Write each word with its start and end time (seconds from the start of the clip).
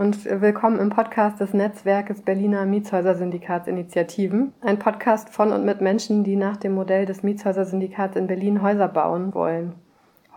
und 0.00 0.24
willkommen 0.24 0.80
im 0.80 0.88
Podcast 0.88 1.40
des 1.40 1.52
Netzwerkes 1.52 2.22
Berliner 2.22 2.64
Mietshäuser-Syndikatsinitiativen. 2.64 4.54
Ein 4.62 4.78
Podcast 4.78 5.28
von 5.28 5.52
und 5.52 5.66
mit 5.66 5.82
Menschen, 5.82 6.24
die 6.24 6.36
nach 6.36 6.56
dem 6.56 6.72
Modell 6.72 7.04
des 7.04 7.22
Mietshäuser-Syndikats 7.22 8.16
in 8.16 8.26
Berlin 8.26 8.62
Häuser 8.62 8.88
bauen 8.88 9.34
wollen. 9.34 9.74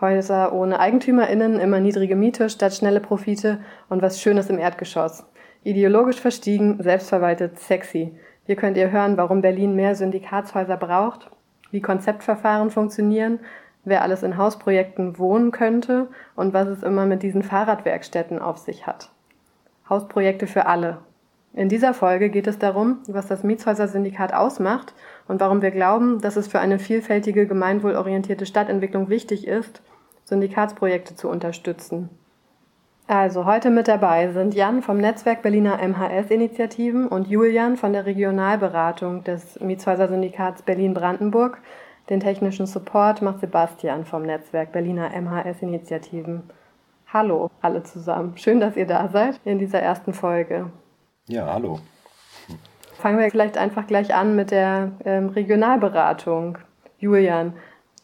Häuser 0.02 0.52
ohne 0.52 0.80
EigentümerInnen, 0.80 1.58
immer 1.58 1.80
niedrige 1.80 2.14
Miete 2.14 2.50
statt 2.50 2.74
schnelle 2.74 3.00
Profite 3.00 3.60
und 3.88 4.02
was 4.02 4.20
Schönes 4.20 4.50
im 4.50 4.58
Erdgeschoss. 4.58 5.24
Ideologisch 5.62 6.20
verstiegen, 6.20 6.82
selbstverwaltet, 6.82 7.58
sexy. 7.58 8.14
Hier 8.44 8.56
könnt 8.56 8.76
ihr 8.76 8.90
hören, 8.90 9.16
warum 9.16 9.40
Berlin 9.40 9.74
mehr 9.74 9.94
Syndikatshäuser 9.94 10.76
braucht, 10.76 11.30
wie 11.70 11.80
Konzeptverfahren 11.80 12.68
funktionieren, 12.68 13.40
wer 13.82 14.02
alles 14.02 14.24
in 14.24 14.36
Hausprojekten 14.36 15.18
wohnen 15.18 15.52
könnte 15.52 16.08
und 16.36 16.52
was 16.52 16.68
es 16.68 16.82
immer 16.82 17.06
mit 17.06 17.22
diesen 17.22 17.42
Fahrradwerkstätten 17.42 18.38
auf 18.38 18.58
sich 18.58 18.86
hat. 18.86 19.13
Hausprojekte 19.88 20.46
für 20.46 20.66
alle. 20.66 20.98
In 21.52 21.68
dieser 21.68 21.94
Folge 21.94 22.30
geht 22.30 22.48
es 22.48 22.58
darum, 22.58 22.98
was 23.06 23.28
das 23.28 23.44
Mietshäuser-Syndikat 23.44 24.34
ausmacht 24.34 24.92
und 25.28 25.40
warum 25.40 25.62
wir 25.62 25.70
glauben, 25.70 26.20
dass 26.20 26.36
es 26.36 26.48
für 26.48 26.58
eine 26.58 26.80
vielfältige 26.80 27.46
gemeinwohlorientierte 27.46 28.44
Stadtentwicklung 28.44 29.08
wichtig 29.08 29.46
ist, 29.46 29.80
Syndikatsprojekte 30.24 31.14
zu 31.14 31.28
unterstützen. 31.28 32.08
Also 33.06 33.44
heute 33.44 33.68
mit 33.68 33.86
dabei 33.86 34.32
sind 34.32 34.54
Jan 34.54 34.82
vom 34.82 34.96
Netzwerk 34.96 35.42
Berliner 35.42 35.78
MHS-Initiativen 35.78 37.06
und 37.06 37.28
Julian 37.28 37.76
von 37.76 37.92
der 37.92 38.06
Regionalberatung 38.06 39.22
des 39.24 39.60
Mietshäuser-Syndikats 39.60 40.62
Berlin-Brandenburg. 40.62 41.60
Den 42.08 42.20
technischen 42.20 42.64
Support 42.64 43.20
macht 43.20 43.40
Sebastian 43.40 44.06
vom 44.06 44.22
Netzwerk 44.22 44.72
Berliner 44.72 45.10
MHS-Initiativen. 45.10 46.44
Hallo 47.14 47.48
alle 47.60 47.84
zusammen. 47.84 48.36
Schön, 48.36 48.58
dass 48.58 48.76
ihr 48.76 48.88
da 48.88 49.08
seid 49.08 49.38
in 49.44 49.60
dieser 49.60 49.78
ersten 49.78 50.12
Folge. 50.12 50.72
Ja, 51.28 51.46
hallo. 51.46 51.78
Fangen 52.94 53.20
wir 53.20 53.30
vielleicht 53.30 53.56
einfach 53.56 53.86
gleich 53.86 54.12
an 54.12 54.34
mit 54.34 54.50
der 54.50 54.90
ähm, 55.04 55.28
Regionalberatung. 55.28 56.58
Julian, 56.98 57.52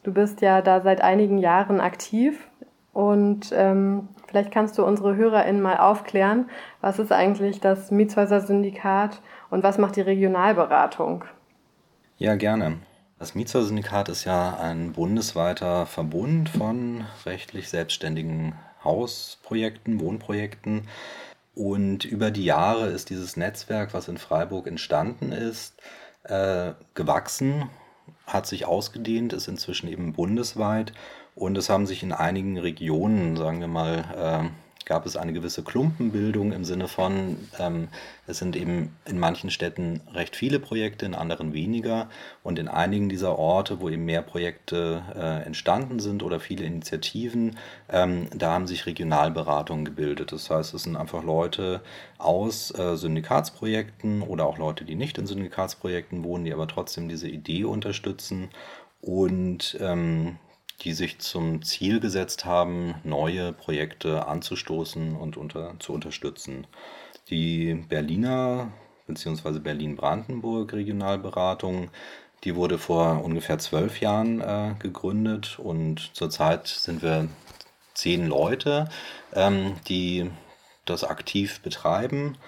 du 0.05 0.13
bist 0.13 0.43
ja 0.43 0.63
da 0.63 0.81
seit 0.81 1.01
einigen 1.01 1.39
Jahren 1.39 1.81
aktiv 1.81 2.49
und 2.93 3.53
ähm, 3.53 4.07
vielleicht 4.29 4.53
kannst 4.53 4.79
du 4.79 4.85
unsere 4.85 5.17
HörerInnen 5.17 5.61
mal 5.61 5.79
aufklären, 5.79 6.49
was 6.81 7.01
ist 7.01 7.11
eigentlich 7.11 7.59
das 7.59 7.91
Mietshäuser-Syndikat 7.91 9.23
und 9.51 9.65
was 9.65 9.77
macht 9.77 9.97
die 9.97 10.03
Regionalberatung? 10.03 11.25
Ja, 12.17 12.37
gerne. 12.37 12.77
Das 13.19 13.35
Mietshäuser-Syndikat 13.35 14.09
ist 14.09 14.25
ja 14.25 14.57
ein 14.61 14.93
bundesweiter 14.93 15.87
Verbund 15.87 16.49
von 16.49 17.07
rechtlich 17.27 17.69
selbstständigen 17.69 18.55
Hausprojekten, 18.85 20.01
Wohnprojekten. 20.01 20.89
Und 21.55 22.05
über 22.05 22.31
die 22.31 22.45
Jahre 22.45 22.89
ist 22.89 23.11
dieses 23.11 23.37
Netzwerk, 23.37 23.93
was 23.93 24.09
in 24.09 24.19
Freiburg 24.19 24.67
entstanden 24.67 25.33
ist, 25.33 25.75
äh, 26.25 26.73
gewachsen, 26.95 27.69
hat 28.27 28.47
sich 28.47 28.67
ausgedehnt, 28.67 29.33
ist 29.33 29.49
inzwischen 29.49 29.89
eben 29.89 30.13
bundesweit 30.13 30.93
und 31.35 31.57
es 31.57 31.69
haben 31.71 31.87
sich 31.87 32.03
in 32.03 32.13
einigen 32.13 32.59
Regionen, 32.59 33.37
sagen 33.37 33.61
wir 33.61 33.69
mal, 33.69 34.05
äh, 34.17 34.70
gab 34.87 35.07
es 35.07 35.17
eine 35.17 35.33
gewisse 35.33 35.63
Klumpenbildung 35.63 36.53
im 36.53 36.65
Sinne 36.65 36.89
von, 36.89 37.37
ähm, 37.59 37.89
es 38.27 38.39
sind 38.39 38.57
eben 38.57 38.97
in 39.05 39.19
manchen 39.19 39.51
Städten 39.51 40.01
recht 40.13 40.35
viele 40.37 40.59
Projekte, 40.59 41.07
in 41.07 41.15
anderen 41.15 41.53
weniger. 41.53 42.09
Und 42.43 42.59
in 42.59 42.69
einigen 42.69 43.09
dieser 43.09 43.39
Orte, 43.39 43.81
wo 43.81 43.89
eben 43.89 44.05
mehr 44.05 44.23
Projekte 44.23 45.03
äh, 45.15 45.47
entstanden 45.47 46.01
sind 46.01 46.23
oder 46.23 46.41
viele 46.41 46.65
Initiativen, 46.65 47.57
ähm, 47.89 48.29
da 48.35 48.53
haben 48.53 48.67
sich 48.67 48.87
Regionalberatungen 48.87 49.85
gebildet. 49.85 50.33
Das 50.33 50.51
heißt, 50.51 50.75
es 50.75 50.83
sind 50.83 50.97
einfach 50.97 51.23
Leute 51.23 51.83
aus 52.19 52.77
äh, 52.77 52.97
Syndikatsprojekten 52.97 54.23
oder 54.23 54.47
auch 54.47 54.59
Leute, 54.59 54.85
die 54.85 54.97
nicht 54.97 55.19
in 55.19 55.27
Syndikatsprojekten 55.27 56.25
wohnen, 56.25 56.45
die 56.45 56.53
aber 56.53 56.67
trotzdem 56.67 57.09
diese 57.09 57.29
Idee 57.29 57.65
unterstützen. 57.65 58.49
Und 59.01 59.79
ähm, 59.81 60.39
die 60.83 60.93
sich 60.93 61.19
zum 61.19 61.63
Ziel 61.63 62.01
gesetzt 62.01 62.45
haben, 62.45 62.95
neue 63.05 63.53
Projekte 63.53 64.27
anzustoßen 64.27 65.17
und 65.17 65.37
unter, 65.37 65.75
zu 65.79 65.93
unterstützen. 65.93 66.67
Die 67.29 67.75
Berliner 67.75 68.73
bzw. 69.07 69.59
Berlin-Brandenburg 69.59 70.73
Regionalberatung, 70.73 71.91
die 72.45 72.57
wurde 72.57 72.79
vor 72.79 73.23
ungefähr 73.23 73.59
zwölf 73.59 74.01
Jahren 74.01 74.41
äh, 74.41 74.75
gegründet 74.79 75.59
und 75.59 76.11
zurzeit 76.15 76.67
sind 76.69 77.03
wir 77.03 77.29
zehn 77.95 78.27
Leute, 78.27 78.89
ähm, 79.35 79.77
die 79.89 80.31
das 80.87 81.05
aktiv 81.05 81.61
betreiben. 81.61 82.39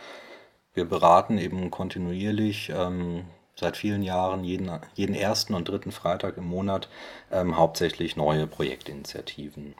Wir 0.72 0.86
beraten 0.86 1.36
eben 1.36 1.70
kontinuierlich 1.70 2.72
ähm, 2.74 3.24
seit 3.62 3.76
vielen 3.76 4.02
Jahren 4.02 4.44
jeden, 4.44 4.70
jeden 4.94 5.14
ersten 5.14 5.54
und 5.54 5.68
dritten 5.68 5.92
Freitag 5.92 6.36
im 6.36 6.44
Monat 6.44 6.88
ähm, 7.30 7.56
hauptsächlich 7.56 8.16
neue 8.16 8.46
Projektinitiativen. 8.46 9.74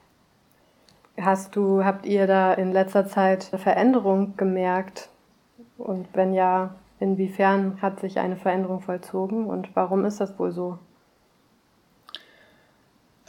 Hast 1.21 1.57
du, 1.57 1.85
habt 1.85 2.07
ihr 2.07 2.27
da 2.27 2.55
in 2.55 2.73
letzter 2.73 3.07
Zeit 3.07 3.49
eine 3.53 3.61
Veränderung 3.61 4.37
gemerkt? 4.37 5.11
Und 5.77 6.09
wenn 6.15 6.33
ja, 6.33 6.75
inwiefern 7.01 7.83
hat 7.83 8.01
sich 8.01 8.19
eine 8.19 8.37
Veränderung 8.37 8.81
vollzogen 8.81 9.47
und 9.47 9.75
warum 9.75 10.05
ist 10.05 10.21
das 10.21 10.39
wohl 10.39 10.53
so? 10.53 10.79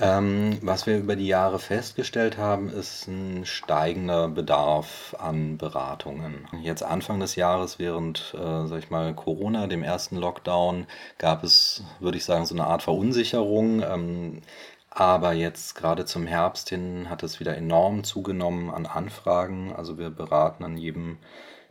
Ähm, 0.04 0.58
was 0.62 0.86
wir 0.86 0.98
über 0.98 1.16
die 1.16 1.28
Jahre 1.28 1.60
festgestellt 1.60 2.38
haben, 2.38 2.68
ist 2.70 3.08
ein 3.08 3.46
steigender 3.46 4.28
Bedarf 4.28 5.16
an 5.18 5.58
Beratungen. 5.58 6.46
Jetzt 6.62 6.84
Anfang 6.84 7.22
des 7.22 7.38
Jahres, 7.38 7.80
während, 7.80 8.34
äh, 8.38 8.68
sag 8.68 8.80
ich 8.80 8.90
mal, 8.90 9.14
Corona, 9.14 9.68
dem 9.68 9.82
ersten 9.82 10.18
Lockdown, 10.18 10.88
gab 11.20 11.46
es, 11.46 11.84
würde 12.02 12.18
ich 12.18 12.26
sagen, 12.26 12.46
so 12.46 12.54
eine 12.54 12.66
Art 12.66 12.84
Verunsicherung. 12.84 13.82
Ähm, 13.82 14.42
aber 14.90 15.32
jetzt 15.32 15.76
gerade 15.76 16.04
zum 16.04 16.28
Herbst 16.28 16.68
hin 16.68 17.10
hat 17.10 17.24
es 17.24 17.40
wieder 17.40 17.56
enorm 17.56 18.04
zugenommen 18.04 18.72
an 18.72 18.86
Anfragen. 18.86 19.74
Also 19.74 19.98
wir 19.98 20.10
beraten 20.10 20.66
an 20.66 20.76
jedem 20.78 21.18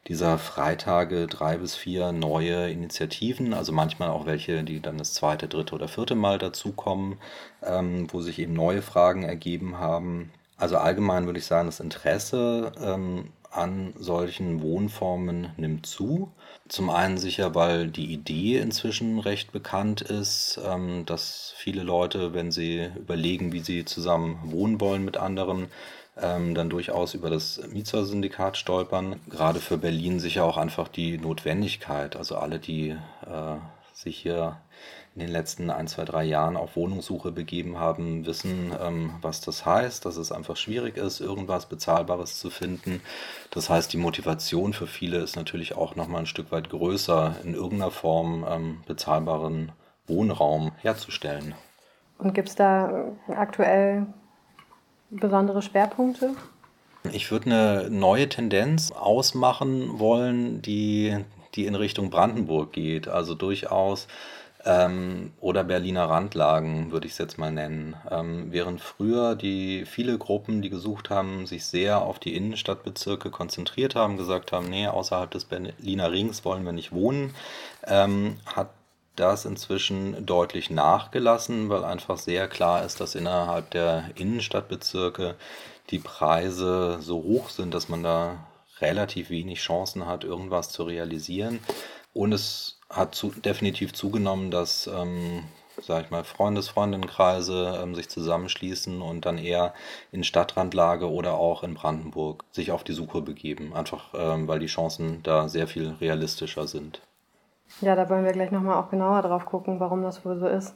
dieser 0.09 0.39
Freitage 0.39 1.27
drei 1.29 1.59
bis 1.59 1.77
vier 1.77 2.13
neue 2.13 2.71
Initiativen, 2.71 3.55
also 3.55 3.73
manchmal 3.73 4.11
auch 4.11 4.27
welche, 4.27 4.65
die 4.65 4.81
dann 4.81 4.99
das 4.99 5.15
zweite, 5.15 5.49
dritte 5.49 5.75
oder 5.75 5.89
vierte 5.89 6.15
Mal 6.15 6.39
dazukommen, 6.39 7.19
ähm, 7.63 8.09
wo 8.11 8.21
sich 8.21 8.39
eben 8.39 8.53
neue 8.53 8.83
Fragen 8.83 9.23
ergeben 9.23 9.79
haben. 9.79 10.33
Also 10.57 10.77
allgemein 10.77 11.27
würde 11.27 11.39
ich 11.39 11.47
sagen, 11.47 11.67
das 11.67 11.81
Interesse 11.81 12.73
ähm, 12.81 13.31
an 13.53 13.93
solchen 13.99 14.63
Wohnformen 14.63 15.51
nimmt 15.57 15.87
zu. 15.87 16.33
Zum 16.69 16.89
einen 16.91 17.19
sicher, 17.19 17.55
weil 17.55 17.89
die 17.89 18.13
Idee 18.13 18.59
inzwischen 18.59 19.19
recht 19.19 19.53
bekannt 19.53 20.01
ist, 20.01 20.59
ähm, 20.65 21.05
dass 21.05 21.53
viele 21.57 21.83
Leute, 21.83 22.33
wenn 22.33 22.51
sie 22.51 22.91
überlegen, 22.97 23.53
wie 23.53 23.61
sie 23.61 23.85
zusammen 23.85 24.39
wohnen 24.45 24.81
wollen 24.81 25.05
mit 25.05 25.17
anderen, 25.17 25.69
ähm, 26.23 26.55
dann 26.55 26.71
durchaus 26.71 27.15
über 27.15 27.31
das 27.31 27.61
Mietshäuser-Syndikat 27.73 28.57
stolpern. 28.57 29.21
Gerade 29.29 29.61
für 29.61 29.79
Berlin 29.79 30.21
sicher 30.21 30.45
auch 30.45 30.57
einfach 30.57 30.89
die 30.89 31.19
Notwendigkeit. 31.19 32.17
Also 32.17 32.37
alle, 32.37 32.59
die 32.59 32.91
äh, 32.91 33.57
sich 33.93 34.19
hier 34.19 34.57
in 35.15 35.21
den 35.21 35.31
letzten 35.31 35.71
ein, 35.71 35.89
zwei, 35.89 36.05
drei 36.05 36.25
Jahren 36.25 36.57
auf 36.57 36.75
Wohnungssuche 36.75 37.33
begeben 37.33 37.79
haben, 37.79 38.25
wissen, 38.25 38.73
ähm, 38.81 39.15
was 39.21 39.43
das 39.43 39.67
heißt, 39.67 40.07
dass 40.07 40.17
es 40.17 40.33
einfach 40.33 40.57
schwierig 40.57 40.97
ist, 40.97 41.21
irgendwas 41.21 41.67
Bezahlbares 41.67 42.39
zu 42.39 42.49
finden. 42.49 43.03
Das 43.51 43.69
heißt, 43.69 43.93
die 43.93 43.99
Motivation 43.99 44.73
für 44.73 44.87
viele 44.87 45.19
ist 45.19 45.37
natürlich 45.37 45.77
auch 45.77 45.97
nochmal 45.97 46.21
ein 46.21 46.27
Stück 46.27 46.51
weit 46.51 46.71
größer, 46.71 47.37
in 47.45 47.55
irgendeiner 47.55 47.91
Form 47.91 48.47
ähm, 48.49 48.81
bezahlbaren 48.87 49.73
Wohnraum 50.07 50.73
herzustellen. 50.79 51.55
Und 52.19 52.35
gibt 52.35 52.49
es 52.49 52.55
da 52.55 53.13
aktuell 53.29 54.07
besondere 55.13 55.63
Schwerpunkte? 55.63 56.35
Ich 57.13 57.31
würde 57.31 57.47
eine 57.47 57.91
neue 57.91 58.29
Tendenz 58.29 58.93
ausmachen 58.93 59.99
wollen, 59.99 60.63
die, 60.63 61.17
die 61.55 61.67
in 61.67 61.75
Richtung 61.75 62.11
Brandenburg 62.11 62.73
geht. 62.73 63.09
Also 63.09 63.35
durchaus 63.35 64.07
ähm, 64.65 65.33
oder 65.41 65.65
Berliner 65.65 66.09
Randlagen 66.09 66.93
würde 66.93 67.07
ich 67.07 67.13
es 67.13 67.19
jetzt 67.19 67.39
mal 67.39 67.51
nennen. 67.51 67.97
Ähm, 68.11 68.47
während 68.51 68.81
früher 68.81 69.35
die 69.35 69.85
viele 69.85 70.19
Gruppen, 70.19 70.63
die 70.63 70.71
gesucht 70.71 71.11
haben, 71.11 71.47
sich 71.47 71.67
sehr 71.67 72.03
auf 72.03 72.19
die 72.21 72.37
Innenstadtbezirke 72.37 73.31
konzentriert 73.31 73.97
haben, 73.97 74.17
gesagt 74.17 74.53
haben, 74.53 74.71
nee, 74.71 74.87
außerhalb 74.87 75.31
des 75.31 75.47
Berliner 75.47 76.13
Rings 76.13 76.45
wollen 76.45 76.65
wir 76.65 76.73
nicht 76.73 76.93
wohnen, 76.93 77.35
ähm, 77.87 78.37
hat 78.47 78.69
das 79.17 79.45
inzwischen 79.45 80.25
deutlich 80.25 80.71
nachgelassen, 80.71 81.69
weil 81.69 81.85
einfach 81.85 82.19
sehr 82.19 82.49
klar 82.49 82.85
ist, 82.85 83.01
dass 83.01 83.15
innerhalb 83.15 83.71
der 83.71 84.11
Innenstadtbezirke 84.15 85.37
die 85.91 85.99
Preise 85.99 86.99
so 87.01 87.23
hoch 87.23 87.51
sind, 87.51 87.75
dass 87.75 87.89
man 87.89 88.03
da 88.03 88.47
relativ 88.81 89.31
wenig 89.31 89.61
Chancen 89.61 90.07
hat, 90.07 90.25
irgendwas 90.25 90.71
zu 90.71 90.85
realisieren. 90.85 91.61
Und 92.15 92.33
es 92.33 92.79
hat 92.91 93.15
zu, 93.15 93.31
definitiv 93.31 93.93
zugenommen, 93.93 94.51
dass 94.51 94.87
ähm, 94.87 95.45
sag 95.81 96.05
ich 96.05 96.11
mal, 96.11 96.25
Freundes-, 96.25 96.69
Freundinnenkreise 96.69 97.81
ähm, 97.83 97.95
sich 97.95 98.09
zusammenschließen 98.09 99.01
und 99.03 99.27
dann 99.27 99.39
eher 99.39 99.75
in 100.11 100.25
Stadtrandlage 100.25 101.11
oder 101.11 101.35
auch 101.35 101.63
in 101.63 101.75
Brandenburg 101.75 102.45
sich 102.51 102.71
auf 102.71 102.85
die 102.85 102.93
Suche 102.93 103.23
begeben. 103.23 103.73
Einfach 103.75 104.13
ähm, 104.15 104.49
weil 104.49 104.59
die 104.59 104.67
Chancen 104.67 105.23
da 105.23 105.49
sehr 105.49 105.67
viel 105.67 105.91
realistischer 106.01 106.67
sind. 106.67 107.01
Ja, 107.83 107.97
da 107.97 108.09
wollen 108.09 108.25
wir 108.25 108.33
gleich 108.33 108.51
nochmal 108.51 108.77
auch 108.77 108.91
genauer 108.91 109.23
drauf 109.23 109.45
gucken, 109.45 109.81
warum 109.81 110.03
das 110.03 110.25
wohl 110.25 110.37
so 110.37 110.47
ist 110.47 110.75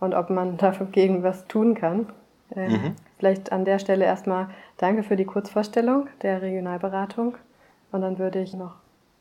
und 0.00 0.14
ob 0.14 0.30
man 0.30 0.56
dagegen 0.58 1.22
was 1.22 1.46
tun 1.46 1.74
kann. 1.74 2.06
Ähm, 2.54 2.72
mhm. 2.72 2.96
Vielleicht 3.18 3.52
an 3.52 3.64
der 3.64 3.78
Stelle 3.78 4.04
erstmal 4.04 4.48
danke 4.76 5.02
für 5.02 5.16
die 5.16 5.24
Kurzvorstellung 5.24 6.08
der 6.22 6.42
Regionalberatung. 6.42 7.36
Und 7.92 8.02
dann 8.02 8.18
würde 8.18 8.40
ich 8.40 8.54
noch 8.54 8.74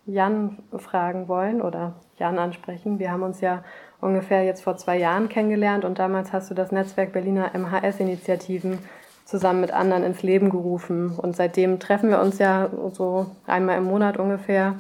Jan 0.05 0.57
fragen 0.77 1.27
wollen 1.27 1.61
oder 1.61 1.93
Jan 2.17 2.39
ansprechen. 2.39 2.99
Wir 2.99 3.11
haben 3.11 3.23
uns 3.23 3.41
ja 3.41 3.63
ungefähr 4.01 4.43
jetzt 4.43 4.63
vor 4.63 4.77
zwei 4.77 4.97
Jahren 4.97 5.29
kennengelernt 5.29 5.85
und 5.85 5.99
damals 5.99 6.33
hast 6.33 6.49
du 6.49 6.55
das 6.55 6.71
Netzwerk 6.71 7.11
Berliner 7.11 7.51
MHS-Initiativen 7.53 8.79
zusammen 9.25 9.61
mit 9.61 9.71
anderen 9.71 10.03
ins 10.03 10.23
Leben 10.23 10.49
gerufen. 10.49 11.11
Und 11.15 11.35
seitdem 11.35 11.79
treffen 11.79 12.09
wir 12.09 12.19
uns 12.19 12.39
ja 12.39 12.69
so 12.93 13.27
einmal 13.45 13.77
im 13.77 13.83
Monat 13.83 14.17
ungefähr. 14.17 14.75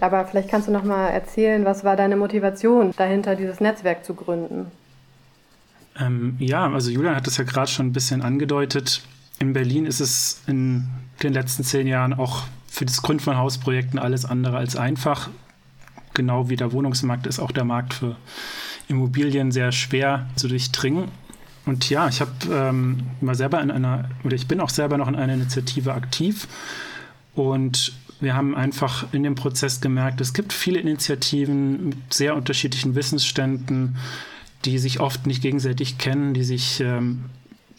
Aber 0.00 0.24
vielleicht 0.24 0.48
kannst 0.48 0.68
du 0.68 0.72
noch 0.72 0.84
mal 0.84 1.08
erzählen, 1.08 1.64
was 1.64 1.84
war 1.84 1.96
deine 1.96 2.16
Motivation 2.16 2.92
dahinter, 2.96 3.36
dieses 3.36 3.60
Netzwerk 3.60 4.04
zu 4.04 4.14
gründen? 4.14 4.66
Ähm, 5.98 6.36
ja, 6.38 6.70
also 6.70 6.90
Julian 6.90 7.14
hat 7.14 7.26
das 7.26 7.36
ja 7.36 7.44
gerade 7.44 7.70
schon 7.70 7.86
ein 7.86 7.92
bisschen 7.92 8.22
angedeutet. 8.22 9.02
In 9.38 9.52
Berlin 9.52 9.86
ist 9.86 10.00
es 10.00 10.42
in 10.46 10.88
den 11.22 11.32
letzten 11.32 11.64
zehn 11.64 11.86
Jahren 11.86 12.14
auch 12.14 12.44
für 12.68 12.86
das 12.86 13.02
Gründen 13.02 13.22
von 13.22 13.36
Hausprojekten 13.36 13.98
alles 13.98 14.24
andere 14.24 14.56
als 14.56 14.76
einfach. 14.76 15.28
Genau 16.14 16.48
wie 16.48 16.56
der 16.56 16.72
Wohnungsmarkt 16.72 17.26
ist 17.26 17.38
auch 17.38 17.52
der 17.52 17.64
Markt 17.64 17.94
für 17.94 18.16
Immobilien 18.88 19.52
sehr 19.52 19.72
schwer 19.72 20.26
zu 20.36 20.48
durchdringen. 20.48 21.08
Und 21.66 21.90
ja, 21.90 22.08
ich 22.08 22.20
habe 22.20 22.32
ähm, 22.50 23.02
mal 23.20 23.34
selber 23.34 23.60
in 23.60 23.70
einer, 23.70 24.08
oder 24.24 24.34
ich 24.34 24.48
bin 24.48 24.60
auch 24.60 24.70
selber 24.70 24.96
noch 24.98 25.08
in 25.08 25.16
einer 25.16 25.34
Initiative 25.34 25.92
aktiv. 25.92 26.48
Und 27.34 27.92
wir 28.20 28.34
haben 28.34 28.54
einfach 28.54 29.12
in 29.12 29.22
dem 29.22 29.34
Prozess 29.34 29.80
gemerkt, 29.80 30.20
es 30.20 30.34
gibt 30.34 30.52
viele 30.52 30.78
Initiativen 30.78 31.88
mit 31.88 32.14
sehr 32.14 32.36
unterschiedlichen 32.36 32.94
Wissensständen, 32.94 33.96
die 34.64 34.78
sich 34.78 35.00
oft 35.00 35.26
nicht 35.26 35.42
gegenseitig 35.42 35.98
kennen, 35.98 36.34
die 36.34 36.44
sich 36.44 36.80
ähm, 36.80 37.24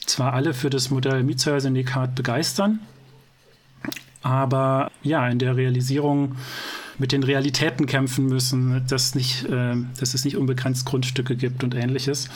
zwar 0.06 0.34
alle 0.34 0.54
für 0.54 0.70
das 0.70 0.90
Modell 0.90 1.24
Mietsheuer-Syndikat 1.24 2.16
begeistern, 2.16 2.80
aber 4.24 4.92
ja, 5.04 5.28
in 5.28 5.40
der 5.40 5.56
Realisierung 5.56 6.36
mit 6.98 7.12
den 7.12 7.24
Realitäten 7.24 7.86
kämpfen 7.86 8.26
müssen, 8.26 8.86
dass, 8.88 9.16
nicht, 9.16 9.46
äh, 9.46 9.76
dass 10.00 10.14
es 10.14 10.26
nicht 10.26 10.38
unbegrenzt 10.38 10.86
Grundstücke 10.86 11.36
gibt 11.36 11.64
und 11.64 11.76
ähnliches. 11.76 12.30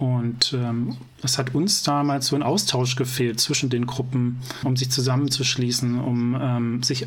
Und 0.00 0.54
ähm, 0.54 0.96
es 1.22 1.36
hat 1.36 1.54
uns 1.54 1.82
damals 1.82 2.28
so 2.28 2.36
ein 2.36 2.42
Austausch 2.42 2.96
gefehlt 2.96 3.38
zwischen 3.38 3.68
den 3.68 3.84
Gruppen, 3.84 4.40
um 4.64 4.74
sich 4.74 4.90
zusammenzuschließen, 4.90 6.00
um 6.00 6.34
ähm, 6.40 6.82
sich 6.82 7.06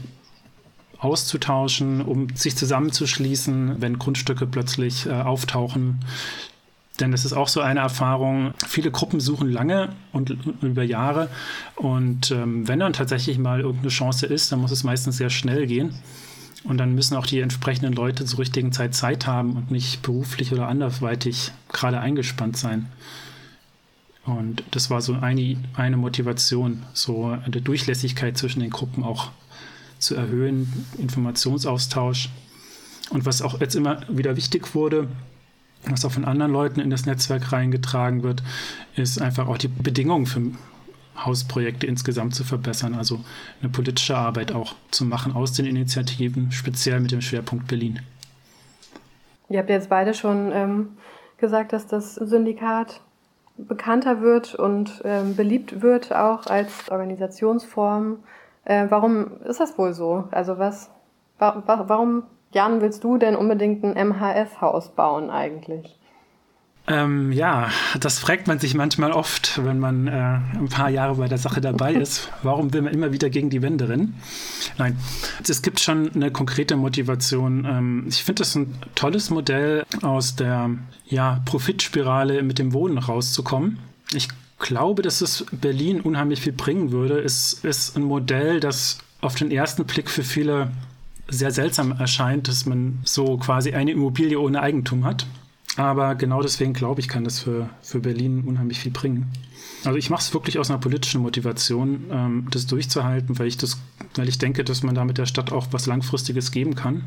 auszutauschen, 1.00 2.02
um 2.02 2.28
sich 2.36 2.56
zusammenzuschließen, 2.56 3.82
wenn 3.82 3.98
Grundstücke 3.98 4.46
plötzlich 4.46 5.08
äh, 5.08 5.10
auftauchen. 5.10 6.02
Denn 7.00 7.12
das 7.12 7.26
ist 7.26 7.34
auch 7.34 7.48
so 7.48 7.62
eine 7.62 7.80
Erfahrung. 7.80 8.54
Viele 8.68 8.92
Gruppen 8.92 9.20
suchen 9.20 9.50
lange 9.50 9.96
und 10.12 10.38
über 10.62 10.84
Jahre. 10.84 11.30
Und 11.76 12.30
ähm, 12.30 12.68
wenn 12.68 12.78
dann 12.78 12.94
tatsächlich 12.94 13.40
mal 13.40 13.62
irgendeine 13.62 13.90
Chance 13.90 14.28
ist, 14.28 14.52
dann 14.52 14.62
muss 14.62 14.70
es 14.70 14.84
meistens 14.84 15.18
sehr 15.18 15.32
schnell 15.32 15.66
gehen. 15.66 15.96
Und 16.64 16.78
dann 16.78 16.96
müssen 16.96 17.18
auch 17.18 17.26
die 17.26 17.40
entsprechenden 17.40 17.94
Leute 17.94 18.26
zur 18.26 18.40
richtigen 18.40 18.72
Zeit 18.72 18.96
Zeit 18.96 19.28
haben 19.28 19.58
und 19.58 19.70
nicht 19.70 20.02
beruflich 20.02 20.54
oder 20.54 20.68
andersweitig 20.68 21.52
gerade 21.70 22.00
eingespannt 22.00 22.56
sein. 22.56 22.88
Und 24.26 24.64
das 24.72 24.90
war 24.90 25.02
so 25.02 25.16
eine, 25.16 25.58
eine 25.74 25.98
Motivation, 25.98 26.84
so 26.94 27.26
eine 27.26 27.62
Durchlässigkeit 27.62 28.38
zwischen 28.38 28.62
den 28.62 28.70
Gruppen 28.70 29.04
auch 29.04 29.32
zu 30.00 30.16
erhöhen, 30.16 30.86
Informationsaustausch. 30.98 32.30
Und 33.10 33.26
was 33.26 33.42
auch 33.42 33.60
jetzt 33.60 33.76
immer 33.76 34.02
wieder 34.08 34.38
wichtig 34.38 34.74
wurde, 34.74 35.10
was 35.86 36.06
auch 36.06 36.12
von 36.12 36.24
anderen 36.24 36.54
Leuten 36.54 36.80
in 36.80 36.90
das 36.90 37.06
Netzwerk 37.06 37.52
reingetragen 37.52 38.24
wird, 38.24 38.42
ist 38.96 39.22
einfach 39.22 39.48
auch 39.48 39.58
die 39.58 39.68
Bedingungen 39.68 40.26
für 40.26 40.42
Hausprojekte 41.18 41.88
insgesamt 41.88 42.36
zu 42.36 42.44
verbessern, 42.44 42.96
also 42.96 43.20
eine 43.62 43.70
politische 43.70 44.18
Arbeit 44.18 44.52
auch 44.52 44.76
zu 44.92 45.06
machen 45.06 45.34
aus 45.34 45.54
den 45.54 45.66
Initiativen, 45.66 46.52
speziell 46.52 47.00
mit 47.00 47.12
dem 47.12 47.22
Schwerpunkt 47.22 47.68
Berlin. 47.68 48.00
Ihr 49.50 49.60
habt 49.60 49.70
jetzt 49.70 49.90
beide 49.90 50.14
schon 50.14 50.52
ähm, 50.52 50.98
gesagt, 51.38 51.74
dass 51.74 51.88
das 51.88 52.16
Syndikat 52.16 53.02
bekannter 53.58 54.22
wird 54.22 54.56
und 54.56 55.02
ähm, 55.06 55.36
beliebt 55.36 55.82
wird 55.82 56.14
auch 56.14 56.48
als 56.48 56.90
Organisationsform. 56.90 58.18
Äh, 58.66 58.88
warum 58.90 59.42
ist 59.44 59.60
das 59.60 59.78
wohl 59.78 59.94
so? 59.94 60.28
Also 60.32 60.58
was, 60.58 60.90
wa 61.38 61.62
warum, 61.66 62.24
Jan, 62.52 62.82
willst 62.82 63.04
du 63.04 63.18
denn 63.18 63.36
unbedingt 63.36 63.84
ein 63.84 64.10
MHS-Haus 64.10 64.90
bauen 64.96 65.30
eigentlich? 65.30 66.00
Ähm, 66.86 67.32
ja, 67.32 67.70
das 67.98 68.20
fragt 68.20 68.48
man 68.48 68.60
sich 68.60 68.74
manchmal 68.74 69.14
oft, 69.14 69.64
wenn 69.64 69.80
man 69.80 70.08
äh, 70.08 70.12
ein 70.12 70.68
paar 70.70 70.90
Jahre 70.90 71.16
bei 71.16 71.30
der 71.30 71.38
Sache 71.38 71.62
dabei 71.62 71.94
ist. 71.94 72.30
Warum 72.44 72.74
will 72.74 72.82
man 72.82 72.94
immer 72.94 73.14
wieder 73.14 73.30
gegen 73.30 73.50
die 73.50 73.62
Wände 73.62 73.88
rennen? 73.88 74.16
Nein, 74.78 74.98
es 75.48 75.62
gibt 75.62 75.80
schon 75.80 76.12
eine 76.14 76.32
konkrete 76.32 76.76
Motivation. 76.76 77.66
Ähm, 77.66 78.06
ich 78.10 78.24
finde 78.24 78.42
das 78.42 78.56
ein 78.56 78.76
tolles 78.96 79.30
Modell, 79.30 79.86
aus 80.02 80.36
der 80.36 80.72
ja, 81.06 81.42
Profitspirale 81.46 82.44
mit 82.44 82.60
dem 82.60 82.74
Wohnen 82.74 82.98
rauszukommen. 82.98 83.80
Ich 84.14 84.28
glaube, 84.60 85.04
dass 85.04 85.22
es 85.22 85.46
Berlin 85.52 86.02
unheimlich 86.02 86.42
viel 86.42 86.54
bringen 86.54 86.92
würde. 86.92 87.20
Es 87.20 87.54
ist 87.54 87.96
ein 87.96 88.04
Modell, 88.04 88.60
das 88.60 88.98
auf 89.22 89.36
den 89.36 89.52
ersten 89.52 89.86
Blick 89.86 90.10
für 90.10 90.24
viele 90.24 90.72
sehr 91.30 91.52
seltsam 91.52 91.94
erscheint, 91.94 92.50
dass 92.50 92.66
man 92.66 93.00
so 93.06 93.38
quasi 93.38 93.74
eine 93.74 93.92
Immobilie 93.92 94.38
ohne 94.38 94.62
Eigentum 94.62 95.06
hat. 95.06 95.26
Aber 95.76 96.16
genau 96.16 96.42
deswegen 96.42 96.74
glaube 96.74 97.02
ich, 97.02 97.08
kann 97.08 97.24
das 97.24 97.40
für, 97.40 97.70
für 97.82 98.00
Berlin 98.00 98.44
unheimlich 98.46 98.80
viel 98.80 98.92
bringen. 98.92 99.32
Also 99.84 99.98
ich 99.98 100.10
mache 100.10 100.22
es 100.22 100.34
wirklich 100.34 100.60
aus 100.60 100.70
einer 100.70 100.80
politischen 100.80 101.22
Motivation, 101.22 102.06
ähm, 102.12 102.48
das 102.52 102.68
durchzuhalten, 102.68 103.40
weil 103.40 103.48
ich 103.48 103.58
das, 103.58 103.80
weil 104.16 104.30
ich 104.30 104.38
denke, 104.38 104.64
dass 104.64 104.84
man 104.84 104.96
damit 104.96 105.18
der 105.18 105.26
Stadt 105.26 105.52
auch 105.52 105.68
was 105.72 105.88
Langfristiges 105.88 106.52
geben 106.52 106.76
kann. 106.76 107.04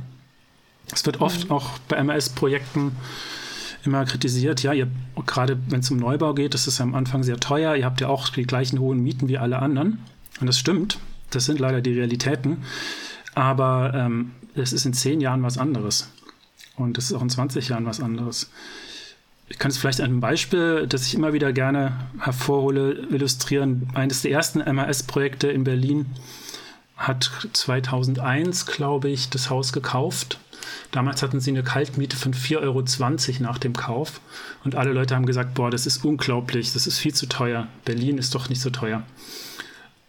Es 0.93 1.07
wird 1.07 1.21
oft 1.21 1.45
mhm. 1.45 1.53
auch 1.53 1.79
bei 1.89 2.03
MLS-Projekten 2.03 2.93
immer 3.85 4.05
kritisiert, 4.05 4.63
ja, 4.65 4.73
ihr, 4.73 4.89
gerade 5.27 5.59
wenn 5.69 5.81
es 5.81 5.91
um 5.91 5.97
Neubau 5.97 6.35
geht, 6.35 6.55
das 6.55 6.67
ist 6.67 6.81
am 6.81 6.95
Anfang 6.97 7.23
sehr 7.23 7.39
teuer, 7.39 7.77
ihr 7.77 7.85
habt 7.85 8.01
ja 8.01 8.09
auch 8.09 8.29
die 8.29 8.43
gleichen 8.43 8.81
hohen 8.81 9.01
Mieten 9.01 9.29
wie 9.29 9.39
alle 9.39 9.61
anderen. 9.61 10.01
Und 10.41 10.47
das 10.49 10.59
stimmt, 10.59 10.99
das 11.31 11.45
sind 11.45 11.61
leider 11.61 11.81
die 11.81 11.93
Realitäten. 11.93 12.65
Aber 13.35 13.93
ähm, 13.95 14.33
es 14.55 14.73
ist 14.73 14.87
in 14.87 14.93
zehn 14.93 15.21
Jahren 15.21 15.43
was 15.43 15.57
anderes. 15.57 16.11
Und 16.77 16.97
das 16.97 17.07
ist 17.07 17.13
auch 17.13 17.23
in 17.23 17.31
20 17.31 17.69
Jahren 17.69 17.87
was 17.87 18.01
anderes. 18.01 18.51
Ich 19.49 19.59
kann 19.59 19.71
es 19.71 19.79
vielleicht 19.79 20.01
einem 20.01 20.21
Beispiel, 20.21 20.87
das 20.89 21.07
ich 21.07 21.15
immer 21.15 21.33
wieder 21.33 21.53
gerne 21.53 21.99
hervorhole, 22.19 22.93
illustrieren. 23.11 23.89
Eines 23.95 24.23
der 24.23 24.33
ersten 24.33 24.59
MAS-Projekte 24.59 25.49
in 25.49 25.65
Berlin 25.65 26.07
hat 26.97 27.31
2001, 27.53 28.67
glaube 28.67 29.09
ich, 29.09 29.31
das 29.31 29.51
Haus 29.51 29.73
gekauft 29.73 30.39
Damals 30.91 31.23
hatten 31.23 31.41
sie 31.41 31.51
eine 31.51 31.63
Kaltmiete 31.63 32.17
von 32.17 32.33
4,20 32.33 32.61
Euro 32.63 32.85
nach 33.41 33.59
dem 33.59 33.75
Kauf. 33.75 34.21
Und 34.65 34.75
alle 34.75 34.93
Leute 34.93 35.15
haben 35.15 35.27
gesagt, 35.27 35.55
boah, 35.55 35.71
das 35.71 35.87
ist 35.87 36.05
unglaublich, 36.05 36.73
das 36.73 36.87
ist 36.87 36.99
viel 36.99 37.15
zu 37.15 37.27
teuer. 37.27 37.69
Berlin 37.85 38.19
ist 38.19 38.35
doch 38.35 38.49
nicht 38.49 38.61
so 38.61 38.71
teuer. 38.71 39.03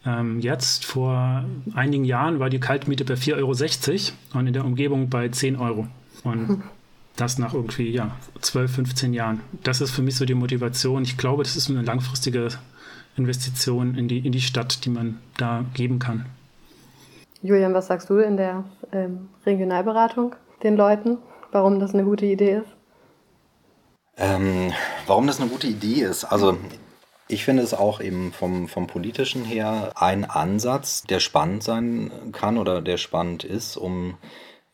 Ähm, 0.05 0.39
jetzt, 0.39 0.85
vor 0.85 1.43
einigen 1.73 2.05
Jahren, 2.05 2.39
war 2.39 2.49
die 2.49 2.59
Kaltmiete 2.59 3.05
bei 3.05 3.15
4,60 3.15 3.35
Euro 3.37 4.39
und 4.39 4.47
in 4.47 4.53
der 4.53 4.65
Umgebung 4.65 5.09
bei 5.09 5.27
10 5.29 5.57
Euro. 5.57 5.87
Und 6.23 6.63
das 7.15 7.37
nach 7.37 7.53
irgendwie 7.53 7.89
ja, 7.91 8.11
12, 8.41 8.75
15 8.75 9.13
Jahren. 9.13 9.41
Das 9.63 9.81
ist 9.81 9.91
für 9.91 10.01
mich 10.01 10.15
so 10.15 10.25
die 10.25 10.35
Motivation. 10.35 11.03
Ich 11.03 11.17
glaube, 11.17 11.43
das 11.43 11.55
ist 11.55 11.69
eine 11.69 11.81
langfristige 11.81 12.49
Investition 13.15 13.95
in 13.95 14.07
die, 14.07 14.19
in 14.19 14.31
die 14.31 14.41
Stadt, 14.41 14.85
die 14.85 14.89
man 14.89 15.19
da 15.37 15.65
geben 15.73 15.99
kann. 15.99 16.25
Julian, 17.41 17.73
was 17.73 17.87
sagst 17.87 18.09
du 18.09 18.17
in 18.17 18.37
der 18.37 18.63
ähm, 18.91 19.29
Regionalberatung? 19.45 20.35
den 20.63 20.75
Leuten, 20.75 21.17
warum 21.51 21.79
das 21.79 21.93
eine 21.93 22.03
gute 22.03 22.25
Idee 22.25 22.57
ist? 22.57 22.69
Ähm, 24.17 24.73
warum 25.05 25.27
das 25.27 25.39
eine 25.39 25.49
gute 25.49 25.67
Idee 25.67 26.01
ist? 26.01 26.23
Also 26.25 26.57
ich 27.27 27.45
finde 27.45 27.63
es 27.63 27.73
auch 27.73 28.01
eben 28.01 28.31
vom, 28.33 28.67
vom 28.67 28.87
politischen 28.87 29.45
her 29.45 29.91
ein 29.95 30.25
Ansatz, 30.25 31.03
der 31.03 31.19
spannend 31.19 31.63
sein 31.63 32.11
kann 32.31 32.57
oder 32.57 32.81
der 32.81 32.97
spannend 32.97 33.43
ist, 33.43 33.77
um, 33.77 34.15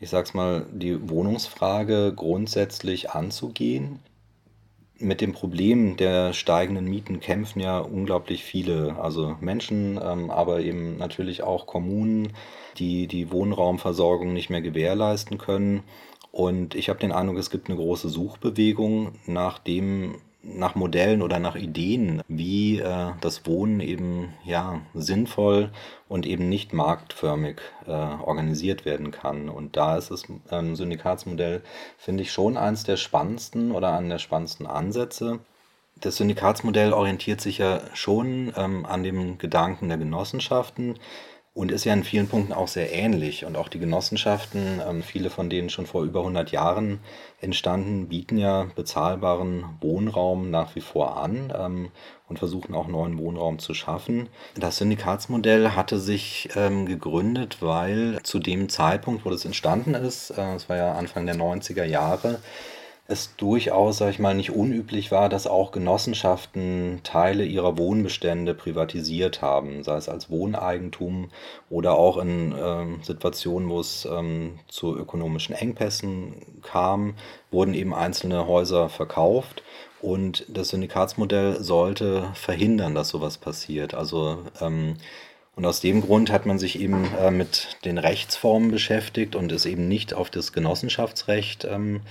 ich 0.04 0.10
sag's 0.10 0.34
mal, 0.34 0.66
die 0.74 1.10
Wohnungsfrage 1.10 2.12
grundsätzlich 2.14 3.12
anzugehen. 3.12 4.00
Mit 5.00 5.22
dem 5.22 5.32
Problem 5.32 5.96
der 5.96 6.34
steigenden 6.34 6.86
Mieten 6.86 7.22
kämpfen 7.22 7.62
ja 7.62 7.80
unglaublich 7.80 8.44
viele, 8.44 8.98
also 9.00 9.38
Menschen, 9.40 9.98
ähm, 10.04 10.30
aber 10.30 10.60
eben 10.60 10.98
natürlich 10.98 11.42
auch 11.42 11.68
Kommunen, 11.68 12.34
die 12.78 13.08
die 13.08 13.32
Wohnraumversorgung 13.32 14.34
nicht 14.34 14.50
mehr 14.50 14.62
gewährleisten 14.62 15.38
können. 15.38 15.84
Und 16.32 16.76
ich 16.76 16.90
habe 16.90 17.00
den 17.00 17.14
Eindruck, 17.14 17.38
es 17.38 17.50
gibt 17.50 17.70
eine 17.70 17.78
große 17.78 18.10
Suchbewegung 18.10 19.14
nach 19.26 19.58
dem, 19.58 20.16
nach 20.44 20.76
Modellen 20.76 21.22
oder 21.22 21.40
nach 21.40 21.56
Ideen, 21.56 22.22
wie 22.28 22.80
äh, 22.80 23.12
das 23.22 23.46
Wohnen 23.46 23.80
eben 23.80 24.34
ja 24.44 24.82
sinnvoll 24.94 25.72
und 26.10 26.26
eben 26.26 26.50
nicht 26.50 26.74
marktförmig 26.74 27.62
äh, 27.88 27.92
organisiert 27.92 28.86
werden 28.86 29.12
kann. 29.12 29.50
Und 29.50 29.78
da 29.78 29.98
ist 29.98 30.12
das 30.12 30.26
ähm, 30.52 30.76
Syndikatsmodell, 30.76 31.62
finde 31.98 32.24
ich, 32.24 32.32
schon 32.32 32.58
eines 32.58 32.84
der 32.84 32.98
spannendsten 32.98 33.72
oder 33.72 33.98
einen 33.98 34.10
der 34.10 34.20
spannendsten 34.20 34.68
Ansätze. 34.68 35.40
Das 35.96 36.18
Syndikatsmodell 36.18 36.92
orientiert 36.92 37.40
sich 37.40 37.60
ja 37.60 37.80
schon 37.94 38.52
ähm, 38.58 38.86
an 38.86 39.04
dem 39.04 39.38
Gedanken 39.38 39.88
der 39.88 39.98
Genossenschaften 39.98 41.00
und 41.56 41.72
ist 41.72 41.86
ja 41.86 41.94
in 41.94 42.04
vielen 42.04 42.28
Punkten 42.28 42.52
auch 42.52 42.68
sehr 42.68 42.92
ähnlich. 42.92 43.46
Und 43.46 43.56
auch 43.56 43.68
die 43.68 43.78
Genossenschaften, 43.78 44.82
ähm, 44.88 45.04
viele 45.04 45.30
von 45.30 45.50
denen 45.50 45.70
schon 45.70 45.86
vor 45.86 46.04
über 46.04 46.20
100 46.22 46.52
Jahren 46.52 47.00
entstanden, 47.42 48.08
bieten 48.08 48.38
ja 48.38 48.68
bezahlbaren 48.76 49.66
Wohnraum 49.80 50.50
nach 50.50 50.76
wie 50.76 50.82
vor 50.82 51.18
an 51.18 51.54
ähm, 51.56 51.92
und 52.28 52.40
versuchen 52.40 52.74
auch 52.74 52.88
neuen 52.88 53.20
Wohnraum 53.20 53.60
zu 53.60 53.76
schaffen. 53.76 54.30
Das 54.56 54.78
Syndikatsmodell 54.78 55.70
hatte 55.72 56.00
sich 56.00 56.50
ähm, 56.56 56.88
gegründet, 56.88 57.58
weil 57.62 58.20
zu 58.24 58.40
dem 58.40 58.68
Zeitpunkt, 58.70 59.24
wo 59.24 59.30
das 59.30 59.46
entstanden 59.46 59.94
ist, 59.94 60.32
äh, 60.32 60.56
es 60.56 60.70
war 60.70 60.78
ja 60.78 60.94
Anfang 60.94 61.28
der 61.28 61.36
90er 61.36 61.84
Jahre, 61.84 62.40
es 63.06 63.36
durchaus, 63.36 63.98
sag 63.98 64.12
ich 64.12 64.20
mal, 64.20 64.34
nicht 64.34 64.52
unüblich 64.52 65.12
war, 65.12 65.28
dass 65.28 65.46
auch 65.46 65.72
Genossenschaften 65.72 67.02
Teile 67.04 67.44
ihrer 67.44 67.78
Wohnbestände 67.78 68.54
privatisiert 68.54 69.42
haben, 69.42 69.84
sei 69.84 69.98
es 69.98 70.08
als 70.08 70.30
Wohneigentum 70.30 71.30
oder 71.70 71.96
auch 71.96 72.18
in 72.18 72.56
ähm, 72.58 73.00
Situationen, 73.04 73.68
wo 73.70 73.82
es 73.82 74.06
ähm, 74.06 74.60
zu 74.70 74.96
ökonomischen 74.96 75.54
Engpässen 75.54 76.62
kam, 76.62 77.16
wurden 77.52 77.74
eben 77.74 77.94
einzelne 77.94 78.48
Häuser 78.48 78.88
verkauft. 78.88 79.64
Und 80.02 80.46
das 80.48 80.70
Syndikatsmodell 80.70 81.62
sollte 81.62 82.32
verhindern, 82.36 82.96
dass 82.96 83.10
sowas 83.10 83.38
passiert. 83.38 83.94
Also 83.94 84.40
ähm, 84.62 84.96
und 85.56 85.66
aus 85.66 85.82
dem 85.82 86.02
Grund 86.02 86.32
hat 86.32 86.46
man 86.46 86.58
sich 86.58 86.80
eben 86.80 87.14
äh, 87.16 87.30
mit 87.30 87.78
den 87.86 87.98
Rechtsformen 87.98 88.72
beschäftigt 88.72 89.36
und 89.36 89.52
ist 89.52 89.66
eben 89.66 89.88
nicht 89.88 90.14
auf 90.14 90.30
das 90.30 90.52
Genossenschaftsrecht 90.52 91.66
ähm, 91.66 92.02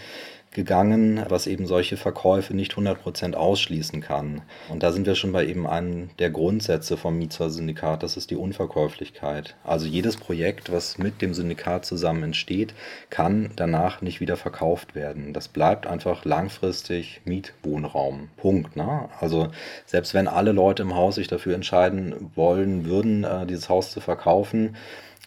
gegangen, 0.53 1.25
was 1.29 1.47
eben 1.47 1.67
solche 1.67 1.97
Verkäufe 1.97 2.55
nicht 2.55 2.75
100% 2.75 3.35
ausschließen 3.35 4.01
kann. 4.01 4.43
Und 4.69 4.83
da 4.83 4.93
sind 4.93 5.07
wir 5.07 5.15
schon 5.15 5.33
bei 5.33 5.47
eben 5.47 5.67
einem 5.67 6.11
der 6.19 6.31
Grundsätze 6.31 6.97
vom 6.97 7.19
Mietshäuser-Syndikat, 7.19 8.03
das 8.03 8.17
ist 8.17 8.31
die 8.31 8.37
Unverkäuflichkeit. 8.37 9.57
Also 9.65 9.87
jedes 9.87 10.17
Projekt, 10.17 10.71
was 10.71 10.99
mit 10.99 11.23
dem 11.23 11.35
Syndikat 11.35 11.85
zusammen 11.85 12.23
entsteht, 12.23 12.75
kann 13.11 13.51
danach 13.57 14.03
nicht 14.03 14.21
wieder 14.21 14.37
verkauft 14.37 14.95
werden. 14.95 15.33
Das 15.33 15.49
bleibt 15.49 15.87
einfach 15.87 16.25
langfristig 16.25 17.23
Mietwohnraum. 17.25 18.29
Punkt. 18.37 18.77
Ne? 18.77 19.09
Also 19.21 19.49
selbst 19.87 20.15
wenn 20.15 20.29
alle 20.29 20.53
Leute 20.53 20.83
im 20.83 20.95
Haus 20.95 21.15
sich 21.17 21.29
dafür 21.29 21.55
entscheiden 21.55 22.31
wollen 22.35 22.85
würden, 22.85 23.25
äh, 23.25 23.47
dieses 23.47 23.69
Haus 23.69 23.91
zu 23.91 24.01
verkaufen, 24.01 24.77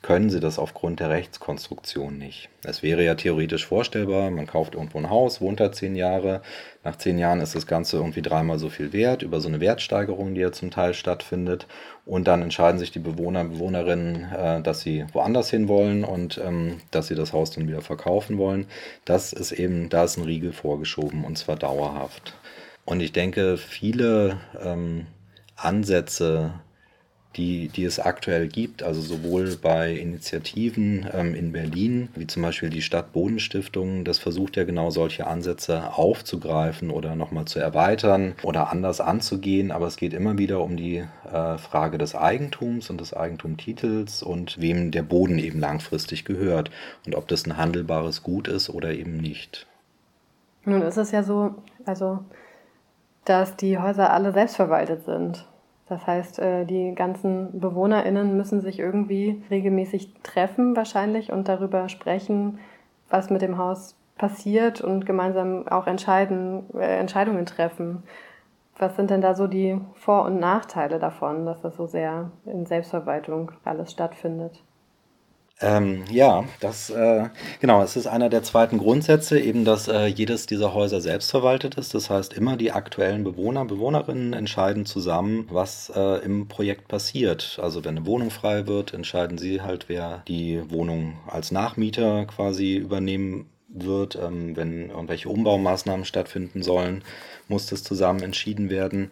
können 0.06 0.30
sie 0.30 0.40
das 0.40 0.60
aufgrund 0.60 1.00
der 1.00 1.10
Rechtskonstruktion 1.10 2.16
nicht. 2.20 2.50
Es 2.64 2.84
wäre 2.84 3.04
ja 3.04 3.16
theoretisch 3.16 3.66
vorstellbar, 3.66 4.30
man 4.30 4.46
kauft 4.46 4.76
irgendwo 4.76 5.00
ein 5.00 5.10
Haus, 5.10 5.42
wohnt 5.42 5.60
da 5.60 5.72
zehn 5.72 5.96
Jahre, 5.96 6.44
nach 6.84 6.96
zehn 6.96 7.18
Jahren 7.18 7.42
ist 7.42 7.56
das 7.56 7.66
Ganze 7.66 7.98
irgendwie 7.98 8.22
dreimal 8.22 8.60
so 8.60 8.70
viel 8.70 8.94
wert, 8.94 9.24
über 9.24 9.42
so 9.42 9.48
eine 9.48 9.60
Wertsteigerung, 9.62 10.36
die 10.36 10.42
ja 10.42 10.52
zum 10.52 10.70
Teil 10.70 10.94
stattfindet. 10.94 11.66
Und 12.06 12.28
dann 12.28 12.44
entscheiden 12.44 12.78
sich 12.78 12.92
die 12.92 13.00
Bewohner, 13.00 13.46
Bewohnerinnen, 13.46 14.32
äh, 14.32 14.62
dass 14.62 14.82
sie 14.82 15.08
woanders 15.12 15.50
hin 15.50 15.68
wollen 15.68 16.04
und 16.04 16.38
ähm, 16.38 16.82
dass 16.92 17.08
sie 17.08 17.16
das 17.16 17.34
Haus 17.34 17.50
dann 17.50 17.68
wieder 17.68 17.82
verkaufen 17.82 18.38
wollen. 18.38 18.68
Das 19.06 19.34
ist 19.34 19.54
eben, 19.54 19.90
da 19.90 20.04
ist 20.04 20.18
ein 20.18 20.26
Riegel 20.26 20.54
vorgeschoben 20.54 21.26
und 21.26 21.40
zwar 21.40 21.56
dauerhaft. 21.56 22.36
Und 22.86 23.00
ich 23.00 23.12
denke, 23.12 23.58
viele 23.58 24.38
ähm, 24.64 25.08
Ansätze, 25.56 26.54
die, 27.36 27.68
die 27.70 27.84
es 27.84 28.00
aktuell 28.00 28.48
gibt, 28.48 28.84
also 28.84 29.01
sowohl 29.01 29.58
bei 29.62 29.94
Initiativen 29.94 31.08
ähm, 31.13 31.36
in 31.36 31.51
Berlin, 31.51 32.10
wie 32.15 32.27
zum 32.27 32.42
Beispiel 32.42 32.70
die 32.70 32.82
Stadt 32.82 33.12
Bodenstiftung, 33.12 34.06
das 34.06 34.20
versucht 34.20 34.56
ja 34.56 34.63
genau 34.63 34.89
solche 34.89 35.27
Ansätze 35.27 35.94
aufzugreifen 35.94 36.89
oder 36.89 37.15
nochmal 37.15 37.46
zu 37.46 37.60
erweitern 37.60 38.36
oder 38.44 38.72
anders 38.72 39.01
anzugehen, 39.01 39.72
aber 39.72 39.88
es 39.88 39.98
geht 39.98 40.13
immer 40.13 40.38
wieder 40.38 40.62
um 40.62 40.77
die 40.77 41.04
äh, 41.32 41.58
Frage 41.58 41.98
des 41.98 42.15
Eigentums 42.15 42.89
und 42.89 43.01
des 43.01 43.13
Eigentumtitels 43.13 44.24
und 44.24 44.60
wem 44.62 44.92
der 44.92 45.04
Boden 45.04 45.39
eben 45.39 45.60
langfristig 45.60 46.25
gehört 46.25 46.72
und 47.06 47.15
ob 47.15 47.27
das 47.27 47.46
ein 47.46 47.58
handelbares 47.58 48.24
Gut 48.24 48.48
ist 48.48 48.70
oder 48.70 48.94
eben 48.94 49.18
nicht. 49.18 49.68
Nun 50.63 50.82
ist 50.82 50.98
es 50.98 51.12
ja 51.12 51.22
so, 51.22 51.56
also 51.86 52.20
dass 53.25 53.56
die 53.58 53.77
Häuser 53.77 54.12
alle 54.12 54.32
selbstverwaltet 54.32 55.04
sind. 55.06 55.46
Das 55.88 56.08
heißt, 56.08 56.39
äh, 56.39 56.65
die 56.65 56.96
ganzen 56.96 57.60
BewohnerInnen 57.60 58.36
müssen 58.36 58.62
sich 58.62 58.80
irgendwie 58.80 59.44
regelmäßig 59.51 60.13
treffen, 60.24 60.75
wahrscheinlich, 60.75 61.32
und 61.32 61.48
darüber 61.48 61.89
sprechen, 61.89 62.60
was 63.10 63.30
mit 63.30 63.42
dem 63.42 63.58
Haus 63.58 63.96
passiert 64.18 64.82
und 64.82 65.06
gemeinsam 65.06 65.68
auch 65.68 65.88
entscheiden, 65.88 66.63
äh, 66.74 67.00
Entscheidungen 67.00 67.46
treffen. 67.46 68.04
Was 68.77 68.96
sind 68.96 69.10
denn 69.10 69.22
da 69.22 69.36
so 69.36 69.48
die 69.48 69.80
Vor- 69.94 70.25
und 70.25 70.39
Nachteile 70.39 71.00
davon, 71.00 71.46
dass 71.46 71.62
das 71.62 71.75
so 71.77 71.88
sehr 71.88 72.32
in 72.46 72.65
Selbstverwaltung 72.65 73.51
alles 73.63 73.92
stattfindet? 73.92 74.65
Ähm, 75.62 76.04
ja, 76.12 76.44
das 76.60 76.90
äh, 76.90 77.30
genau, 77.62 77.82
es 77.82 77.96
ist 77.96 78.08
einer 78.08 78.30
der 78.30 78.44
zweiten 78.44 78.78
Grundsätze, 78.78 79.40
eben, 79.40 79.64
dass 79.64 79.88
äh, 79.88 80.06
jedes 80.08 80.48
dieser 80.48 80.74
Häuser 80.74 81.00
selbstverwaltet 81.00 81.76
ist. 81.76 81.94
Das 81.94 82.10
heißt, 82.10 82.34
immer 82.34 82.58
die 82.58 82.74
aktuellen 82.74 83.24
Bewohner, 83.24 83.64
Bewohnerinnen 83.64 84.34
entscheiden 84.34 84.86
zusammen, 84.86 85.48
was 85.50 85.90
äh, 85.96 86.26
im 86.26 86.50
Projekt 86.50 86.90
passiert. 86.90 87.58
Also 87.62 87.86
wenn 87.86 87.98
eine 87.98 88.06
Wohnung 88.06 88.32
frei 88.32 88.68
wird, 88.68 88.94
entscheiden 88.94 89.38
sie 89.38 89.62
halt, 89.62 89.88
wer 89.88 90.24
die 90.28 90.62
Wohnung 90.70 91.20
als 91.28 91.52
Nachmieter 91.52 92.26
quasi 92.26 92.76
übernehmen 92.76 93.50
wird. 93.70 94.16
Ähm, 94.16 94.58
wenn 94.58 94.90
irgendwelche 94.90 95.30
Umbaumaßnahmen 95.30 96.04
stattfinden 96.06 96.64
sollen, 96.64 97.02
muss 97.48 97.68
das 97.68 97.82
zusammen 97.82 98.24
entschieden 98.24 98.70
werden. 98.70 99.12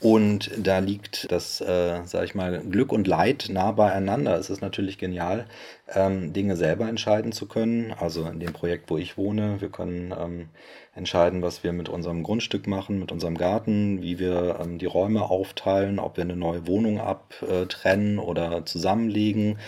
Und 0.00 0.50
da 0.56 0.78
liegt 0.78 1.30
das, 1.30 1.60
äh, 1.60 2.00
sag 2.06 2.24
ich 2.24 2.34
mal, 2.34 2.62
Glück 2.62 2.90
und 2.90 3.06
Leid 3.06 3.48
nah 3.50 3.72
beieinander. 3.72 4.38
Es 4.38 4.48
ist 4.48 4.62
natürlich 4.62 4.96
genial, 4.96 5.46
ähm, 5.94 6.32
Dinge 6.32 6.56
selber 6.56 6.88
entscheiden 6.88 7.32
zu 7.32 7.46
können. 7.46 7.92
Also 7.92 8.24
in 8.26 8.40
dem 8.40 8.52
Projekt, 8.52 8.90
wo 8.90 8.98
ich 8.98 9.16
wohne, 9.16 9.60
wir 9.60 9.68
können 9.68 10.14
ähm, 10.18 10.48
entscheiden, 10.94 11.42
was 11.42 11.64
wir 11.64 11.72
mit 11.72 11.88
unserem 11.88 12.22
Grundstück 12.22 12.66
machen, 12.66 12.98
mit 12.98 13.12
unserem 13.12 13.36
Garten, 13.36 14.02
wie 14.02 14.18
wir 14.18 14.58
ähm, 14.60 14.78
die 14.78 14.86
Räume 14.86 15.22
aufteilen, 15.22 15.98
ob 15.98 16.16
wir 16.16 16.24
eine 16.24 16.36
neue 16.36 16.66
Wohnung 16.66 17.00
abtrennen 17.00 18.18
oder 18.18 18.66
zusammenlegen. 18.66 19.58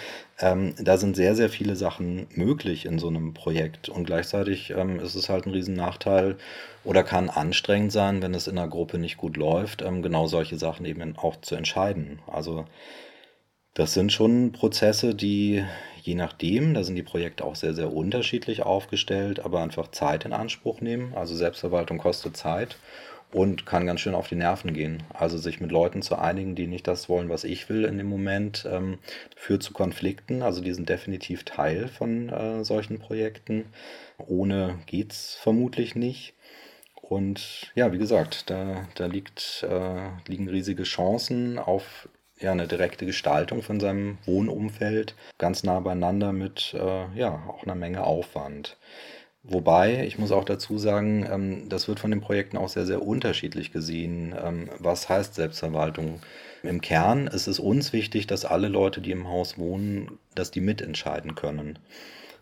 Ähm, 0.40 0.74
da 0.78 0.96
sind 0.96 1.16
sehr, 1.16 1.34
sehr 1.34 1.48
viele 1.48 1.76
Sachen 1.76 2.26
möglich 2.34 2.86
in 2.86 2.98
so 2.98 3.08
einem 3.08 3.34
Projekt. 3.34 3.88
Und 3.88 4.04
gleichzeitig 4.04 4.70
ähm, 4.70 5.00
ist 5.00 5.14
es 5.14 5.28
halt 5.28 5.46
ein 5.46 5.52
Riesennachteil 5.52 6.36
oder 6.84 7.04
kann 7.04 7.30
anstrengend 7.30 7.92
sein, 7.92 8.22
wenn 8.22 8.34
es 8.34 8.48
in 8.48 8.58
einer 8.58 8.68
Gruppe 8.68 8.98
nicht 8.98 9.16
gut 9.16 9.36
läuft, 9.36 9.82
ähm, 9.82 10.02
genau 10.02 10.26
solche 10.26 10.58
Sachen 10.58 10.84
eben 10.86 11.16
auch 11.16 11.40
zu 11.40 11.54
entscheiden. 11.54 12.18
Also 12.26 12.64
das 13.74 13.94
sind 13.94 14.12
schon 14.12 14.52
Prozesse, 14.52 15.14
die 15.14 15.64
je 16.02 16.14
nachdem, 16.14 16.74
da 16.74 16.82
sind 16.82 16.96
die 16.96 17.02
Projekte 17.02 17.44
auch 17.44 17.54
sehr, 17.54 17.74
sehr 17.74 17.92
unterschiedlich 17.92 18.62
aufgestellt, 18.62 19.40
aber 19.40 19.62
einfach 19.62 19.90
Zeit 19.92 20.24
in 20.24 20.32
Anspruch 20.32 20.80
nehmen. 20.80 21.14
Also 21.14 21.36
Selbstverwaltung 21.36 21.98
kostet 21.98 22.36
Zeit 22.36 22.76
und 23.30 23.66
kann 23.66 23.86
ganz 23.86 24.00
schön 24.00 24.14
auf 24.14 24.28
die 24.28 24.34
Nerven 24.34 24.74
gehen. 24.74 25.04
Also 25.14 25.38
sich 25.38 25.60
mit 25.60 25.70
Leuten 25.70 26.02
zu 26.02 26.18
einigen, 26.18 26.54
die 26.54 26.66
nicht 26.66 26.86
das 26.88 27.08
wollen, 27.08 27.28
was 27.28 27.44
ich 27.44 27.68
will 27.68 27.84
in 27.84 27.98
dem 27.98 28.08
Moment, 28.08 28.68
ähm, 28.70 28.98
führt 29.36 29.62
zu 29.62 29.72
Konflikten. 29.72 30.42
Also 30.42 30.60
die 30.60 30.74
sind 30.74 30.88
definitiv 30.88 31.44
Teil 31.44 31.88
von 31.88 32.28
äh, 32.28 32.64
solchen 32.64 32.98
Projekten. 32.98 33.66
Ohne 34.18 34.80
geht 34.86 35.12
es 35.12 35.34
vermutlich 35.40 35.94
nicht. 35.94 36.34
Und 37.00 37.70
ja, 37.74 37.92
wie 37.92 37.98
gesagt, 37.98 38.50
da, 38.50 38.88
da 38.96 39.06
liegt, 39.06 39.64
äh, 39.68 40.08
liegen 40.26 40.48
riesige 40.48 40.82
Chancen 40.82 41.58
auf 41.58 42.08
ja, 42.42 42.52
eine 42.52 42.68
direkte 42.68 43.06
Gestaltung 43.06 43.62
von 43.62 43.80
seinem 43.80 44.18
Wohnumfeld, 44.24 45.14
ganz 45.38 45.62
nah 45.62 45.80
beieinander 45.80 46.32
mit 46.32 46.74
äh, 46.74 47.18
ja, 47.18 47.42
auch 47.48 47.62
einer 47.62 47.74
Menge 47.74 48.04
Aufwand. 48.04 48.76
Wobei, 49.44 50.04
ich 50.06 50.18
muss 50.18 50.30
auch 50.30 50.44
dazu 50.44 50.78
sagen, 50.78 51.26
ähm, 51.28 51.68
das 51.68 51.88
wird 51.88 51.98
von 51.98 52.12
den 52.12 52.20
Projekten 52.20 52.56
auch 52.56 52.68
sehr, 52.68 52.86
sehr 52.86 53.02
unterschiedlich 53.02 53.72
gesehen. 53.72 54.34
Ähm, 54.40 54.70
was 54.78 55.08
heißt 55.08 55.34
Selbstverwaltung? 55.34 56.20
Im 56.62 56.80
Kern 56.80 57.26
ist 57.26 57.48
es 57.48 57.58
uns 57.58 57.92
wichtig, 57.92 58.28
dass 58.28 58.44
alle 58.44 58.68
Leute, 58.68 59.00
die 59.00 59.10
im 59.10 59.28
Haus 59.28 59.58
wohnen, 59.58 60.18
dass 60.36 60.52
die 60.52 60.60
mitentscheiden 60.60 61.34
können. 61.34 61.78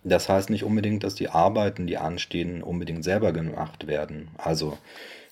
Das 0.05 0.29
heißt 0.29 0.51
nicht 0.51 0.65
unbedingt, 0.65 1.03
dass 1.05 1.15
die 1.15 1.31
Arbeiten, 1.31 1.87
die 1.87 1.97
anstehen, 1.97 2.63
unbedingt 2.63 3.05
selber 3.05 3.33
gemacht 3.33 3.87
werden. 3.87 4.29
Also 4.37 4.77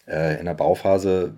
äh, 0.06 0.38
in 0.38 0.46
der 0.46 0.54
Bauphase 0.54 1.34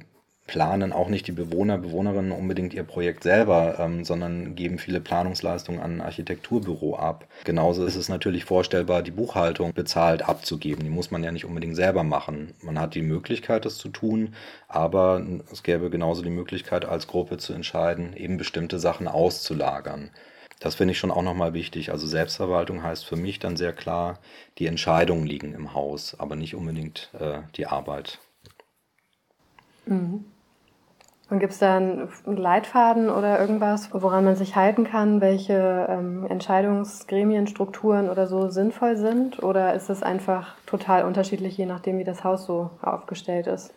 planen 0.50 0.92
auch 0.92 1.08
nicht 1.08 1.28
die 1.28 1.32
Bewohner, 1.32 1.78
Bewohnerinnen 1.78 2.32
unbedingt 2.32 2.74
ihr 2.74 2.82
Projekt 2.82 3.22
selber, 3.22 3.76
ähm, 3.78 4.04
sondern 4.04 4.56
geben 4.56 4.78
viele 4.78 5.00
Planungsleistungen 5.00 5.80
an 5.80 5.98
ein 5.98 6.00
Architekturbüro 6.00 6.96
ab. 6.96 7.28
Genauso 7.44 7.84
ist 7.84 7.94
es 7.94 8.08
natürlich 8.08 8.44
vorstellbar, 8.44 9.02
die 9.02 9.12
Buchhaltung 9.12 9.72
bezahlt 9.72 10.28
abzugeben. 10.28 10.82
Die 10.82 10.90
muss 10.90 11.12
man 11.12 11.22
ja 11.22 11.30
nicht 11.30 11.44
unbedingt 11.44 11.76
selber 11.76 12.02
machen. 12.02 12.52
Man 12.62 12.80
hat 12.80 12.96
die 12.96 13.02
Möglichkeit, 13.02 13.64
das 13.64 13.76
zu 13.76 13.90
tun, 13.90 14.34
aber 14.66 15.24
es 15.52 15.62
gäbe 15.62 15.88
genauso 15.88 16.22
die 16.22 16.30
Möglichkeit, 16.30 16.84
als 16.84 17.06
Gruppe 17.06 17.36
zu 17.36 17.52
entscheiden, 17.52 18.16
eben 18.16 18.36
bestimmte 18.36 18.80
Sachen 18.80 19.06
auszulagern. 19.06 20.10
Das 20.58 20.74
finde 20.74 20.92
ich 20.92 20.98
schon 20.98 21.12
auch 21.12 21.22
nochmal 21.22 21.54
wichtig. 21.54 21.92
Also 21.92 22.08
Selbstverwaltung 22.08 22.82
heißt 22.82 23.04
für 23.04 23.14
mich 23.14 23.38
dann 23.38 23.56
sehr 23.56 23.72
klar, 23.72 24.18
die 24.58 24.66
Entscheidungen 24.66 25.26
liegen 25.26 25.54
im 25.54 25.74
Haus, 25.74 26.16
aber 26.18 26.34
nicht 26.34 26.56
unbedingt 26.56 27.08
äh, 27.20 27.42
die 27.54 27.66
Arbeit. 27.66 28.18
Mhm. 29.86 30.24
Und 31.30 31.38
gibt 31.38 31.52
es 31.52 31.60
da 31.60 31.76
einen 31.76 32.08
Leitfaden 32.26 33.08
oder 33.08 33.40
irgendwas, 33.40 33.90
woran 33.92 34.24
man 34.24 34.34
sich 34.34 34.56
halten 34.56 34.82
kann, 34.82 35.20
welche 35.20 35.86
ähm, 35.88 36.26
Entscheidungsgremien, 36.28 37.46
Strukturen 37.46 38.10
oder 38.10 38.26
so 38.26 38.50
sinnvoll 38.50 38.96
sind? 38.96 39.40
Oder 39.40 39.74
ist 39.74 39.90
es 39.90 40.02
einfach 40.02 40.56
total 40.66 41.04
unterschiedlich, 41.04 41.56
je 41.56 41.66
nachdem, 41.66 41.98
wie 41.98 42.04
das 42.04 42.24
Haus 42.24 42.46
so 42.46 42.70
aufgestellt 42.82 43.46
ist? 43.46 43.72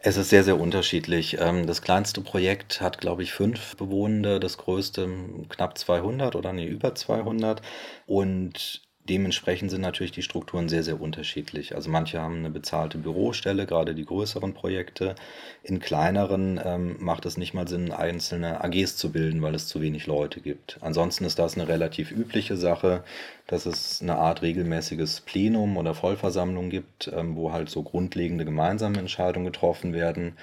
Es 0.00 0.18
ist 0.18 0.28
sehr, 0.28 0.44
sehr 0.44 0.60
unterschiedlich. 0.60 1.38
Ähm, 1.40 1.66
das 1.66 1.80
kleinste 1.80 2.20
Projekt 2.20 2.82
hat, 2.82 2.98
glaube 2.98 3.22
ich, 3.22 3.32
fünf 3.32 3.76
Bewohner, 3.76 4.38
das 4.38 4.58
größte 4.58 5.08
knapp 5.48 5.78
200 5.78 6.36
oder 6.36 6.52
nee, 6.52 6.66
über 6.66 6.94
200. 6.94 7.62
Und 8.04 8.82
Dementsprechend 9.08 9.72
sind 9.72 9.80
natürlich 9.80 10.12
die 10.12 10.22
Strukturen 10.22 10.68
sehr, 10.68 10.84
sehr 10.84 11.00
unterschiedlich. 11.00 11.74
Also 11.74 11.90
manche 11.90 12.20
haben 12.20 12.38
eine 12.38 12.50
bezahlte 12.50 12.98
Bürostelle, 12.98 13.66
gerade 13.66 13.96
die 13.96 14.04
größeren 14.04 14.54
Projekte. 14.54 15.16
In 15.64 15.80
kleineren 15.80 16.60
ähm, 16.64 16.96
macht 17.00 17.26
es 17.26 17.36
nicht 17.36 17.52
mal 17.52 17.66
Sinn, 17.66 17.90
einzelne 17.90 18.62
AGs 18.62 18.96
zu 18.96 19.10
bilden, 19.10 19.42
weil 19.42 19.56
es 19.56 19.66
zu 19.66 19.80
wenig 19.80 20.06
Leute 20.06 20.40
gibt. 20.40 20.78
Ansonsten 20.82 21.24
ist 21.24 21.40
das 21.40 21.54
eine 21.54 21.66
relativ 21.66 22.12
übliche 22.12 22.56
Sache, 22.56 23.02
dass 23.48 23.66
es 23.66 24.00
eine 24.00 24.14
Art 24.18 24.42
regelmäßiges 24.42 25.22
Plenum 25.22 25.76
oder 25.76 25.94
Vollversammlung 25.94 26.70
gibt, 26.70 27.10
ähm, 27.12 27.34
wo 27.34 27.52
halt 27.52 27.70
so 27.70 27.82
grundlegende 27.82 28.44
gemeinsame 28.44 29.00
Entscheidungen 29.00 29.46
getroffen 29.46 29.92
werden. 29.94 30.36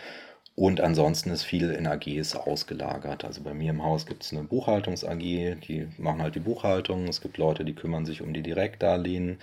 Und 0.59 0.81
ansonsten 0.81 1.29
ist 1.29 1.43
viel 1.43 1.71
in 1.71 1.87
AGs 1.87 2.35
ausgelagert. 2.35 3.23
Also 3.23 3.41
bei 3.41 3.53
mir 3.53 3.69
im 3.69 3.81
Haus 3.81 4.05
gibt 4.05 4.25
es 4.25 4.33
eine 4.33 4.43
Buchhaltungs-AG, 4.43 5.17
die 5.17 5.87
machen 5.97 6.21
halt 6.21 6.35
die 6.35 6.41
Buchhaltung. 6.41 7.07
Es 7.07 7.21
gibt 7.21 7.37
Leute, 7.37 7.63
die 7.63 7.75
kümmern 7.75 8.05
sich 8.05 8.21
um 8.21 8.33
die 8.33 8.41
Direktdarlehen. 8.41 9.39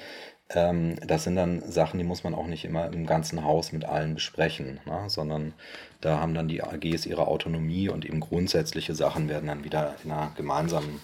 Ähm, 0.50 0.96
das 1.06 1.24
sind 1.24 1.36
dann 1.36 1.62
Sachen, 1.70 1.98
die 1.98 2.04
muss 2.04 2.22
man 2.22 2.34
auch 2.34 2.46
nicht 2.46 2.64
immer 2.64 2.92
im 2.92 3.06
ganzen 3.06 3.44
Haus 3.44 3.72
mit 3.72 3.84
allen 3.84 4.14
besprechen, 4.14 4.80
ne? 4.86 5.04
sondern 5.08 5.54
da 6.00 6.20
haben 6.20 6.34
dann 6.34 6.46
die 6.46 6.62
AGs 6.62 7.06
ihre 7.06 7.26
Autonomie 7.26 7.88
und 7.88 8.04
eben 8.04 8.20
grundsätzliche 8.20 8.94
Sachen 8.94 9.28
werden 9.28 9.48
dann 9.48 9.64
wieder 9.64 9.96
in 10.04 10.12
einer 10.12 10.30
gemeinsamen 10.36 11.00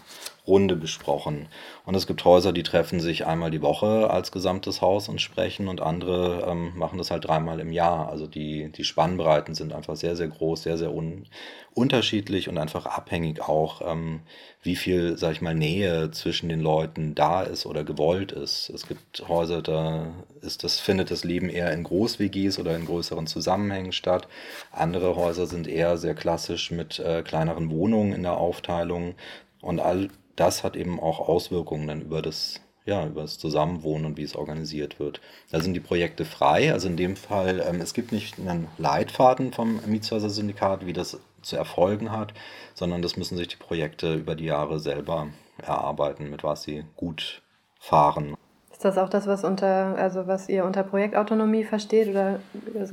Runde 0.46 0.74
besprochen. 0.74 1.46
Und 1.84 1.94
es 1.94 2.06
gibt 2.06 2.24
Häuser, 2.24 2.52
die 2.52 2.64
treffen 2.64 2.98
sich 2.98 3.26
einmal 3.26 3.50
die 3.50 3.62
Woche 3.62 4.10
als 4.10 4.32
gesamtes 4.32 4.80
Haus 4.80 5.08
und 5.08 5.20
sprechen 5.20 5.68
und 5.68 5.80
andere 5.80 6.46
ähm, 6.48 6.72
machen 6.76 6.98
das 6.98 7.10
halt 7.12 7.26
dreimal 7.26 7.60
im 7.60 7.72
Jahr. 7.72 8.08
Also 8.08 8.26
die, 8.26 8.70
die 8.72 8.84
Spannbreiten 8.84 9.54
sind 9.54 9.72
einfach 9.72 9.94
sehr, 9.94 10.16
sehr 10.16 10.28
groß, 10.28 10.64
sehr, 10.64 10.78
sehr 10.78 10.92
un 10.92 11.26
unterschiedlich 11.74 12.50
und 12.50 12.58
einfach 12.58 12.84
abhängig 12.84 13.40
auch, 13.40 13.80
ähm, 13.90 14.20
wie 14.62 14.76
viel, 14.76 15.16
sag 15.16 15.32
ich 15.32 15.40
mal, 15.40 15.54
Nähe 15.54 16.10
zwischen 16.10 16.50
den 16.50 16.60
Leuten 16.60 17.14
da 17.14 17.42
ist 17.42 17.64
oder 17.64 17.82
gewollt 17.82 18.30
ist. 18.30 18.68
Es 18.68 18.86
gibt 18.86 19.28
Häuser, 19.32 19.62
da 19.62 20.06
ist 20.40 20.64
das, 20.64 20.78
findet 20.78 21.10
das 21.10 21.24
Leben 21.24 21.48
eher 21.48 21.72
in 21.72 21.84
Groß-WGs 21.84 22.58
oder 22.58 22.76
in 22.76 22.86
größeren 22.86 23.26
Zusammenhängen 23.26 23.92
statt. 23.92 24.28
Andere 24.70 25.16
Häuser 25.16 25.46
sind 25.46 25.66
eher 25.66 25.96
sehr 25.96 26.14
klassisch 26.14 26.70
mit 26.70 26.98
äh, 26.98 27.22
kleineren 27.22 27.70
Wohnungen 27.70 28.12
in 28.12 28.22
der 28.22 28.36
Aufteilung. 28.36 29.14
Und 29.60 29.80
all 29.80 30.08
das 30.36 30.64
hat 30.64 30.76
eben 30.76 31.00
auch 31.00 31.20
Auswirkungen 31.20 31.86
dann 31.86 32.02
über 32.02 32.22
das, 32.22 32.60
ja, 32.84 33.06
über 33.06 33.22
das 33.22 33.38
Zusammenwohnen 33.38 34.06
und 34.06 34.16
wie 34.16 34.24
es 34.24 34.36
organisiert 34.36 34.98
wird. 34.98 35.20
Da 35.50 35.60
sind 35.60 35.74
die 35.74 35.80
Projekte 35.80 36.24
frei. 36.24 36.72
Also 36.72 36.88
in 36.88 36.96
dem 36.96 37.16
Fall, 37.16 37.64
ähm, 37.66 37.80
es 37.80 37.94
gibt 37.94 38.12
nicht 38.12 38.38
einen 38.38 38.68
Leitfaden 38.78 39.52
vom 39.52 39.80
Mietshäuser-Syndikat, 39.86 40.86
wie 40.86 40.92
das 40.92 41.18
zu 41.42 41.56
erfolgen 41.56 42.12
hat, 42.12 42.34
sondern 42.74 43.02
das 43.02 43.16
müssen 43.16 43.36
sich 43.36 43.48
die 43.48 43.56
Projekte 43.56 44.14
über 44.14 44.34
die 44.34 44.44
Jahre 44.44 44.78
selber 44.78 45.28
erarbeiten, 45.58 46.30
mit 46.30 46.44
was 46.44 46.62
sie 46.62 46.84
gut 46.96 47.42
fahren. 47.78 48.36
Ist 48.82 48.96
das 48.96 48.98
auch 48.98 49.10
das, 49.10 49.28
was 49.28 49.44
unter, 49.44 49.94
also 49.96 50.26
was 50.26 50.48
ihr 50.48 50.64
unter 50.64 50.82
Projektautonomie 50.82 51.62
versteht 51.62 52.08
oder 52.08 52.40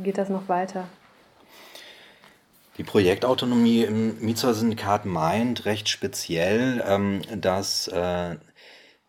geht 0.04 0.19
das 0.19 0.30
noch 0.30 0.47
weiter? 0.47 0.88
Die 2.78 2.84
Projektautonomie 2.84 3.86
im 3.86 4.19
Mietshäuser-Syndikat 4.19 5.08
meint 5.08 5.65
recht 5.65 5.89
speziell, 5.89 6.84
ähm, 6.88 7.23
dass 7.36 7.88
äh, 7.88 8.36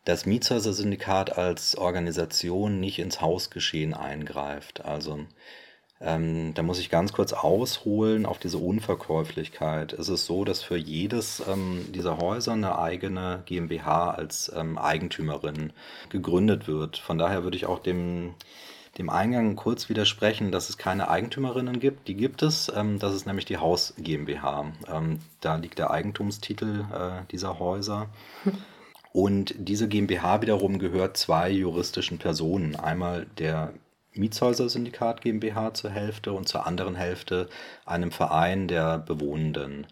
das 0.06 0.24
Mietshäuser-Syndikat 0.24 1.36
als 1.36 1.76
Organisation 1.76 2.80
nicht 2.80 2.98
ins 2.98 3.20
Hausgeschehen 3.20 3.92
eingreift. 3.92 4.82
Also 4.82 5.26
ähm, 6.00 6.54
da 6.54 6.62
muss 6.62 6.78
ich 6.78 6.88
ganz 6.88 7.12
kurz 7.12 7.32
ausholen 7.32 8.24
auf 8.24 8.38
diese 8.38 8.58
Unverkäuflichkeit. 8.58 9.92
Es 9.92 10.08
ist 10.08 10.24
so, 10.24 10.44
dass 10.44 10.62
für 10.62 10.76
jedes 10.76 11.42
ähm, 11.46 11.86
dieser 11.92 12.18
Häuser 12.18 12.52
eine 12.52 12.78
eigene 12.78 13.42
GmbH 13.44 14.10
als 14.10 14.50
ähm, 14.56 14.78
Eigentümerin 14.78 15.72
gegründet 16.08 16.66
wird. 16.66 16.96
Von 16.96 17.18
daher 17.18 17.44
würde 17.44 17.56
ich 17.56 17.66
auch 17.66 17.80
dem 17.80 18.34
dem 18.98 19.08
Eingang 19.08 19.56
kurz 19.56 19.88
widersprechen, 19.88 20.50
dass 20.50 20.68
es 20.68 20.76
keine 20.76 21.08
Eigentümerinnen 21.08 21.78
gibt. 21.80 22.08
Die 22.08 22.14
gibt 22.14 22.42
es. 22.42 22.70
Ähm, 22.74 22.98
das 22.98 23.14
ist 23.14 23.26
nämlich 23.26 23.44
die 23.44 23.58
Haus 23.58 23.94
GmbH. 23.98 24.72
Ähm, 24.92 25.20
da 25.40 25.56
liegt 25.56 25.78
der 25.78 25.90
Eigentumstitel 25.90 26.86
äh, 26.92 27.26
dieser 27.30 27.58
Häuser. 27.58 28.08
Und 29.12 29.54
diese 29.58 29.88
GmbH 29.88 30.40
wiederum 30.42 30.78
gehört 30.78 31.16
zwei 31.16 31.50
juristischen 31.50 32.18
Personen. 32.18 32.76
Einmal 32.76 33.26
der 33.38 33.72
Mietshäuser-Syndikat 34.14 35.20
GmbH 35.20 35.74
zur 35.74 35.90
Hälfte 35.90 36.32
und 36.32 36.48
zur 36.48 36.66
anderen 36.66 36.96
Hälfte 36.96 37.48
einem 37.86 38.10
Verein 38.10 38.68
der 38.68 38.98
Bewohnenden. 38.98 39.86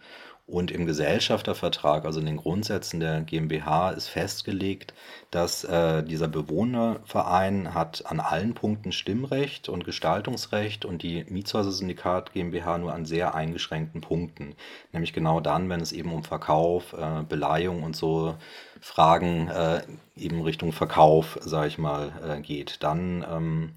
Und 0.49 0.71
im 0.71 0.87
Gesellschaftervertrag, 0.87 2.07
also 2.07 2.21
in 2.21 2.27
den 2.27 2.39
Grundsätzen 2.39 3.01
der 3.01 3.21
GmbH, 3.21 3.91
ist 3.91 4.09
festgelegt, 4.09 4.95
dass 5.31 5.63
äh, 5.65 6.03
dieser 6.03 6.27
Bewohnerverein 6.27 7.75
hat 7.75 8.07
an 8.07 8.19
allen 8.19 8.55
Punkten 8.55 8.91
Stimmrecht 8.91 9.69
und 9.69 9.85
Gestaltungsrecht 9.85 10.87
und 10.87 11.03
die 11.03 11.27
Mietshäuser-Syndikat 11.29 12.33
GmbH 12.33 12.79
nur 12.79 12.95
an 12.95 13.05
sehr 13.05 13.35
eingeschränkten 13.35 14.01
Punkten. 14.01 14.55
Nämlich 14.93 15.13
genau 15.13 15.41
dann, 15.41 15.69
wenn 15.69 15.83
es 15.83 15.93
eben 15.93 16.11
um 16.15 16.25
Verkauf, 16.25 16.95
äh, 16.95 17.25
Beleihung 17.29 17.83
und 17.83 17.95
so 17.95 18.35
Fragen 18.81 19.49
äh, 19.49 19.83
eben 20.17 20.41
Richtung 20.41 20.73
Verkauf, 20.73 21.39
sage 21.43 21.69
ich 21.69 21.77
mal, 21.77 22.11
äh, 22.27 22.41
geht. 22.41 22.83
Dann 22.83 23.23
ähm, 23.31 23.75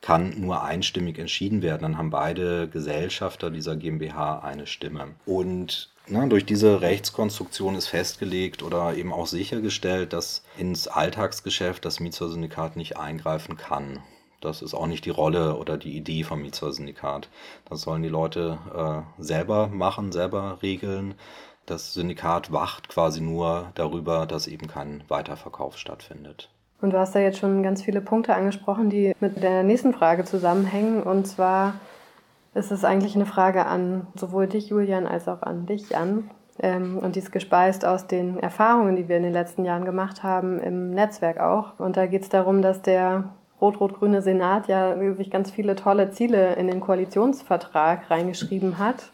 kann 0.00 0.40
nur 0.40 0.64
einstimmig 0.64 1.20
entschieden 1.20 1.62
werden. 1.62 1.82
Dann 1.82 1.98
haben 1.98 2.10
beide 2.10 2.68
Gesellschafter 2.68 3.50
dieser 3.50 3.76
GmbH 3.76 4.40
eine 4.40 4.66
Stimme. 4.66 5.14
Und 5.24 5.90
na, 6.10 6.26
durch 6.26 6.44
diese 6.44 6.80
Rechtskonstruktion 6.80 7.76
ist 7.76 7.86
festgelegt 7.86 8.62
oder 8.62 8.94
eben 8.94 9.12
auch 9.12 9.26
sichergestellt, 9.26 10.12
dass 10.12 10.42
ins 10.58 10.88
Alltagsgeschäft 10.88 11.84
das 11.84 12.00
Mietshäuser-Syndikat 12.00 12.76
nicht 12.76 12.96
eingreifen 12.96 13.56
kann. 13.56 14.00
Das 14.40 14.62
ist 14.62 14.74
auch 14.74 14.86
nicht 14.86 15.04
die 15.04 15.10
Rolle 15.10 15.56
oder 15.56 15.76
die 15.76 15.96
Idee 15.96 16.24
vom 16.24 16.42
Mietshäuser-Syndikat. 16.42 17.28
Das 17.68 17.82
sollen 17.82 18.02
die 18.02 18.08
Leute 18.08 18.58
äh, 18.74 19.22
selber 19.22 19.68
machen, 19.68 20.12
selber 20.12 20.58
regeln. 20.62 21.14
Das 21.66 21.94
Syndikat 21.94 22.50
wacht 22.50 22.88
quasi 22.88 23.20
nur 23.20 23.70
darüber, 23.74 24.26
dass 24.26 24.46
eben 24.46 24.66
kein 24.66 25.04
Weiterverkauf 25.08 25.78
stattfindet. 25.78 26.48
Und 26.80 26.92
du 26.92 26.98
hast 26.98 27.14
da 27.14 27.20
jetzt 27.20 27.38
schon 27.38 27.62
ganz 27.62 27.82
viele 27.82 28.00
Punkte 28.00 28.34
angesprochen, 28.34 28.88
die 28.88 29.14
mit 29.20 29.42
der 29.42 29.62
nächsten 29.62 29.92
Frage 29.92 30.24
zusammenhängen. 30.24 31.02
Und 31.02 31.26
zwar 31.26 31.74
ist 32.54 32.70
es 32.70 32.84
eigentlich 32.84 33.14
eine 33.14 33.26
Frage 33.26 33.66
an 33.66 34.06
sowohl 34.14 34.46
dich, 34.46 34.68
Julian, 34.68 35.06
als 35.06 35.28
auch 35.28 35.42
an 35.42 35.66
dich, 35.66 35.90
Jan. 35.90 36.30
Ähm, 36.58 36.98
und 36.98 37.14
die 37.14 37.20
ist 37.20 37.32
gespeist 37.32 37.84
aus 37.84 38.06
den 38.06 38.38
Erfahrungen, 38.38 38.96
die 38.96 39.08
wir 39.08 39.16
in 39.16 39.22
den 39.22 39.32
letzten 39.32 39.64
Jahren 39.64 39.84
gemacht 39.84 40.22
haben, 40.22 40.60
im 40.60 40.90
Netzwerk 40.90 41.40
auch. 41.40 41.78
Und 41.78 41.96
da 41.96 42.06
geht 42.06 42.22
es 42.22 42.28
darum, 42.28 42.60
dass 42.60 42.82
der 42.82 43.24
rot-rot-grüne 43.60 44.22
Senat 44.22 44.68
ja 44.68 44.96
sich 45.14 45.30
ganz 45.30 45.50
viele 45.50 45.76
tolle 45.76 46.10
Ziele 46.10 46.54
in 46.54 46.66
den 46.66 46.80
Koalitionsvertrag 46.80 48.10
reingeschrieben 48.10 48.78
hat 48.78 49.10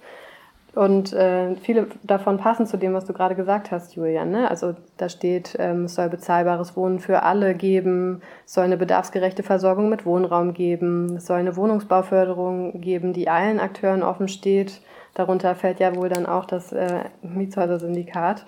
und 0.76 1.14
äh, 1.14 1.56
viele 1.56 1.86
davon 2.02 2.36
passen 2.36 2.66
zu 2.66 2.76
dem, 2.76 2.92
was 2.92 3.06
du 3.06 3.14
gerade 3.14 3.34
gesagt 3.34 3.70
hast, 3.70 3.96
Julian. 3.96 4.30
Ne? 4.30 4.50
Also 4.50 4.74
da 4.98 5.08
steht, 5.08 5.56
ähm, 5.58 5.86
es 5.86 5.94
soll 5.94 6.10
bezahlbares 6.10 6.76
Wohnen 6.76 7.00
für 7.00 7.22
alle 7.22 7.54
geben, 7.54 8.20
es 8.44 8.52
soll 8.52 8.64
eine 8.64 8.76
bedarfsgerechte 8.76 9.42
Versorgung 9.42 9.88
mit 9.88 10.04
Wohnraum 10.04 10.52
geben, 10.52 11.16
es 11.16 11.24
soll 11.24 11.38
eine 11.38 11.56
Wohnungsbauförderung 11.56 12.82
geben, 12.82 13.14
die 13.14 13.30
allen 13.30 13.58
Akteuren 13.58 14.02
offen 14.02 14.28
steht. 14.28 14.82
Darunter 15.14 15.54
fällt 15.54 15.80
ja 15.80 15.96
wohl 15.96 16.10
dann 16.10 16.26
auch 16.26 16.44
das 16.44 16.72
äh, 16.72 17.04
Mietshäuser-Syndikat. 17.22 18.44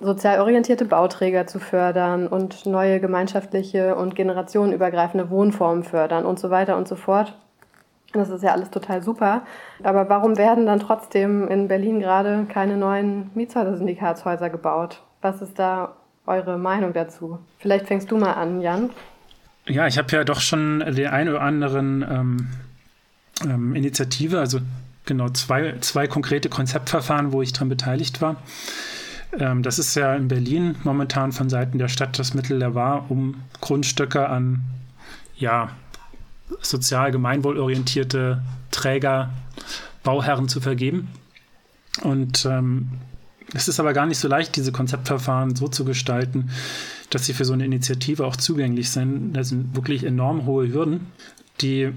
Sozial 0.00 0.40
orientierte 0.40 0.84
Bauträger 0.84 1.46
zu 1.46 1.60
fördern 1.60 2.26
und 2.26 2.66
neue 2.66 2.98
gemeinschaftliche 2.98 3.94
und 3.94 4.16
generationenübergreifende 4.16 5.30
Wohnformen 5.30 5.84
fördern 5.84 6.26
und 6.26 6.40
so 6.40 6.50
weiter 6.50 6.76
und 6.76 6.88
so 6.88 6.96
fort. 6.96 7.38
Das 8.12 8.30
ist 8.30 8.42
ja 8.42 8.52
alles 8.52 8.70
total 8.70 9.02
super. 9.02 9.42
Aber 9.82 10.08
warum 10.08 10.38
werden 10.38 10.66
dann 10.66 10.80
trotzdem 10.80 11.46
in 11.48 11.68
Berlin 11.68 12.00
gerade 12.00 12.46
keine 12.48 12.76
neuen 12.76 13.30
Mietshäuser-Syndikatshäuser 13.34 14.48
gebaut? 14.48 15.02
Was 15.20 15.42
ist 15.42 15.58
da 15.58 15.94
eure 16.26 16.58
Meinung 16.58 16.92
dazu? 16.92 17.38
Vielleicht 17.58 17.86
fängst 17.86 18.10
du 18.10 18.16
mal 18.16 18.32
an, 18.32 18.60
Jan. 18.60 18.90
Ja, 19.66 19.86
ich 19.86 19.98
habe 19.98 20.10
ja 20.16 20.24
doch 20.24 20.40
schon 20.40 20.80
den 20.80 21.08
einen 21.08 21.30
oder 21.30 21.42
anderen 21.42 22.02
ähm, 22.08 22.48
ähm, 23.44 23.74
Initiative, 23.74 24.38
also 24.38 24.60
genau 25.04 25.28
zwei, 25.30 25.74
zwei 25.80 26.06
konkrete 26.06 26.48
Konzeptverfahren, 26.48 27.32
wo 27.32 27.42
ich 27.42 27.52
daran 27.52 27.68
beteiligt 27.68 28.22
war. 28.22 28.36
Ähm, 29.38 29.62
das 29.62 29.78
ist 29.78 29.94
ja 29.94 30.14
in 30.14 30.28
Berlin 30.28 30.76
momentan 30.84 31.32
von 31.32 31.50
Seiten 31.50 31.78
der 31.78 31.88
Stadt 31.88 32.18
das 32.18 32.32
Mittel 32.32 32.58
der 32.58 32.74
Wahl, 32.74 33.02
um 33.08 33.42
Grundstücke 33.60 34.28
an 34.28 34.62
ja, 35.36 35.70
sozial 36.60 37.10
gemeinwohlorientierte 37.10 38.42
Träger, 38.70 39.30
Bauherren 40.02 40.48
zu 40.48 40.60
vergeben. 40.60 41.08
Und 42.02 42.44
ähm, 42.44 42.88
es 43.54 43.68
ist 43.68 43.80
aber 43.80 43.92
gar 43.92 44.06
nicht 44.06 44.18
so 44.18 44.28
leicht, 44.28 44.56
diese 44.56 44.72
Konzeptverfahren 44.72 45.56
so 45.56 45.68
zu 45.68 45.84
gestalten, 45.84 46.50
dass 47.10 47.26
sie 47.26 47.32
für 47.32 47.44
so 47.44 47.54
eine 47.54 47.64
Initiative 47.64 48.26
auch 48.26 48.36
zugänglich 48.36 48.90
sind. 48.90 49.32
Das 49.32 49.48
sind 49.48 49.74
wirklich 49.74 50.04
enorm 50.04 50.46
hohe 50.46 50.72
Hürden, 50.72 51.06
die 51.60 51.92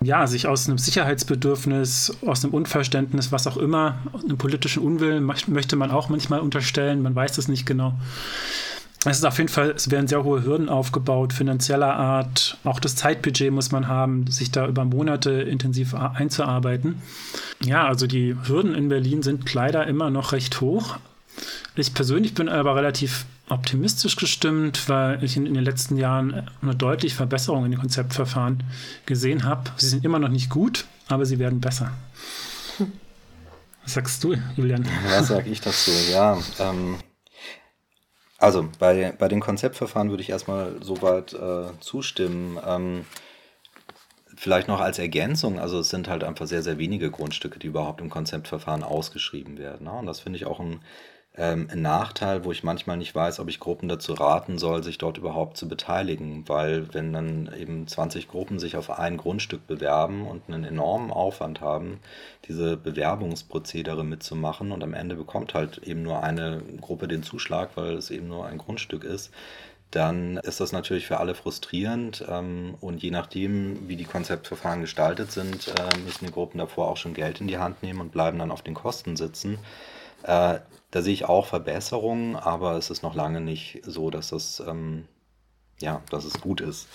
ja, 0.00 0.26
sich 0.26 0.46
aus 0.46 0.68
einem 0.68 0.78
Sicherheitsbedürfnis, 0.78 2.18
aus 2.24 2.44
einem 2.44 2.52
Unverständnis, 2.52 3.32
was 3.32 3.46
auch 3.46 3.56
immer, 3.56 3.98
einem 4.12 4.36
politischen 4.36 4.82
Unwillen 4.82 5.24
möchte 5.24 5.76
man 5.76 5.90
auch 5.90 6.08
manchmal 6.10 6.40
unterstellen, 6.40 7.02
man 7.02 7.14
weiß 7.14 7.38
es 7.38 7.48
nicht 7.48 7.64
genau. 7.64 7.94
Es 9.08 9.18
ist 9.18 9.24
auf 9.24 9.38
jeden 9.38 9.48
Fall, 9.48 9.70
es 9.70 9.90
werden 9.90 10.08
sehr 10.08 10.24
hohe 10.24 10.44
Hürden 10.44 10.68
aufgebaut, 10.68 11.32
finanzieller 11.32 11.94
Art. 11.94 12.58
Auch 12.64 12.80
das 12.80 12.96
Zeitbudget 12.96 13.52
muss 13.52 13.70
man 13.70 13.86
haben, 13.86 14.26
sich 14.26 14.50
da 14.50 14.66
über 14.66 14.84
Monate 14.84 15.30
intensiv 15.30 15.94
einzuarbeiten. 15.94 17.00
Ja, 17.62 17.86
also 17.86 18.08
die 18.08 18.36
Hürden 18.46 18.74
in 18.74 18.88
Berlin 18.88 19.22
sind 19.22 19.52
leider 19.54 19.86
immer 19.86 20.10
noch 20.10 20.32
recht 20.32 20.60
hoch. 20.60 20.96
Ich 21.76 21.94
persönlich 21.94 22.34
bin 22.34 22.48
aber 22.48 22.74
relativ 22.74 23.26
optimistisch 23.48 24.16
gestimmt, 24.16 24.88
weil 24.88 25.22
ich 25.22 25.36
in, 25.36 25.46
in, 25.46 25.54
den 25.54 25.64
letzten 25.64 25.96
Jahren 25.96 26.48
eine 26.60 26.74
deutliche 26.74 27.14
Verbesserung 27.14 27.64
in 27.64 27.70
den 27.70 27.80
Konzeptverfahren 27.80 28.64
gesehen 29.04 29.44
habe. 29.44 29.70
Sie 29.76 29.88
sind 29.88 30.04
immer 30.04 30.18
noch 30.18 30.30
nicht 30.30 30.50
gut, 30.50 30.84
aber 31.08 31.24
sie 31.26 31.38
werden 31.38 31.60
besser. 31.60 31.92
Was 33.84 33.94
sagst 33.94 34.24
du, 34.24 34.34
Julian? 34.56 34.84
Was 35.08 35.28
sage 35.28 35.48
ich 35.48 35.60
dazu? 35.60 35.92
Ja, 36.10 36.36
ähm, 36.58 36.96
also 38.38 38.68
bei, 38.78 39.12
bei 39.18 39.28
den 39.28 39.40
Konzeptverfahren 39.40 40.10
würde 40.10 40.22
ich 40.22 40.30
erstmal 40.30 40.76
soweit 40.82 41.32
äh, 41.32 41.78
zustimmen. 41.80 42.58
Ähm, 42.66 43.06
vielleicht 44.36 44.68
noch 44.68 44.80
als 44.80 44.98
Ergänzung, 44.98 45.58
also 45.58 45.80
es 45.80 45.88
sind 45.88 46.08
halt 46.08 46.22
einfach 46.22 46.46
sehr, 46.46 46.62
sehr 46.62 46.78
wenige 46.78 47.10
Grundstücke, 47.10 47.58
die 47.58 47.68
überhaupt 47.68 48.00
im 48.00 48.10
Konzeptverfahren 48.10 48.82
ausgeschrieben 48.82 49.58
werden. 49.58 49.84
Ne? 49.84 49.92
Und 49.92 50.06
das 50.06 50.20
finde 50.20 50.36
ich 50.36 50.46
auch 50.46 50.60
ein 50.60 50.80
ähm, 51.38 51.68
ein 51.70 51.82
Nachteil, 51.82 52.44
wo 52.44 52.52
ich 52.52 52.64
manchmal 52.64 52.96
nicht 52.96 53.14
weiß, 53.14 53.40
ob 53.40 53.48
ich 53.48 53.60
Gruppen 53.60 53.88
dazu 53.88 54.14
raten 54.14 54.58
soll, 54.58 54.82
sich 54.82 54.98
dort 54.98 55.18
überhaupt 55.18 55.56
zu 55.56 55.68
beteiligen, 55.68 56.44
weil 56.48 56.92
wenn 56.94 57.12
dann 57.12 57.50
eben 57.58 57.86
20 57.86 58.28
Gruppen 58.28 58.58
sich 58.58 58.76
auf 58.76 58.90
ein 58.90 59.16
Grundstück 59.18 59.66
bewerben 59.66 60.26
und 60.26 60.42
einen 60.48 60.64
enormen 60.64 61.10
Aufwand 61.10 61.60
haben, 61.60 62.00
diese 62.48 62.76
Bewerbungsprozedere 62.76 64.04
mitzumachen 64.04 64.72
und 64.72 64.82
am 64.82 64.94
Ende 64.94 65.16
bekommt 65.16 65.54
halt 65.54 65.78
eben 65.78 66.02
nur 66.02 66.22
eine 66.22 66.62
Gruppe 66.80 67.06
den 67.08 67.22
Zuschlag, 67.22 67.70
weil 67.74 67.94
es 67.94 68.10
eben 68.10 68.28
nur 68.28 68.46
ein 68.46 68.58
Grundstück 68.58 69.04
ist, 69.04 69.30
dann 69.90 70.38
ist 70.38 70.60
das 70.60 70.72
natürlich 70.72 71.06
für 71.06 71.18
alle 71.18 71.34
frustrierend 71.34 72.24
ähm, 72.28 72.74
und 72.80 73.02
je 73.02 73.10
nachdem, 73.10 73.88
wie 73.88 73.96
die 73.96 74.04
Konzeptverfahren 74.04 74.80
gestaltet 74.80 75.32
sind, 75.32 75.68
äh, 75.68 75.98
müssen 76.04 76.26
die 76.26 76.32
Gruppen 76.32 76.58
davor 76.58 76.88
auch 76.88 76.96
schon 76.96 77.14
Geld 77.14 77.40
in 77.40 77.46
die 77.46 77.58
Hand 77.58 77.82
nehmen 77.82 78.00
und 78.00 78.12
bleiben 78.12 78.38
dann 78.38 78.50
auf 78.50 78.62
den 78.62 78.74
Kosten 78.74 79.16
sitzen. 79.16 79.58
Äh, 80.26 80.60
da 80.90 81.02
sehe 81.02 81.12
ich 81.12 81.24
auch 81.24 81.46
Verbesserungen, 81.46 82.36
aber 82.36 82.76
es 82.76 82.90
ist 82.90 83.02
noch 83.02 83.14
lange 83.14 83.40
nicht 83.40 83.82
so, 83.84 84.10
dass 84.10 84.30
das, 84.30 84.60
ähm, 84.66 85.06
ja, 85.80 86.02
dass 86.10 86.24
es 86.24 86.40
gut 86.40 86.60
ist. 86.60 86.88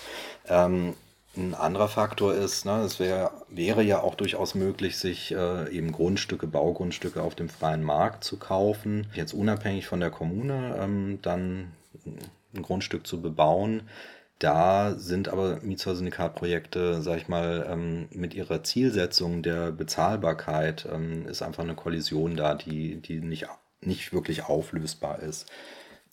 Ähm, 0.48 0.94
ein 1.34 1.54
anderer 1.54 1.88
Faktor 1.88 2.34
ist, 2.34 2.66
ne, 2.66 2.80
es 2.82 3.00
wär, 3.00 3.32
wäre 3.48 3.82
ja 3.82 4.00
auch 4.02 4.16
durchaus 4.16 4.54
möglich, 4.54 4.98
sich 4.98 5.32
äh, 5.32 5.70
eben 5.74 5.92
Grundstücke, 5.92 6.46
Baugrundstücke 6.46 7.22
auf 7.22 7.34
dem 7.34 7.48
freien 7.48 7.82
Markt 7.82 8.22
zu 8.24 8.38
kaufen, 8.38 9.06
jetzt 9.14 9.32
unabhängig 9.32 9.86
von 9.86 10.00
der 10.00 10.10
Kommune 10.10 10.76
ähm, 10.78 11.20
dann 11.22 11.72
ein 12.54 12.62
Grundstück 12.62 13.06
zu 13.06 13.22
bebauen. 13.22 13.88
Da 14.42 14.96
sind 14.98 15.28
aber 15.28 15.60
Mietshäuser-Syndikat-Projekte, 15.62 17.00
sag 17.00 17.18
ich 17.18 17.28
mal, 17.28 17.64
ähm, 17.70 18.08
mit 18.10 18.34
ihrer 18.34 18.64
Zielsetzung 18.64 19.42
der 19.42 19.70
Bezahlbarkeit 19.70 20.88
ähm, 20.90 21.26
ist 21.26 21.42
einfach 21.42 21.62
eine 21.62 21.76
Kollision 21.76 22.36
da, 22.36 22.56
die, 22.56 22.96
die 22.96 23.20
nicht 23.20 23.46
nicht 23.84 24.12
wirklich 24.12 24.44
auflösbar 24.44 25.20
ist. 25.20 25.50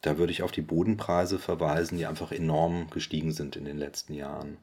Da 0.01 0.17
würde 0.17 0.31
ich 0.31 0.43
auf 0.43 0.51
die 0.51 0.61
Bodenpreise 0.61 1.39
verweisen, 1.39 1.97
die 1.97 2.05
einfach 2.05 2.31
enorm 2.31 2.89
gestiegen 2.89 3.31
sind 3.31 3.55
in 3.55 3.65
den 3.65 3.77
letzten 3.77 4.13
Jahren. 4.13 4.57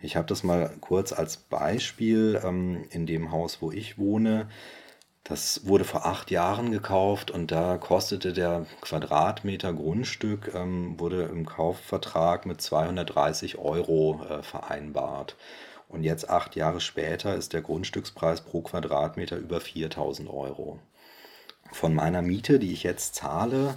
Ich 0.00 0.16
habe 0.16 0.26
das 0.26 0.42
mal 0.42 0.70
kurz 0.80 1.12
als 1.12 1.36
Beispiel 1.36 2.40
ähm, 2.44 2.84
in 2.90 3.06
dem 3.06 3.32
Haus, 3.32 3.62
wo 3.62 3.70
ich 3.70 3.96
wohne. 3.96 4.48
Das 5.24 5.66
wurde 5.66 5.84
vor 5.84 6.04
acht 6.04 6.30
Jahren 6.30 6.70
gekauft 6.70 7.30
und 7.30 7.50
da 7.50 7.78
kostete 7.78 8.34
der 8.34 8.66
Quadratmeter 8.82 9.72
Grundstück, 9.72 10.52
ähm, 10.54 11.00
wurde 11.00 11.22
im 11.24 11.46
Kaufvertrag 11.46 12.44
mit 12.44 12.60
230 12.60 13.58
Euro 13.58 14.20
äh, 14.28 14.42
vereinbart. 14.42 15.36
Und 15.88 16.02
jetzt 16.02 16.28
acht 16.28 16.56
Jahre 16.56 16.80
später 16.80 17.34
ist 17.36 17.54
der 17.54 17.62
Grundstückspreis 17.62 18.42
pro 18.42 18.60
Quadratmeter 18.62 19.36
über 19.36 19.60
4000 19.60 20.28
Euro 20.28 20.78
von 21.72 21.94
meiner 21.94 22.22
Miete, 22.22 22.58
die 22.58 22.72
ich 22.72 22.82
jetzt 22.82 23.14
zahle, 23.14 23.76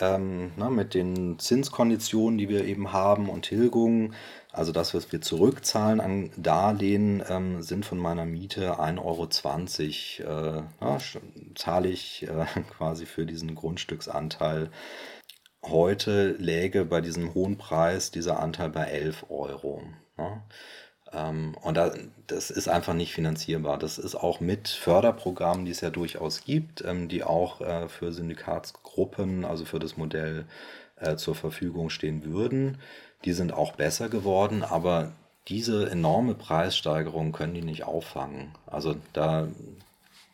ähm, 0.00 0.52
na, 0.56 0.70
mit 0.70 0.94
den 0.94 1.38
Zinskonditionen, 1.38 2.38
die 2.38 2.48
wir 2.48 2.64
eben 2.64 2.92
haben 2.92 3.28
und 3.28 3.42
Tilgungen, 3.42 4.14
also 4.54 4.72
das, 4.72 4.94
was 4.94 5.12
wir 5.12 5.20
zurückzahlen 5.20 6.00
an 6.00 6.30
Darlehen, 6.36 7.22
ähm, 7.28 7.62
sind 7.62 7.84
von 7.84 7.98
meiner 7.98 8.24
Miete 8.24 8.78
1,20 8.78 10.26
Euro. 10.26 10.58
Äh, 10.58 10.62
na, 10.80 10.98
zahle 11.54 11.88
ich 11.88 12.22
äh, 12.22 12.46
quasi 12.76 13.06
für 13.06 13.26
diesen 13.26 13.54
Grundstücksanteil. 13.54 14.70
Heute 15.62 16.32
läge 16.32 16.84
bei 16.84 17.00
diesem 17.00 17.34
hohen 17.34 17.56
Preis 17.56 18.10
dieser 18.10 18.40
Anteil 18.40 18.70
bei 18.70 18.84
11 18.84 19.26
Euro. 19.30 19.82
Na. 20.16 20.42
Ähm, 21.12 21.56
und 21.62 21.78
das 22.26 22.50
ist 22.50 22.68
einfach 22.68 22.94
nicht 22.94 23.12
finanzierbar. 23.12 23.78
Das 23.78 23.98
ist 23.98 24.14
auch 24.14 24.40
mit 24.40 24.68
Förderprogrammen, 24.68 25.64
die 25.64 25.70
es 25.70 25.80
ja 25.80 25.90
durchaus 25.90 26.44
gibt, 26.44 26.84
ähm, 26.84 27.08
die 27.08 27.24
auch 27.24 27.60
äh, 27.60 27.88
für 27.88 28.12
Syndikatsgruppen, 28.12 29.44
also 29.44 29.64
für 29.64 29.78
das 29.78 29.96
Modell 29.96 30.46
äh, 30.96 31.16
zur 31.16 31.34
Verfügung 31.34 31.90
stehen 31.90 32.24
würden. 32.24 32.78
Die 33.24 33.32
sind 33.32 33.52
auch 33.52 33.72
besser 33.72 34.08
geworden, 34.08 34.62
aber 34.62 35.12
diese 35.48 35.90
enorme 35.90 36.34
Preissteigerung 36.34 37.32
können 37.32 37.54
die 37.54 37.62
nicht 37.62 37.84
auffangen. 37.84 38.52
Also 38.66 38.96
da, 39.12 39.48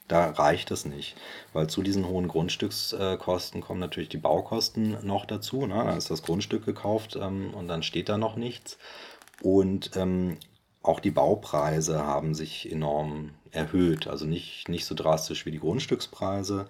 da 0.09 0.31
reicht 0.31 0.70
es 0.70 0.85
nicht, 0.85 1.16
weil 1.53 1.68
zu 1.68 1.83
diesen 1.83 2.07
hohen 2.07 2.29
Grundstückskosten 2.29 3.61
kommen 3.61 3.81
natürlich 3.81 4.09
die 4.09 4.18
Baukosten 4.18 4.96
noch 5.03 5.24
dazu. 5.24 5.66
Ne? 5.66 5.74
Da 5.74 5.96
ist 5.96 6.11
das 6.11 6.22
Grundstück 6.22 6.64
gekauft 6.64 7.16
ähm, 7.20 7.53
und 7.55 7.68
dann 7.68 7.83
steht 7.83 8.09
da 8.09 8.18
noch 8.18 8.37
nichts. 8.37 8.79
Und 9.42 9.90
ähm, 9.96 10.37
auch 10.83 11.00
die 11.00 11.11
Baupreise 11.11 12.05
haben 12.05 12.35
sich 12.35 12.70
enorm 12.70 13.31
erhöht. 13.50 14.07
Also 14.07 14.26
nicht, 14.26 14.68
nicht 14.68 14.85
so 14.85 14.94
drastisch 14.94 15.44
wie 15.44 15.50
die 15.50 15.61
Grundstückspreise. 15.61 16.66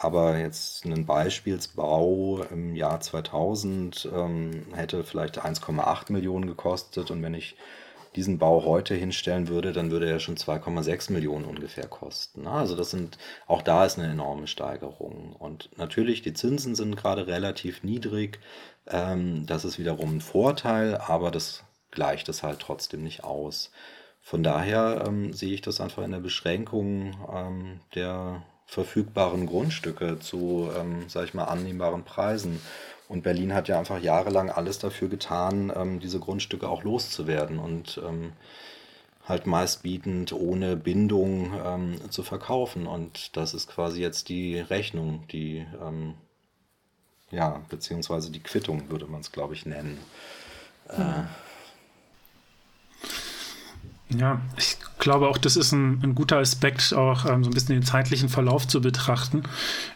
Aber 0.00 0.38
jetzt 0.38 0.84
ein 0.84 1.06
Beispielsbau 1.06 2.44
im 2.52 2.76
Jahr 2.76 3.00
2000 3.00 4.08
ähm, 4.14 4.66
hätte 4.72 5.02
vielleicht 5.02 5.44
1,8 5.44 6.12
Millionen 6.12 6.46
gekostet. 6.46 7.10
Und 7.10 7.20
wenn 7.22 7.34
ich 7.34 7.56
diesen 8.14 8.38
Bau 8.38 8.64
heute 8.64 8.94
hinstellen 8.94 9.48
würde, 9.48 9.72
dann 9.72 9.90
würde 9.90 10.08
er 10.08 10.20
schon 10.20 10.36
2,6 10.36 11.12
Millionen 11.12 11.44
ungefähr 11.44 11.88
kosten. 11.88 12.46
Also 12.46 12.76
das 12.76 12.90
sind, 12.90 13.18
auch 13.48 13.60
da 13.60 13.84
ist 13.84 13.98
eine 13.98 14.10
enorme 14.10 14.46
Steigerung. 14.46 15.34
Und 15.36 15.70
natürlich, 15.76 16.22
die 16.22 16.32
Zinsen 16.32 16.76
sind 16.76 16.96
gerade 16.96 17.26
relativ 17.26 17.82
niedrig. 17.82 18.38
Ähm, 18.86 19.46
das 19.46 19.64
ist 19.64 19.80
wiederum 19.80 20.16
ein 20.16 20.20
Vorteil, 20.20 20.96
aber 20.96 21.32
das 21.32 21.64
gleicht 21.90 22.28
es 22.28 22.44
halt 22.44 22.60
trotzdem 22.60 23.02
nicht 23.02 23.24
aus. 23.24 23.72
Von 24.20 24.44
daher 24.44 25.04
ähm, 25.08 25.32
sehe 25.32 25.54
ich 25.54 25.60
das 25.60 25.80
einfach 25.80 26.04
in 26.04 26.12
der 26.12 26.20
Beschränkung 26.20 27.16
ähm, 27.34 27.80
der 27.96 28.42
verfügbaren 28.68 29.46
Grundstücke 29.46 30.20
zu, 30.20 30.70
ähm, 30.78 31.04
sag 31.08 31.24
ich 31.24 31.34
mal, 31.34 31.44
annehmbaren 31.44 32.04
Preisen. 32.04 32.60
Und 33.08 33.22
Berlin 33.22 33.54
hat 33.54 33.66
ja 33.68 33.78
einfach 33.78 33.98
jahrelang 33.98 34.50
alles 34.50 34.78
dafür 34.78 35.08
getan, 35.08 35.72
ähm, 35.74 35.98
diese 35.98 36.20
Grundstücke 36.20 36.68
auch 36.68 36.84
loszuwerden 36.84 37.58
und 37.58 37.98
ähm, 38.06 38.34
halt 39.26 39.46
meistbietend 39.46 40.34
ohne 40.34 40.76
Bindung 40.76 41.52
ähm, 41.64 42.10
zu 42.10 42.22
verkaufen. 42.22 42.86
Und 42.86 43.36
das 43.38 43.54
ist 43.54 43.68
quasi 43.68 44.02
jetzt 44.02 44.28
die 44.28 44.60
Rechnung, 44.60 45.24
die, 45.32 45.66
ähm, 45.82 46.14
ja, 47.30 47.62
beziehungsweise 47.70 48.30
die 48.30 48.42
Quittung 48.42 48.90
würde 48.90 49.06
man 49.06 49.22
es, 49.22 49.32
glaube 49.32 49.54
ich, 49.54 49.64
nennen. 49.64 49.98
Äh, 50.90 51.24
ja, 54.10 54.40
ich 54.58 54.76
glaube 54.98 55.28
auch, 55.28 55.38
das 55.38 55.56
ist 55.56 55.72
ein, 55.72 56.00
ein 56.02 56.14
guter 56.14 56.38
Aspekt, 56.38 56.92
auch 56.94 57.24
ähm, 57.26 57.44
so 57.44 57.50
ein 57.50 57.54
bisschen 57.54 57.74
den 57.74 57.82
zeitlichen 57.82 58.28
Verlauf 58.28 58.66
zu 58.66 58.80
betrachten. 58.80 59.42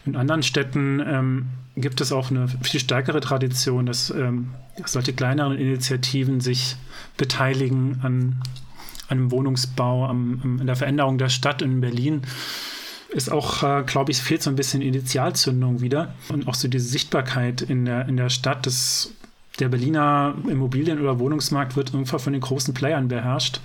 In 0.05 0.15
anderen 0.15 0.43
Städten 0.43 1.01
ähm, 1.05 1.45
gibt 1.75 2.01
es 2.01 2.11
auch 2.11 2.29
eine 2.29 2.47
viel 2.47 2.79
stärkere 2.79 3.19
Tradition, 3.19 3.85
dass 3.85 4.09
ähm, 4.09 4.49
solche 4.85 5.13
kleineren 5.13 5.57
Initiativen 5.57 6.39
sich 6.39 6.75
beteiligen 7.17 7.99
an 8.03 8.41
einem 9.09 9.31
Wohnungsbau, 9.31 10.05
am, 10.05 10.57
in 10.59 10.67
der 10.67 10.75
Veränderung 10.75 11.17
der 11.17 11.29
Stadt 11.29 11.61
in 11.61 11.81
Berlin. 11.81 12.21
Ist 13.09 13.31
auch, 13.31 13.61
äh, 13.61 13.83
glaube 13.85 14.11
ich, 14.11 14.21
fehlt 14.21 14.41
so 14.41 14.49
ein 14.49 14.55
bisschen 14.55 14.81
Initialzündung 14.81 15.81
wieder 15.81 16.15
und 16.29 16.47
auch 16.47 16.55
so 16.55 16.67
diese 16.67 16.87
Sichtbarkeit 16.87 17.61
in 17.61 17.85
der, 17.85 18.07
in 18.07 18.17
der 18.17 18.29
Stadt. 18.29 18.65
Das, 18.65 19.11
der 19.59 19.69
Berliner 19.69 20.33
Immobilien- 20.47 20.99
oder 20.99 21.19
Wohnungsmarkt 21.19 21.75
wird 21.75 21.93
irgendwann 21.93 22.19
von 22.19 22.33
den 22.33 22.41
großen 22.41 22.73
Playern 22.73 23.07
beherrscht. 23.07 23.59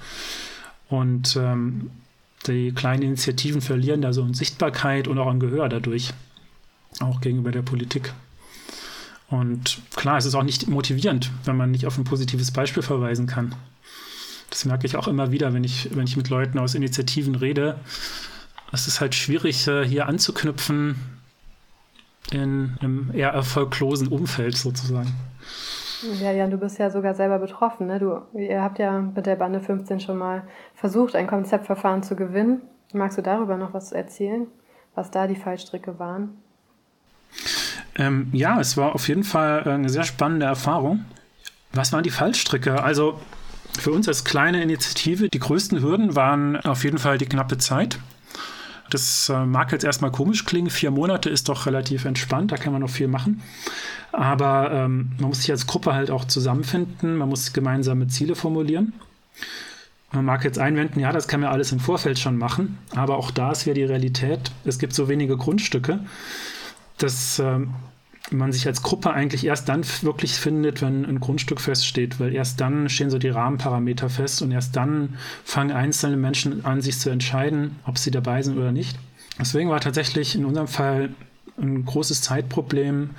Und 0.88 1.36
ähm, 1.36 1.90
die 2.46 2.72
kleinen 2.72 3.02
Initiativen 3.02 3.60
verlieren 3.60 4.00
da 4.00 4.12
so 4.12 4.22
an 4.22 4.34
Sichtbarkeit 4.34 5.08
und 5.08 5.18
auch 5.18 5.26
an 5.26 5.40
Gehör 5.40 5.68
dadurch, 5.68 6.12
auch 7.00 7.20
gegenüber 7.20 7.50
der 7.50 7.62
Politik. 7.62 8.12
Und 9.28 9.82
klar, 9.94 10.16
es 10.16 10.24
ist 10.24 10.34
auch 10.34 10.42
nicht 10.42 10.68
motivierend, 10.68 11.30
wenn 11.44 11.56
man 11.56 11.70
nicht 11.70 11.86
auf 11.86 11.98
ein 11.98 12.04
positives 12.04 12.50
Beispiel 12.50 12.82
verweisen 12.82 13.26
kann. 13.26 13.54
Das 14.48 14.64
merke 14.64 14.86
ich 14.86 14.96
auch 14.96 15.08
immer 15.08 15.30
wieder, 15.30 15.52
wenn 15.52 15.64
ich, 15.64 15.90
wenn 15.94 16.06
ich 16.06 16.16
mit 16.16 16.30
Leuten 16.30 16.58
aus 16.58 16.74
Initiativen 16.74 17.34
rede. 17.34 17.78
Es 18.72 18.88
ist 18.88 19.00
halt 19.00 19.14
schwierig, 19.14 19.66
äh, 19.66 19.86
hier 19.86 20.06
anzuknüpfen 20.06 20.96
in 22.30 22.76
einem 22.80 23.10
eher 23.12 23.30
erfolglosen 23.30 24.08
Umfeld 24.08 24.56
sozusagen. 24.56 25.14
Ja, 26.20 26.30
Jan, 26.30 26.50
du 26.50 26.58
bist 26.58 26.78
ja 26.78 26.90
sogar 26.90 27.14
selber 27.14 27.38
betroffen. 27.38 27.86
Ne? 27.86 27.98
Du, 27.98 28.20
ihr 28.38 28.62
habt 28.62 28.78
ja 28.78 29.00
mit 29.00 29.26
der 29.26 29.36
Bande 29.36 29.60
15 29.60 30.00
schon 30.00 30.18
mal 30.18 30.44
versucht, 30.74 31.14
ein 31.14 31.26
Konzeptverfahren 31.26 32.02
zu 32.02 32.14
gewinnen. 32.14 32.62
Magst 32.92 33.18
du 33.18 33.22
darüber 33.22 33.56
noch 33.56 33.74
was 33.74 33.92
erzählen, 33.92 34.46
was 34.94 35.10
da 35.10 35.26
die 35.26 35.36
Fallstricke 35.36 35.98
waren? 35.98 36.38
Ähm, 37.96 38.28
ja, 38.32 38.60
es 38.60 38.76
war 38.76 38.94
auf 38.94 39.08
jeden 39.08 39.24
Fall 39.24 39.64
eine 39.64 39.88
sehr 39.88 40.04
spannende 40.04 40.46
Erfahrung. 40.46 41.04
Was 41.72 41.92
waren 41.92 42.04
die 42.04 42.10
Fallstricke? 42.10 42.82
Also 42.82 43.20
für 43.78 43.90
uns 43.90 44.08
als 44.08 44.24
kleine 44.24 44.62
Initiative, 44.62 45.28
die 45.28 45.38
größten 45.38 45.82
Hürden 45.82 46.16
waren 46.16 46.56
auf 46.56 46.84
jeden 46.84 46.98
Fall 46.98 47.18
die 47.18 47.26
knappe 47.26 47.58
Zeit. 47.58 47.98
Das 48.90 49.28
äh, 49.28 49.44
mag 49.44 49.72
jetzt 49.72 49.84
erstmal 49.84 50.10
komisch 50.10 50.44
klingen. 50.44 50.70
Vier 50.70 50.90
Monate 50.90 51.30
ist 51.30 51.48
doch 51.48 51.66
relativ 51.66 52.04
entspannt, 52.04 52.52
da 52.52 52.56
kann 52.56 52.72
man 52.72 52.82
noch 52.82 52.90
viel 52.90 53.08
machen. 53.08 53.42
Aber 54.12 54.70
ähm, 54.72 55.12
man 55.18 55.28
muss 55.28 55.40
sich 55.40 55.50
als 55.50 55.66
Gruppe 55.66 55.94
halt 55.94 56.10
auch 56.10 56.24
zusammenfinden, 56.24 57.16
man 57.16 57.28
muss 57.28 57.52
gemeinsame 57.52 58.08
Ziele 58.08 58.34
formulieren. 58.34 58.94
Man 60.12 60.24
mag 60.24 60.42
jetzt 60.44 60.58
einwenden, 60.58 61.00
ja, 61.00 61.12
das 61.12 61.28
kann 61.28 61.40
man 61.40 61.50
alles 61.50 61.70
im 61.70 61.80
Vorfeld 61.80 62.18
schon 62.18 62.38
machen, 62.38 62.78
aber 62.94 63.18
auch 63.18 63.30
da 63.30 63.52
ist 63.52 63.66
wieder 63.66 63.74
die 63.74 63.84
Realität. 63.84 64.50
Es 64.64 64.78
gibt 64.78 64.94
so 64.94 65.08
wenige 65.08 65.36
Grundstücke, 65.36 66.00
dass 66.96 67.38
ähm, 67.38 67.74
man 68.30 68.52
sich 68.52 68.66
als 68.66 68.82
Gruppe 68.82 69.10
eigentlich 69.10 69.44
erst 69.44 69.68
dann 69.68 69.84
wirklich 70.02 70.34
findet, 70.34 70.82
wenn 70.82 71.04
ein 71.04 71.20
Grundstück 71.20 71.60
feststeht, 71.60 72.20
weil 72.20 72.34
erst 72.34 72.60
dann 72.60 72.88
stehen 72.88 73.10
so 73.10 73.18
die 73.18 73.28
Rahmenparameter 73.28 74.10
fest 74.10 74.42
und 74.42 74.52
erst 74.52 74.76
dann 74.76 75.16
fangen 75.44 75.72
einzelne 75.72 76.16
Menschen 76.16 76.64
an, 76.64 76.80
sich 76.80 76.98
zu 76.98 77.10
entscheiden, 77.10 77.76
ob 77.86 77.98
sie 77.98 78.10
dabei 78.10 78.42
sind 78.42 78.58
oder 78.58 78.72
nicht. 78.72 78.98
Deswegen 79.38 79.70
war 79.70 79.80
tatsächlich 79.80 80.34
in 80.34 80.44
unserem 80.44 80.68
Fall 80.68 81.10
ein 81.58 81.84
großes 81.84 82.22
Zeitproblem 82.22 83.10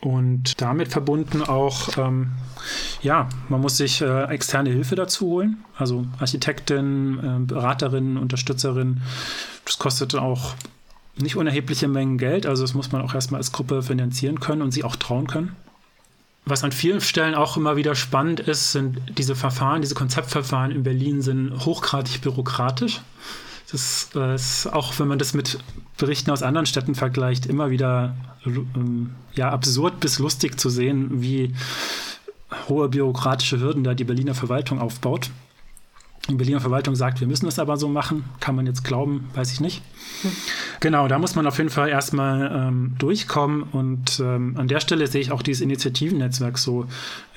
und 0.00 0.60
damit 0.60 0.88
verbunden 0.88 1.42
auch, 1.42 1.98
ähm, 1.98 2.30
ja, 3.02 3.28
man 3.48 3.60
muss 3.60 3.76
sich 3.76 4.00
äh, 4.00 4.24
externe 4.26 4.70
Hilfe 4.70 4.94
dazu 4.94 5.26
holen, 5.26 5.64
also 5.76 6.06
Architektin, 6.20 7.18
äh, 7.18 7.44
Beraterin, 7.44 8.16
Unterstützerin. 8.16 9.02
Das 9.64 9.78
kostet 9.78 10.14
auch 10.14 10.54
nicht 11.22 11.36
unerhebliche 11.36 11.88
Mengen 11.88 12.18
Geld. 12.18 12.46
Also 12.46 12.62
das 12.62 12.74
muss 12.74 12.92
man 12.92 13.02
auch 13.02 13.14
erstmal 13.14 13.40
als 13.40 13.52
Gruppe 13.52 13.82
finanzieren 13.82 14.40
können 14.40 14.62
und 14.62 14.72
sie 14.72 14.84
auch 14.84 14.96
trauen 14.96 15.26
können. 15.26 15.56
Was 16.44 16.64
an 16.64 16.72
vielen 16.72 17.00
Stellen 17.00 17.34
auch 17.34 17.56
immer 17.56 17.76
wieder 17.76 17.94
spannend 17.94 18.40
ist, 18.40 18.72
sind 18.72 19.00
diese 19.18 19.36
Verfahren, 19.36 19.82
diese 19.82 19.94
Konzeptverfahren 19.94 20.70
in 20.70 20.82
Berlin 20.82 21.20
sind 21.20 21.66
hochgradig 21.66 22.22
bürokratisch. 22.22 23.02
Das 23.70 24.08
äh, 24.14 24.34
ist 24.34 24.66
auch, 24.66 24.98
wenn 24.98 25.08
man 25.08 25.18
das 25.18 25.34
mit 25.34 25.58
Berichten 25.98 26.30
aus 26.30 26.42
anderen 26.42 26.64
Städten 26.64 26.94
vergleicht, 26.94 27.44
immer 27.44 27.68
wieder 27.70 28.16
ähm, 28.46 29.14
ja, 29.34 29.50
absurd 29.50 30.00
bis 30.00 30.18
lustig 30.18 30.58
zu 30.58 30.70
sehen, 30.70 31.20
wie 31.20 31.54
hohe 32.68 32.88
bürokratische 32.88 33.60
Hürden 33.60 33.84
da 33.84 33.92
die 33.92 34.04
Berliner 34.04 34.34
Verwaltung 34.34 34.80
aufbaut. 34.80 35.30
Die 36.28 36.34
Berliner 36.34 36.60
Verwaltung 36.60 36.94
sagt, 36.94 37.20
wir 37.20 37.26
müssen 37.26 37.46
es 37.46 37.58
aber 37.58 37.78
so 37.78 37.88
machen. 37.88 38.24
Kann 38.38 38.54
man 38.54 38.66
jetzt 38.66 38.84
glauben, 38.84 39.30
weiß 39.34 39.50
ich 39.50 39.60
nicht. 39.60 39.82
Hm. 40.20 40.30
Genau, 40.80 41.08
da 41.08 41.18
muss 41.18 41.34
man 41.34 41.46
auf 41.46 41.56
jeden 41.56 41.70
Fall 41.70 41.88
erstmal 41.88 42.50
ähm, 42.54 42.96
durchkommen. 42.98 43.62
Und 43.62 44.20
ähm, 44.20 44.54
an 44.58 44.68
der 44.68 44.80
Stelle 44.80 45.06
sehe 45.06 45.22
ich 45.22 45.32
auch 45.32 45.40
dieses 45.40 45.62
Initiativennetzwerk 45.62 46.58
so 46.58 46.84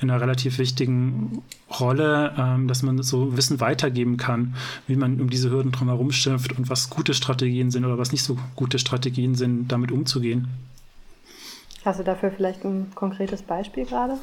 in 0.00 0.10
einer 0.10 0.20
relativ 0.20 0.58
wichtigen 0.58 1.42
Rolle, 1.80 2.34
ähm, 2.36 2.68
dass 2.68 2.82
man 2.82 3.02
so 3.02 3.34
Wissen 3.34 3.60
weitergeben 3.60 4.18
kann, 4.18 4.56
wie 4.86 4.96
man 4.96 5.22
um 5.22 5.30
diese 5.30 5.50
Hürden 5.50 5.72
drumherum 5.72 6.12
schimpft 6.12 6.52
und 6.58 6.68
was 6.68 6.90
gute 6.90 7.14
Strategien 7.14 7.70
sind 7.70 7.86
oder 7.86 7.96
was 7.96 8.12
nicht 8.12 8.24
so 8.24 8.36
gute 8.56 8.78
Strategien 8.78 9.34
sind, 9.36 9.68
damit 9.68 9.90
umzugehen. 9.90 10.48
Hast 11.84 11.98
du 11.98 12.04
dafür 12.04 12.30
vielleicht 12.30 12.62
ein 12.64 12.88
konkretes 12.94 13.42
Beispiel 13.42 13.86
gerade? 13.86 14.18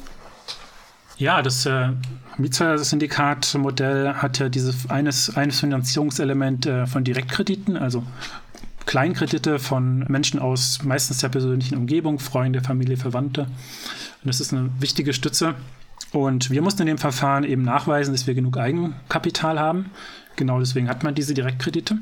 Ja, 1.20 1.42
das 1.42 1.66
äh, 1.66 1.90
Mietshäuser-Syndikat-Modell 2.38 4.14
hat 4.14 4.38
ja 4.38 4.48
dieses 4.48 4.88
eines, 4.88 5.36
eines 5.36 5.60
Finanzierungselement 5.60 6.64
äh, 6.64 6.86
von 6.86 7.04
Direktkrediten, 7.04 7.76
also 7.76 8.02
Kleinkredite 8.86 9.58
von 9.58 10.06
Menschen 10.08 10.40
aus 10.40 10.82
meistens 10.82 11.18
der 11.18 11.28
persönlichen 11.28 11.76
Umgebung, 11.76 12.20
Freunde, 12.20 12.62
Familie, 12.62 12.96
Verwandte. 12.96 13.42
Und 13.42 13.50
das 14.24 14.40
ist 14.40 14.54
eine 14.54 14.70
wichtige 14.78 15.12
Stütze. 15.12 15.56
Und 16.12 16.48
wir 16.48 16.62
mussten 16.62 16.82
in 16.82 16.88
dem 16.88 16.98
Verfahren 16.98 17.44
eben 17.44 17.64
nachweisen, 17.64 18.14
dass 18.14 18.26
wir 18.26 18.32
genug 18.32 18.56
Eigenkapital 18.56 19.60
haben. 19.60 19.90
Genau 20.36 20.58
deswegen 20.58 20.88
hat 20.88 21.04
man 21.04 21.14
diese 21.14 21.34
Direktkredite. 21.34 21.98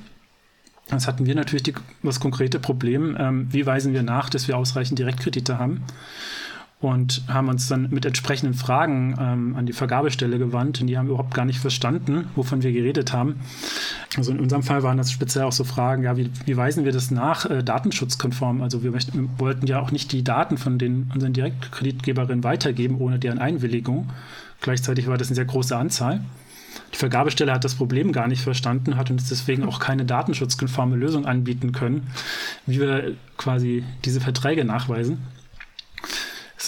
Jetzt 0.92 1.08
hatten 1.08 1.26
wir 1.26 1.34
natürlich 1.34 1.64
die, 1.64 1.74
das 2.04 2.20
konkrete 2.20 2.60
Problem, 2.60 3.16
ähm, 3.18 3.48
wie 3.50 3.66
weisen 3.66 3.94
wir 3.94 4.04
nach, 4.04 4.30
dass 4.30 4.46
wir 4.46 4.56
ausreichend 4.56 5.00
Direktkredite 5.00 5.58
haben 5.58 5.82
und 6.80 7.22
haben 7.26 7.48
uns 7.48 7.66
dann 7.66 7.88
mit 7.90 8.06
entsprechenden 8.06 8.54
Fragen 8.54 9.16
ähm, 9.18 9.56
an 9.56 9.66
die 9.66 9.72
Vergabestelle 9.72 10.38
gewandt 10.38 10.80
und 10.80 10.86
die 10.86 10.96
haben 10.96 11.08
überhaupt 11.08 11.34
gar 11.34 11.44
nicht 11.44 11.58
verstanden, 11.58 12.28
wovon 12.36 12.62
wir 12.62 12.72
geredet 12.72 13.12
haben. 13.12 13.40
Also 14.16 14.30
in 14.30 14.38
unserem 14.38 14.62
Fall 14.62 14.84
waren 14.84 14.96
das 14.96 15.10
speziell 15.10 15.44
auch 15.44 15.52
so 15.52 15.64
Fragen, 15.64 16.04
ja, 16.04 16.16
wie, 16.16 16.30
wie 16.44 16.56
weisen 16.56 16.84
wir 16.84 16.92
das 16.92 17.10
nach, 17.10 17.46
äh, 17.46 17.64
datenschutzkonform? 17.64 18.62
Also 18.62 18.84
wir, 18.84 18.92
möchten, 18.92 19.12
wir, 19.14 19.28
wollten 19.38 19.66
ja 19.66 19.80
auch 19.80 19.90
nicht 19.90 20.12
die 20.12 20.22
Daten 20.22 20.56
von 20.56 20.78
den 20.78 21.10
unseren 21.12 21.32
Direktkreditgeberinnen 21.32 22.44
weitergeben, 22.44 22.98
ohne 23.00 23.18
deren 23.18 23.40
Einwilligung. 23.40 24.10
Gleichzeitig 24.60 25.08
war 25.08 25.18
das 25.18 25.28
eine 25.28 25.36
sehr 25.36 25.46
große 25.46 25.76
Anzahl. 25.76 26.20
Die 26.94 26.96
Vergabestelle 26.96 27.52
hat 27.52 27.64
das 27.64 27.74
Problem 27.74 28.12
gar 28.12 28.28
nicht 28.28 28.42
verstanden, 28.42 28.96
hat 28.96 29.10
uns 29.10 29.28
deswegen 29.28 29.64
auch 29.64 29.80
keine 29.80 30.04
datenschutzkonforme 30.04 30.94
Lösung 30.94 31.26
anbieten 31.26 31.72
können, 31.72 32.06
wie 32.66 32.80
wir 32.80 33.14
quasi 33.36 33.84
diese 34.04 34.20
Verträge 34.20 34.64
nachweisen. 34.64 35.18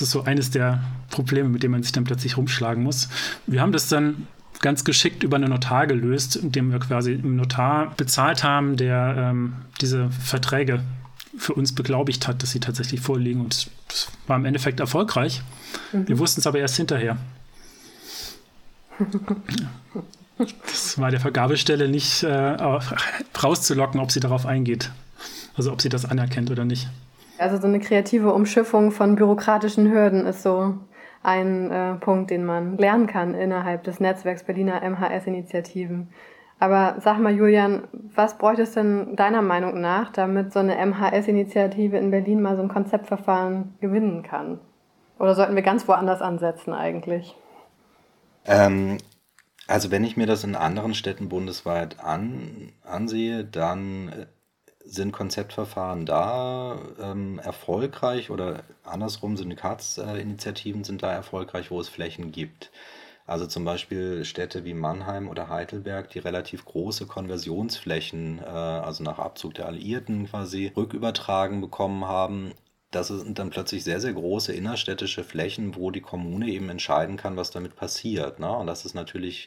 Das 0.01 0.09
ist 0.09 0.13
so 0.13 0.23
eines 0.23 0.51
der 0.51 0.83
Probleme, 1.11 1.51
mit 1.51 1.63
denen 1.63 1.73
man 1.73 1.83
sich 1.83 1.93
dann 1.93 2.05
plötzlich 2.05 2.39
rumschlagen 2.39 2.83
muss. 2.83 3.11
Wir 3.47 3.61
haben 3.61 3.71
das 3.71 3.89
dann 3.89 4.27
ganz 4.61 4.83
geschickt 4.83 5.23
über 5.23 5.37
einen 5.37 5.51
Notar 5.51 5.87
gelöst, 5.87 6.37
indem 6.37 6.73
wir 6.73 6.79
quasi 6.79 7.13
einen 7.13 7.37
Notar 7.37 7.93
bezahlt 7.99 8.43
haben, 8.43 8.79
der 8.79 9.15
ähm, 9.19 9.57
diese 9.83 10.11
Verträge 10.11 10.83
für 11.37 11.53
uns 11.53 11.75
beglaubigt 11.75 12.27
hat, 12.27 12.43
dass 12.43 12.51
sie 12.53 12.61
tatsächlich 12.61 13.03
vorliegen. 13.03 13.43
Und 13.43 13.71
das 13.89 14.09
war 14.27 14.39
im 14.39 14.47
Endeffekt 14.47 14.81
erfolgreich. 14.81 15.43
Mhm. 15.93 16.09
Wir 16.09 16.19
wussten 16.19 16.41
es 16.41 16.47
aber 16.47 16.59
erst 16.59 16.77
hinterher. 16.77 17.19
Das 20.63 20.97
war 20.99 21.11
der 21.11 21.21
Vergabestelle 21.21 21.89
nicht 21.89 22.23
äh, 22.23 22.59
rauszulocken, 23.43 24.01
ob 24.01 24.11
sie 24.13 24.21
darauf 24.21 24.47
eingeht. 24.47 24.93
Also 25.57 25.71
ob 25.73 25.83
sie 25.83 25.91
das 25.91 26.07
anerkennt 26.07 26.51
oder 26.51 26.65
nicht. 26.65 26.89
Also 27.41 27.57
so 27.57 27.67
eine 27.67 27.81
kreative 27.81 28.35
Umschiffung 28.35 28.93
von 28.93 29.17
bürokratischen 29.17 29.91
Hürden 29.91 30.27
ist 30.27 30.43
so 30.43 30.75
ein 31.23 31.71
äh, 31.71 31.95
Punkt, 31.95 32.31
den 32.31 32.45
man 32.45 32.77
lernen 32.77 33.07
kann 33.07 33.33
innerhalb 33.33 33.83
des 33.85 33.99
Netzwerks 33.99 34.45
Berliner 34.45 34.83
MHS-Initiativen. 34.83 36.09
Aber 36.59 36.97
sag 37.01 37.19
mal, 37.19 37.35
Julian, 37.35 37.85
was 38.15 38.37
bräuchte 38.37 38.63
es 38.63 38.73
denn 38.73 39.17
deiner 39.17 39.41
Meinung 39.41 39.81
nach, 39.81 40.13
damit 40.13 40.53
so 40.53 40.59
eine 40.59 40.77
MHS-Initiative 40.85 41.97
in 41.97 42.11
Berlin 42.11 42.43
mal 42.43 42.57
so 42.57 42.63
ein 42.63 42.69
Konzeptverfahren 42.69 43.75
gewinnen 43.81 44.23
kann? 44.23 44.61
Oder 45.19 45.35
sollten 45.35 45.55
wir 45.55 45.63
ganz 45.63 45.89
woanders 45.89 46.21
ansetzen 46.21 46.75
eigentlich? 46.75 47.35
Ähm, 48.45 48.99
also 49.67 49.91
wenn 49.91 50.05
ich 50.05 50.19
mir 50.19 50.27
das 50.27 50.45
in 50.45 50.57
anderen 50.57 50.93
Städten 50.93 51.31
bundesweit 51.31 52.05
an, 52.05 52.73
ansehe, 52.85 53.45
dann 53.45 54.09
äh, 54.09 54.27
sind 54.85 55.13
Konzeptverfahren 55.13 56.07
da 56.07 56.79
ähm, 57.01 57.39
erfolgreich 57.39 58.31
oder 58.31 58.65
andersrum, 58.83 59.37
Syndikatsinitiativen 59.37 60.85
sind 60.85 61.03
da 61.03 61.13
erfolgreich, 61.13 61.71
wo 61.71 61.81
es 61.81 61.89
Flächen 61.89 62.33
gibt. 62.33 62.71
Also 63.27 63.47
zum 63.47 63.65
Beispiel 63.65 64.25
Städte 64.25 64.65
wie 64.65 64.75
Mannheim 64.75 65.29
oder 65.29 65.49
Heidelberg, 65.49 66.11
die 66.11 66.19
relativ 66.19 66.65
große 66.65 67.07
Konversionsflächen, 67.07 68.41
äh, 68.41 68.49
also 68.49 69.05
nach 69.05 69.21
Abzug 69.21 69.55
der 69.55 69.67
Alliierten 69.67 70.29
quasi, 70.29 70.73
rückübertragen 70.77 71.61
bekommen 71.61 72.07
haben. 72.07 72.53
Das 72.91 73.07
sind 73.09 73.39
dann 73.39 73.51
plötzlich 73.51 73.85
sehr, 73.85 74.01
sehr 74.01 74.15
große 74.15 74.53
innerstädtische 74.53 75.23
Flächen, 75.23 75.77
wo 75.77 75.93
die 75.93 76.01
Kommune 76.01 76.49
eben 76.49 76.71
entscheiden 76.71 77.17
kann, 77.17 77.37
was 77.37 77.53
damit 77.53 77.77
passiert. 77.77 78.41
Ne? 78.41 78.51
Und 78.51 78.67
das 78.67 78.85
ist 78.85 78.95
natürlich 78.95 79.47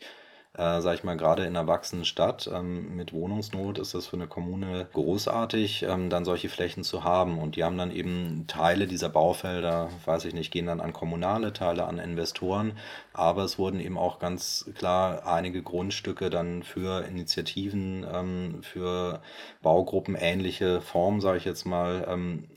äh, 0.56 0.82
sage 0.82 0.98
ich 0.98 1.04
mal, 1.04 1.18
gerade 1.18 1.44
in 1.44 1.56
einer 1.56 1.68
wachsenden 1.68 2.06
Stadt 2.06 2.50
ähm, 2.54 2.96
mit 2.96 3.12
Wohnungsnot 3.12 3.80
ist 3.80 3.96
das 3.96 4.06
für 4.06 4.18
eine 4.18 4.28
Kommune 4.28 4.88
großartig, 4.94 5.84
ähm, 5.84 6.12
dann 6.12 6.26
solche 6.26 6.48
Flächen 6.50 6.84
zu 6.84 7.04
haben. 7.04 7.40
Und 7.40 7.56
die 7.56 7.64
haben 7.64 7.78
dann 7.78 7.92
eben 7.92 8.46
Teile 8.48 8.86
dieser 8.86 9.10
Baufelder, 9.10 9.90
weiß 10.06 10.26
ich 10.26 10.36
nicht, 10.36 10.52
gehen 10.52 10.68
dann 10.68 10.80
an 10.80 10.94
kommunale 10.94 11.54
Teile, 11.54 11.86
an 11.86 11.98
Investoren. 11.98 12.78
Aber 13.14 13.44
es 13.44 13.58
wurden 13.58 13.80
eben 13.80 13.98
auch 13.98 14.20
ganz 14.20 14.70
klar 14.76 15.26
einige 15.26 15.64
Grundstücke 15.64 16.30
dann 16.30 16.62
für 16.62 17.04
Initiativen, 17.04 18.06
ähm, 18.12 18.60
für 18.62 19.22
Baugruppen 19.64 20.16
ähnliche 20.16 20.82
Formen, 20.82 21.20
sage 21.20 21.40
ich 21.40 21.46
jetzt 21.46 21.66
mal, 21.66 22.06
ähm, 22.08 22.48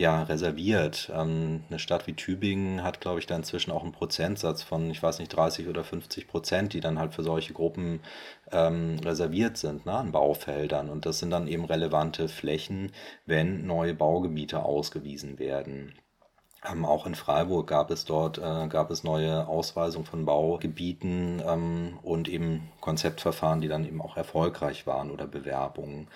ja, 0.00 0.22
reserviert. 0.22 1.12
Ähm, 1.14 1.64
eine 1.68 1.78
Stadt 1.78 2.06
wie 2.06 2.14
Tübingen 2.14 2.82
hat, 2.82 3.02
glaube 3.02 3.18
ich, 3.20 3.26
da 3.26 3.36
inzwischen 3.36 3.70
auch 3.70 3.82
einen 3.82 3.92
Prozentsatz 3.92 4.62
von, 4.62 4.90
ich 4.90 5.02
weiß 5.02 5.18
nicht, 5.18 5.28
30 5.28 5.68
oder 5.68 5.84
50 5.84 6.26
Prozent, 6.26 6.72
die 6.72 6.80
dann 6.80 6.98
halt 6.98 7.12
für 7.12 7.22
solche 7.22 7.52
Gruppen 7.52 8.00
ähm, 8.50 8.98
reserviert 9.04 9.58
sind, 9.58 9.84
ne, 9.84 9.92
an 9.92 10.10
Baufeldern. 10.10 10.88
Und 10.88 11.04
das 11.04 11.18
sind 11.18 11.30
dann 11.30 11.46
eben 11.46 11.66
relevante 11.66 12.28
Flächen, 12.28 12.92
wenn 13.26 13.66
neue 13.66 13.92
Baugebiete 13.92 14.62
ausgewiesen 14.64 15.38
werden. 15.38 15.92
Ähm, 16.64 16.86
auch 16.86 17.06
in 17.06 17.14
Freiburg 17.14 17.66
gab 17.68 17.90
es 17.90 18.06
dort 18.06 18.38
äh, 18.38 18.68
gab 18.68 18.90
es 18.90 19.04
neue 19.04 19.46
Ausweisungen 19.48 20.06
von 20.06 20.24
Baugebieten 20.26 21.42
ähm, 21.46 21.98
und 22.02 22.28
eben 22.28 22.70
Konzeptverfahren, 22.80 23.60
die 23.60 23.68
dann 23.68 23.86
eben 23.86 24.00
auch 24.02 24.16
erfolgreich 24.16 24.86
waren 24.86 25.10
oder 25.10 25.26
Bewerbungen. 25.26 26.08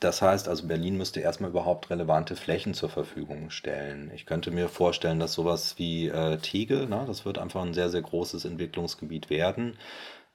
Das 0.00 0.22
heißt 0.22 0.48
also, 0.48 0.66
Berlin 0.66 0.96
müsste 0.96 1.20
erstmal 1.20 1.50
überhaupt 1.50 1.90
relevante 1.90 2.34
Flächen 2.34 2.72
zur 2.72 2.88
Verfügung 2.88 3.50
stellen. 3.50 4.10
Ich 4.14 4.24
könnte 4.24 4.50
mir 4.50 4.68
vorstellen, 4.70 5.20
dass 5.20 5.34
sowas 5.34 5.74
wie 5.78 6.08
äh, 6.08 6.38
Tegel, 6.38 6.88
ne, 6.88 7.04
das 7.06 7.26
wird 7.26 7.36
einfach 7.38 7.62
ein 7.62 7.74
sehr, 7.74 7.90
sehr 7.90 8.00
großes 8.00 8.46
Entwicklungsgebiet 8.46 9.28
werden. 9.28 9.76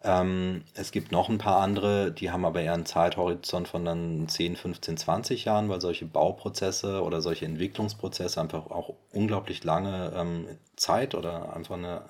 Ähm, 0.03 0.63
es 0.75 0.91
gibt 0.91 1.11
noch 1.11 1.29
ein 1.29 1.39
paar 1.39 1.61
andere, 1.61 2.11
die 2.11 2.29
haben 2.29 2.45
aber 2.45 2.61
eher 2.61 2.73
einen 2.73 2.85
Zeithorizont 2.85 3.67
von 3.67 3.83
dann 3.85 4.27
10, 4.27 4.55
15, 4.55 4.97
20 4.97 5.45
Jahren, 5.45 5.67
weil 5.67 5.81
solche 5.81 6.05
Bauprozesse 6.05 7.01
oder 7.01 7.21
solche 7.21 7.45
Entwicklungsprozesse 7.45 8.39
einfach 8.39 8.67
auch 8.69 8.93
unglaublich 9.13 9.63
lange 9.63 10.13
ähm, 10.15 10.47
Zeit 10.75 11.15
oder 11.15 11.55
einfach 11.55 11.75
eine 11.75 12.03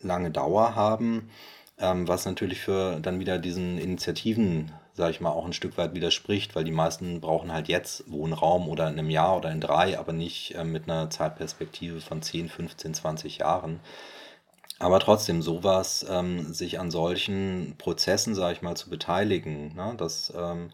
lange 0.00 0.30
Dauer 0.30 0.76
haben, 0.76 1.30
ähm, 1.78 2.08
was 2.08 2.26
natürlich 2.26 2.60
für 2.60 3.00
dann 3.00 3.20
wieder 3.20 3.38
diesen 3.38 3.78
Initiativen 3.78 4.72
sage 4.96 5.10
ich 5.10 5.20
mal, 5.20 5.30
auch 5.30 5.44
ein 5.44 5.52
Stück 5.52 5.76
weit 5.76 5.94
widerspricht, 5.94 6.56
weil 6.56 6.64
die 6.64 6.72
meisten 6.72 7.20
brauchen 7.20 7.52
halt 7.52 7.68
jetzt 7.68 8.10
Wohnraum 8.10 8.68
oder 8.68 8.88
in 8.88 8.98
einem 8.98 9.10
Jahr 9.10 9.36
oder 9.36 9.50
in 9.50 9.60
drei, 9.60 9.98
aber 9.98 10.12
nicht 10.12 10.54
äh, 10.54 10.64
mit 10.64 10.84
einer 10.84 11.10
Zeitperspektive 11.10 12.00
von 12.00 12.22
10, 12.22 12.48
15, 12.48 12.94
20 12.94 13.38
Jahren. 13.38 13.80
Aber 14.78 15.00
trotzdem, 15.00 15.42
sowas, 15.42 16.06
ähm, 16.08 16.52
sich 16.52 16.80
an 16.80 16.90
solchen 16.90 17.76
Prozessen, 17.78 18.34
sage 18.34 18.54
ich 18.54 18.62
mal, 18.62 18.74
zu 18.76 18.90
beteiligen, 18.90 19.74
ne, 19.74 19.94
das 19.98 20.32
ähm, 20.36 20.70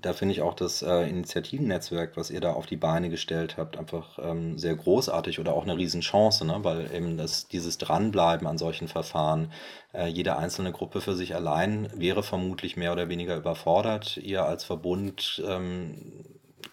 da 0.00 0.12
finde 0.12 0.32
ich 0.32 0.42
auch 0.42 0.54
das 0.54 0.82
äh, 0.82 1.08
Initiativennetzwerk, 1.08 2.16
was 2.16 2.30
ihr 2.30 2.40
da 2.40 2.52
auf 2.52 2.66
die 2.66 2.76
Beine 2.76 3.10
gestellt 3.10 3.56
habt, 3.56 3.78
einfach 3.78 4.18
ähm, 4.22 4.58
sehr 4.58 4.74
großartig 4.74 5.38
oder 5.38 5.54
auch 5.54 5.64
eine 5.64 5.76
Riesenchance, 5.76 6.44
ne? 6.46 6.58
weil 6.62 6.92
eben 6.94 7.16
das, 7.16 7.48
dieses 7.48 7.78
Dranbleiben 7.78 8.46
an 8.46 8.58
solchen 8.58 8.88
Verfahren, 8.88 9.52
äh, 9.92 10.06
jede 10.06 10.36
einzelne 10.36 10.72
Gruppe 10.72 11.00
für 11.00 11.14
sich 11.14 11.34
allein 11.34 11.90
wäre 11.94 12.22
vermutlich 12.22 12.76
mehr 12.76 12.92
oder 12.92 13.08
weniger 13.08 13.36
überfordert. 13.36 14.16
Ihr 14.16 14.44
als 14.44 14.64
Verbund 14.64 15.42
ähm, 15.46 15.96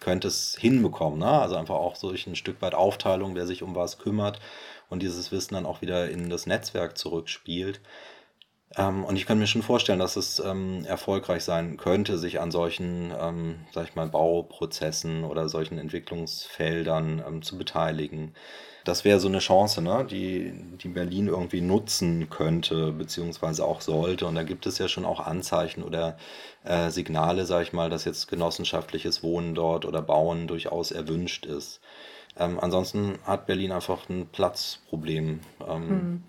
könnt 0.00 0.24
es 0.24 0.56
hinbekommen, 0.58 1.18
ne? 1.18 1.30
also 1.30 1.56
einfach 1.56 1.76
auch 1.76 1.96
durch 1.98 2.26
ein 2.26 2.36
Stück 2.36 2.62
weit 2.62 2.74
Aufteilung, 2.74 3.34
wer 3.34 3.46
sich 3.46 3.62
um 3.62 3.74
was 3.74 3.98
kümmert 3.98 4.40
und 4.88 5.02
dieses 5.02 5.32
Wissen 5.32 5.54
dann 5.54 5.66
auch 5.66 5.82
wieder 5.82 6.10
in 6.10 6.30
das 6.30 6.46
Netzwerk 6.46 6.96
zurückspielt. 6.96 7.80
Ähm, 8.76 9.04
und 9.04 9.16
ich 9.16 9.26
kann 9.26 9.38
mir 9.38 9.46
schon 9.46 9.62
vorstellen, 9.62 9.98
dass 9.98 10.16
es 10.16 10.40
ähm, 10.40 10.84
erfolgreich 10.84 11.42
sein 11.42 11.76
könnte, 11.78 12.18
sich 12.18 12.40
an 12.40 12.50
solchen, 12.50 13.12
ähm, 13.18 13.60
sag 13.72 13.88
ich 13.88 13.94
mal, 13.94 14.08
Bauprozessen 14.08 15.24
oder 15.24 15.48
solchen 15.48 15.78
Entwicklungsfeldern 15.78 17.22
ähm, 17.26 17.42
zu 17.42 17.56
beteiligen. 17.56 18.34
Das 18.84 19.04
wäre 19.04 19.20
so 19.20 19.28
eine 19.28 19.40
Chance, 19.40 19.82
ne, 19.82 20.06
die, 20.08 20.52
die 20.82 20.88
Berlin 20.88 21.28
irgendwie 21.28 21.60
nutzen 21.60 22.30
könnte, 22.30 22.92
beziehungsweise 22.92 23.64
auch 23.64 23.80
sollte. 23.80 24.26
Und 24.26 24.34
da 24.34 24.44
gibt 24.44 24.66
es 24.66 24.78
ja 24.78 24.88
schon 24.88 25.04
auch 25.04 25.20
Anzeichen 25.20 25.82
oder 25.82 26.16
äh, 26.64 26.90
Signale, 26.90 27.44
sag 27.46 27.62
ich 27.62 27.72
mal, 27.72 27.90
dass 27.90 28.04
jetzt 28.04 28.28
genossenschaftliches 28.28 29.22
Wohnen 29.22 29.54
dort 29.54 29.84
oder 29.84 30.02
Bauen 30.02 30.46
durchaus 30.46 30.90
erwünscht 30.90 31.44
ist. 31.46 31.80
Ähm, 32.38 32.58
ansonsten 32.60 33.18
hat 33.24 33.46
Berlin 33.46 33.72
einfach 33.72 34.08
ein 34.08 34.28
Platzproblem. 34.28 35.40
Mhm. 35.66 36.22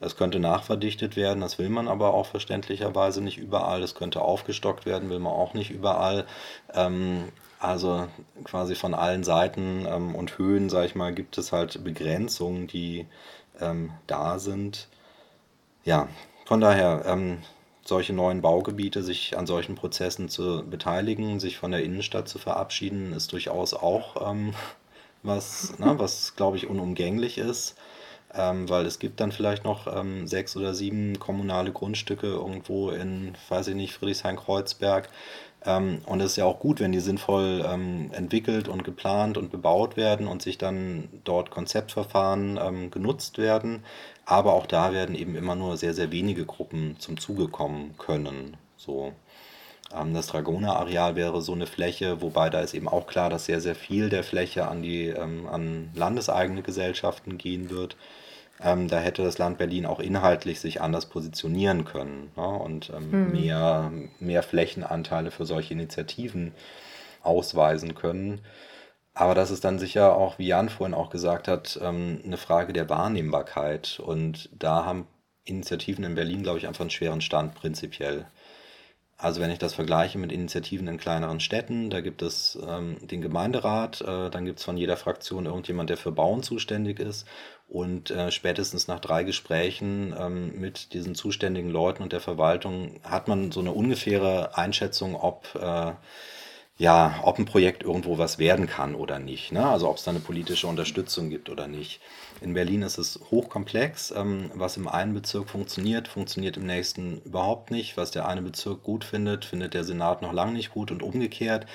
Es 0.00 0.16
könnte 0.16 0.40
nachverdichtet 0.40 1.14
werden, 1.14 1.40
das 1.40 1.58
will 1.58 1.68
man 1.68 1.86
aber 1.86 2.14
auch 2.14 2.26
verständlicherweise 2.26 3.20
nicht 3.20 3.36
überall. 3.36 3.82
Es 3.82 3.94
könnte 3.94 4.22
aufgestockt 4.22 4.86
werden, 4.86 5.10
will 5.10 5.18
man 5.18 5.32
auch 5.32 5.52
nicht 5.52 5.70
überall. 5.70 6.26
Ähm, 6.72 7.28
also 7.58 8.08
quasi 8.44 8.74
von 8.74 8.94
allen 8.94 9.24
Seiten 9.24 9.86
ähm, 9.86 10.14
und 10.14 10.38
Höhen, 10.38 10.70
sage 10.70 10.86
ich 10.86 10.94
mal, 10.94 11.12
gibt 11.12 11.36
es 11.36 11.52
halt 11.52 11.84
Begrenzungen, 11.84 12.66
die 12.66 13.06
ähm, 13.60 13.92
da 14.06 14.38
sind. 14.38 14.88
Ja, 15.84 16.08
von 16.46 16.62
daher, 16.62 17.04
ähm, 17.06 17.42
solche 17.84 18.14
neuen 18.14 18.40
Baugebiete, 18.40 19.02
sich 19.02 19.36
an 19.36 19.46
solchen 19.46 19.74
Prozessen 19.74 20.30
zu 20.30 20.64
beteiligen, 20.64 21.40
sich 21.40 21.58
von 21.58 21.72
der 21.72 21.82
Innenstadt 21.82 22.28
zu 22.28 22.38
verabschieden, 22.38 23.12
ist 23.12 23.32
durchaus 23.32 23.74
auch 23.74 24.30
ähm, 24.30 24.54
was, 25.22 25.78
ne, 25.78 25.98
was 25.98 26.36
glaube 26.36 26.56
ich, 26.56 26.68
unumgänglich 26.68 27.36
ist 27.36 27.76
ähm, 28.34 28.68
weil 28.68 28.86
es 28.86 28.98
gibt 28.98 29.20
dann 29.20 29.32
vielleicht 29.32 29.64
noch 29.64 29.86
ähm, 29.86 30.26
sechs 30.26 30.56
oder 30.56 30.74
sieben 30.74 31.18
kommunale 31.18 31.72
Grundstücke 31.72 32.28
irgendwo 32.28 32.90
in, 32.90 33.34
weiß 33.48 33.68
ich 33.68 33.74
nicht, 33.74 33.94
Friedrichshain-Kreuzberg. 33.94 35.08
Ähm, 35.64 36.02
und 36.06 36.20
es 36.20 36.32
ist 36.32 36.36
ja 36.36 36.44
auch 36.44 36.58
gut, 36.60 36.80
wenn 36.80 36.92
die 36.92 37.00
sinnvoll 37.00 37.64
ähm, 37.66 38.10
entwickelt 38.12 38.68
und 38.68 38.84
geplant 38.84 39.36
und 39.36 39.50
bebaut 39.50 39.96
werden 39.96 40.26
und 40.26 40.42
sich 40.42 40.58
dann 40.58 41.08
dort 41.24 41.50
Konzeptverfahren 41.50 42.58
ähm, 42.62 42.90
genutzt 42.90 43.38
werden. 43.38 43.84
Aber 44.24 44.54
auch 44.54 44.66
da 44.66 44.92
werden 44.92 45.14
eben 45.14 45.34
immer 45.34 45.56
nur 45.56 45.76
sehr, 45.76 45.92
sehr 45.94 46.12
wenige 46.12 46.46
Gruppen 46.46 46.96
zum 46.98 47.18
Zuge 47.18 47.48
kommen 47.48 47.96
können. 47.98 48.56
So. 48.76 49.12
Ähm, 49.94 50.14
das 50.14 50.28
Dragoner-Areal 50.28 51.16
wäre 51.16 51.42
so 51.42 51.52
eine 51.52 51.66
Fläche, 51.66 52.22
wobei 52.22 52.48
da 52.48 52.60
ist 52.60 52.74
eben 52.74 52.88
auch 52.88 53.06
klar, 53.06 53.28
dass 53.28 53.46
sehr, 53.46 53.60
sehr 53.60 53.74
viel 53.74 54.08
der 54.08 54.24
Fläche 54.24 54.68
an 54.68 54.82
die 54.82 55.12
an 55.14 55.90
landeseigene 55.94 56.62
Gesellschaften 56.62 57.38
gehen 57.38 57.70
wird. 57.70 57.96
Ähm, 58.62 58.88
da 58.88 58.98
hätte 58.98 59.22
das 59.22 59.38
Land 59.38 59.58
Berlin 59.58 59.86
auch 59.86 60.00
inhaltlich 60.00 60.60
sich 60.60 60.80
anders 60.80 61.06
positionieren 61.06 61.84
können 61.84 62.30
ne? 62.36 62.46
und 62.46 62.90
ähm, 62.90 63.12
hm. 63.12 63.32
mehr, 63.32 63.92
mehr 64.18 64.42
Flächenanteile 64.42 65.30
für 65.30 65.46
solche 65.46 65.74
Initiativen 65.74 66.52
ausweisen 67.22 67.94
können. 67.94 68.40
Aber 69.14 69.34
das 69.34 69.50
ist 69.50 69.64
dann 69.64 69.78
sicher 69.78 70.16
auch, 70.16 70.38
wie 70.38 70.46
Jan 70.46 70.68
vorhin 70.68 70.94
auch 70.94 71.10
gesagt 71.10 71.48
hat, 71.48 71.78
ähm, 71.82 72.20
eine 72.24 72.36
Frage 72.36 72.72
der 72.72 72.88
Wahrnehmbarkeit. 72.88 74.00
Und 74.00 74.48
da 74.52 74.84
haben 74.84 75.06
Initiativen 75.44 76.04
in 76.04 76.14
Berlin, 76.14 76.42
glaube 76.42 76.58
ich, 76.58 76.66
einfach 76.66 76.82
einen 76.82 76.90
schweren 76.90 77.20
Stand 77.20 77.54
prinzipiell. 77.54 78.26
Also 79.18 79.42
wenn 79.42 79.50
ich 79.50 79.58
das 79.58 79.74
vergleiche 79.74 80.16
mit 80.16 80.32
Initiativen 80.32 80.88
in 80.88 80.96
kleineren 80.96 81.40
Städten, 81.40 81.90
da 81.90 82.00
gibt 82.00 82.22
es 82.22 82.58
ähm, 82.66 82.96
den 83.06 83.20
Gemeinderat, 83.20 84.00
äh, 84.00 84.30
dann 84.30 84.46
gibt 84.46 84.60
es 84.60 84.64
von 84.64 84.78
jeder 84.78 84.96
Fraktion 84.96 85.44
irgendjemand, 85.44 85.90
der 85.90 85.98
für 85.98 86.12
Bauen 86.12 86.42
zuständig 86.42 86.98
ist. 87.00 87.26
Und 87.70 88.10
äh, 88.10 88.32
spätestens 88.32 88.88
nach 88.88 88.98
drei 88.98 89.22
Gesprächen 89.22 90.12
ähm, 90.18 90.60
mit 90.60 90.92
diesen 90.92 91.14
zuständigen 91.14 91.70
Leuten 91.70 92.02
und 92.02 92.12
der 92.12 92.20
Verwaltung 92.20 92.98
hat 93.04 93.28
man 93.28 93.52
so 93.52 93.60
eine 93.60 93.70
ungefähre 93.70 94.58
Einschätzung, 94.58 95.14
ob 95.14 95.54
äh, 95.54 95.92
ja, 96.80 97.20
ob 97.24 97.38
ein 97.38 97.44
Projekt 97.44 97.82
irgendwo 97.82 98.16
was 98.16 98.38
werden 98.38 98.66
kann 98.66 98.94
oder 98.94 99.18
nicht. 99.18 99.52
Ne? 99.52 99.66
Also 99.66 99.86
ob 99.86 99.98
es 99.98 100.04
da 100.04 100.12
eine 100.12 100.20
politische 100.20 100.66
Unterstützung 100.66 101.28
gibt 101.28 101.50
oder 101.50 101.68
nicht. 101.68 102.00
In 102.40 102.54
Berlin 102.54 102.80
ist 102.80 102.96
es 102.96 103.20
hochkomplex. 103.30 104.14
Ähm, 104.16 104.50
was 104.54 104.78
im 104.78 104.88
einen 104.88 105.12
Bezirk 105.12 105.50
funktioniert, 105.50 106.08
funktioniert 106.08 106.56
im 106.56 106.64
nächsten 106.64 107.20
überhaupt 107.20 107.70
nicht. 107.70 107.98
Was 107.98 108.12
der 108.12 108.26
eine 108.26 108.40
Bezirk 108.40 108.82
gut 108.82 109.04
findet, 109.04 109.44
findet 109.44 109.74
der 109.74 109.84
Senat 109.84 110.22
noch 110.22 110.32
lange 110.32 110.52
nicht 110.52 110.70
gut 110.70 110.90
und 110.90 111.02
umgekehrt. 111.02 111.66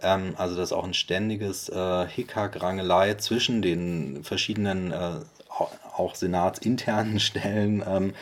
Ähm, 0.00 0.34
also 0.36 0.54
das 0.54 0.68
ist 0.68 0.72
auch 0.72 0.84
ein 0.84 0.94
ständiges 0.94 1.68
äh, 1.68 2.06
Hickhack-Rangelei 2.06 3.14
zwischen 3.14 3.62
den 3.62 4.22
verschiedenen, 4.22 4.92
äh, 4.92 5.14
auch 6.02 6.14
senatsinternen 6.14 7.20
Stellen. 7.20 7.82
Ähm, 7.86 8.14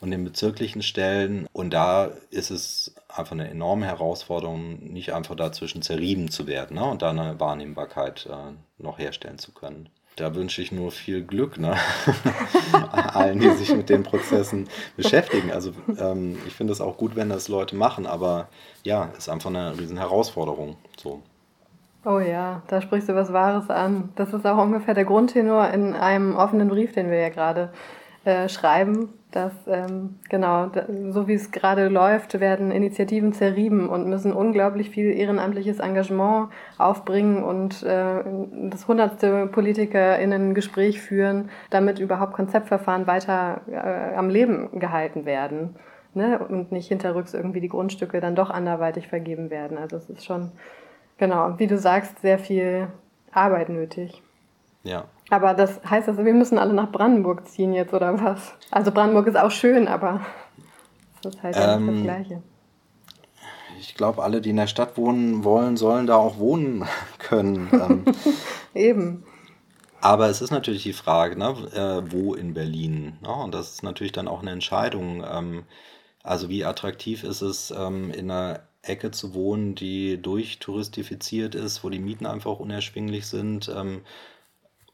und 0.00 0.10
den 0.10 0.24
bezirklichen 0.24 0.82
Stellen. 0.82 1.46
Und 1.52 1.70
da 1.70 2.10
ist 2.30 2.50
es 2.50 2.94
einfach 3.08 3.32
eine 3.32 3.50
enorme 3.50 3.86
Herausforderung, 3.86 4.92
nicht 4.92 5.12
einfach 5.12 5.34
dazwischen 5.34 5.82
zerrieben 5.82 6.30
zu 6.30 6.46
werden 6.46 6.76
ne? 6.76 6.84
und 6.84 7.02
da 7.02 7.10
eine 7.10 7.40
Wahrnehmbarkeit 7.40 8.26
äh, 8.26 8.82
noch 8.82 8.98
herstellen 8.98 9.38
zu 9.38 9.52
können. 9.52 9.88
da 10.16 10.34
wünsche 10.34 10.62
ich 10.62 10.72
nur 10.72 10.90
viel 10.90 11.22
Glück, 11.24 11.58
ne? 11.58 11.76
Allen, 12.92 13.40
die 13.40 13.50
sich 13.50 13.72
mit 13.74 13.88
den 13.88 14.02
Prozessen 14.02 14.68
beschäftigen. 14.96 15.52
Also 15.52 15.72
ähm, 15.98 16.38
ich 16.46 16.54
finde 16.54 16.72
es 16.72 16.80
auch 16.80 16.96
gut, 16.96 17.16
wenn 17.16 17.28
das 17.28 17.48
Leute 17.48 17.76
machen, 17.76 18.06
aber 18.06 18.48
ja, 18.84 19.12
ist 19.16 19.28
einfach 19.28 19.50
eine 19.50 19.78
riesen 19.78 19.98
Herausforderung. 19.98 20.76
So. 21.00 21.22
Oh 22.08 22.20
ja, 22.20 22.62
da 22.68 22.80
sprichst 22.80 23.10
du 23.10 23.14
was 23.14 23.34
Wahres 23.34 23.68
an. 23.68 24.08
Das 24.16 24.32
ist 24.32 24.46
auch 24.46 24.56
ungefähr 24.56 24.94
der 24.94 25.04
Grundtenor 25.04 25.68
in 25.68 25.92
einem 25.92 26.36
offenen 26.36 26.68
Brief, 26.68 26.92
den 26.92 27.10
wir 27.10 27.18
ja 27.18 27.28
gerade 27.28 27.68
äh, 28.24 28.48
schreiben, 28.48 29.10
dass 29.30 29.52
ähm, 29.66 30.18
genau, 30.30 30.70
so 31.10 31.28
wie 31.28 31.34
es 31.34 31.50
gerade 31.50 31.88
läuft, 31.88 32.40
werden 32.40 32.70
Initiativen 32.70 33.34
zerrieben 33.34 33.90
und 33.90 34.08
müssen 34.08 34.32
unglaublich 34.32 34.88
viel 34.88 35.12
ehrenamtliches 35.12 35.80
Engagement 35.80 36.48
aufbringen 36.78 37.44
und 37.44 37.82
äh, 37.82 38.24
das 38.70 38.88
hundertste 38.88 39.46
PolitikerInnen-Gespräch 39.46 41.02
führen, 41.02 41.50
damit 41.68 41.98
überhaupt 41.98 42.32
Konzeptverfahren 42.32 43.06
weiter 43.06 43.60
äh, 43.70 44.16
am 44.16 44.30
Leben 44.30 44.80
gehalten 44.80 45.26
werden. 45.26 45.76
Ne? 46.14 46.38
Und 46.38 46.72
nicht 46.72 46.88
hinterrücks 46.88 47.34
irgendwie 47.34 47.60
die 47.60 47.68
Grundstücke 47.68 48.22
dann 48.22 48.34
doch 48.34 48.48
anderweitig 48.48 49.08
vergeben 49.08 49.50
werden. 49.50 49.76
Also 49.76 49.98
es 49.98 50.08
ist 50.08 50.24
schon, 50.24 50.52
genau, 51.18 51.58
wie 51.58 51.66
du 51.66 51.78
sagst, 51.78 52.20
sehr 52.20 52.38
viel 52.38 52.88
Arbeit 53.32 53.68
nötig. 53.68 54.22
Ja, 54.84 55.04
aber 55.30 55.54
das 55.54 55.80
heißt 55.88 56.08
also, 56.08 56.24
wir 56.24 56.32
müssen 56.32 56.58
alle 56.58 56.72
nach 56.72 56.90
Brandenburg 56.90 57.46
ziehen 57.46 57.74
jetzt 57.74 57.92
oder 57.92 58.18
was? 58.22 58.54
Also 58.70 58.90
Brandenburg 58.90 59.26
ist 59.26 59.36
auch 59.36 59.50
schön, 59.50 59.88
aber 59.88 60.20
das 61.22 61.34
ist 61.34 61.42
halt 61.42 61.56
ähm, 61.58 61.86
nicht 61.86 61.98
das 61.98 62.02
Gleiche. 62.04 62.42
Ich 63.80 63.94
glaube, 63.94 64.22
alle, 64.22 64.40
die 64.40 64.50
in 64.50 64.56
der 64.56 64.66
Stadt 64.66 64.96
wohnen 64.96 65.44
wollen, 65.44 65.76
sollen 65.76 66.06
da 66.06 66.16
auch 66.16 66.38
wohnen 66.38 66.84
können. 67.18 67.68
Ähm, 67.72 68.04
Eben. 68.74 69.24
Aber 70.00 70.28
es 70.28 70.40
ist 70.40 70.50
natürlich 70.50 70.84
die 70.84 70.92
Frage, 70.92 71.36
ne, 71.36 71.48
äh, 71.74 72.12
wo 72.12 72.34
in 72.34 72.54
Berlin? 72.54 73.18
Ne? 73.20 73.32
Und 73.32 73.52
das 73.52 73.72
ist 73.72 73.82
natürlich 73.82 74.12
dann 74.12 74.28
auch 74.28 74.42
eine 74.42 74.52
Entscheidung. 74.52 75.24
Ähm, 75.28 75.64
also 76.22 76.48
wie 76.48 76.64
attraktiv 76.64 77.24
ist 77.24 77.42
es, 77.42 77.72
ähm, 77.76 78.10
in 78.10 78.30
einer 78.30 78.60
Ecke 78.88 79.10
zu 79.10 79.34
wohnen, 79.34 79.74
die 79.74 80.20
durchtouristifiziert 80.20 81.54
ist, 81.54 81.84
wo 81.84 81.90
die 81.90 81.98
Mieten 81.98 82.26
einfach 82.26 82.58
unerschwinglich 82.58 83.26
sind. 83.26 83.70
Ähm, 83.74 84.02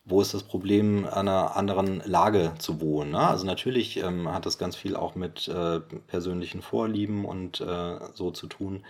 wo 0.05 0.21
ist 0.21 0.35
das 0.35 0.43
Problem, 0.43 1.07
an 1.07 1.29
einer 1.29 1.57
anderen 1.57 2.03
Lage 2.05 2.53
zu 2.59 2.81
wohnen? 2.81 3.13
Ne? 3.13 3.21
Also 3.21 3.47
natürlich 3.47 3.97
ähm, 3.97 4.31
hat 4.31 4.45
das 4.45 4.59
ganz 4.59 4.77
viel 4.77 4.97
auch 4.97 5.15
mit 5.15 5.49
äh, 5.49 5.81
persönlichen 5.81 6.61
Vorlieben 6.61 7.25
und 7.25 7.61
äh, 7.61 7.99
so 8.13 8.31
zu 8.31 8.47
tun. 8.47 8.85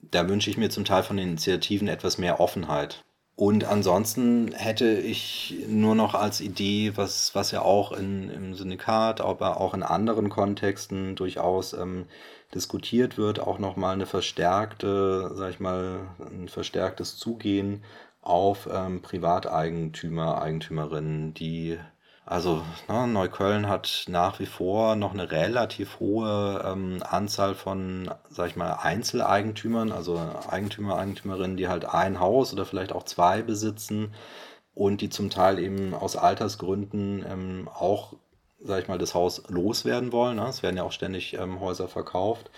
Da 0.00 0.28
wünsche 0.28 0.50
ich 0.50 0.56
mir 0.56 0.70
zum 0.70 0.84
Teil 0.84 1.04
von 1.04 1.16
den 1.16 1.28
Initiativen 1.28 1.86
etwas 1.86 2.18
mehr 2.18 2.40
Offenheit. 2.40 3.04
Und 3.40 3.64
ansonsten 3.64 4.52
hätte 4.52 4.92
ich 4.92 5.54
nur 5.66 5.94
noch 5.94 6.14
als 6.14 6.42
Idee, 6.42 6.92
was, 6.96 7.34
was 7.34 7.52
ja 7.52 7.62
auch 7.62 7.90
in, 7.92 8.28
im 8.28 8.52
Syndikat, 8.54 9.22
aber 9.22 9.62
auch 9.62 9.72
in 9.72 9.82
anderen 9.82 10.28
Kontexten 10.28 11.16
durchaus 11.16 11.72
ähm, 11.72 12.04
diskutiert 12.54 13.16
wird, 13.16 13.40
auch 13.40 13.58
nochmal 13.58 13.94
eine 13.94 14.04
verstärkte, 14.04 15.30
sag 15.34 15.52
ich 15.52 15.58
mal, 15.58 16.00
ein 16.18 16.48
verstärktes 16.48 17.16
Zugehen 17.16 17.82
auf 18.20 18.68
ähm, 18.70 19.00
Privateigentümer, 19.00 20.42
Eigentümerinnen, 20.42 21.32
die 21.32 21.78
also 22.30 22.62
ne, 22.88 23.08
Neukölln 23.08 23.68
hat 23.68 24.04
nach 24.06 24.38
wie 24.38 24.46
vor 24.46 24.94
noch 24.94 25.12
eine 25.12 25.32
relativ 25.32 25.98
hohe 25.98 26.62
ähm, 26.64 27.02
Anzahl 27.02 27.56
von, 27.56 28.08
sag 28.28 28.50
ich 28.50 28.56
mal, 28.56 28.74
Einzeleigentümern, 28.74 29.90
also 29.90 30.20
Eigentümer, 30.48 30.96
Eigentümerinnen, 30.96 31.56
die 31.56 31.66
halt 31.66 31.86
ein 31.86 32.20
Haus 32.20 32.52
oder 32.52 32.64
vielleicht 32.64 32.92
auch 32.92 33.02
zwei 33.02 33.42
besitzen 33.42 34.14
und 34.74 35.00
die 35.00 35.08
zum 35.10 35.28
Teil 35.28 35.58
eben 35.58 35.92
aus 35.92 36.14
Altersgründen 36.14 37.26
ähm, 37.28 37.68
auch, 37.74 38.12
sag 38.60 38.82
ich 38.82 38.88
mal, 38.88 38.98
das 38.98 39.14
Haus 39.14 39.42
loswerden 39.48 40.12
wollen. 40.12 40.36
Ne? 40.36 40.46
Es 40.46 40.62
werden 40.62 40.76
ja 40.76 40.84
auch 40.84 40.92
ständig 40.92 41.34
ähm, 41.34 41.58
Häuser 41.58 41.88
verkauft. 41.88 42.48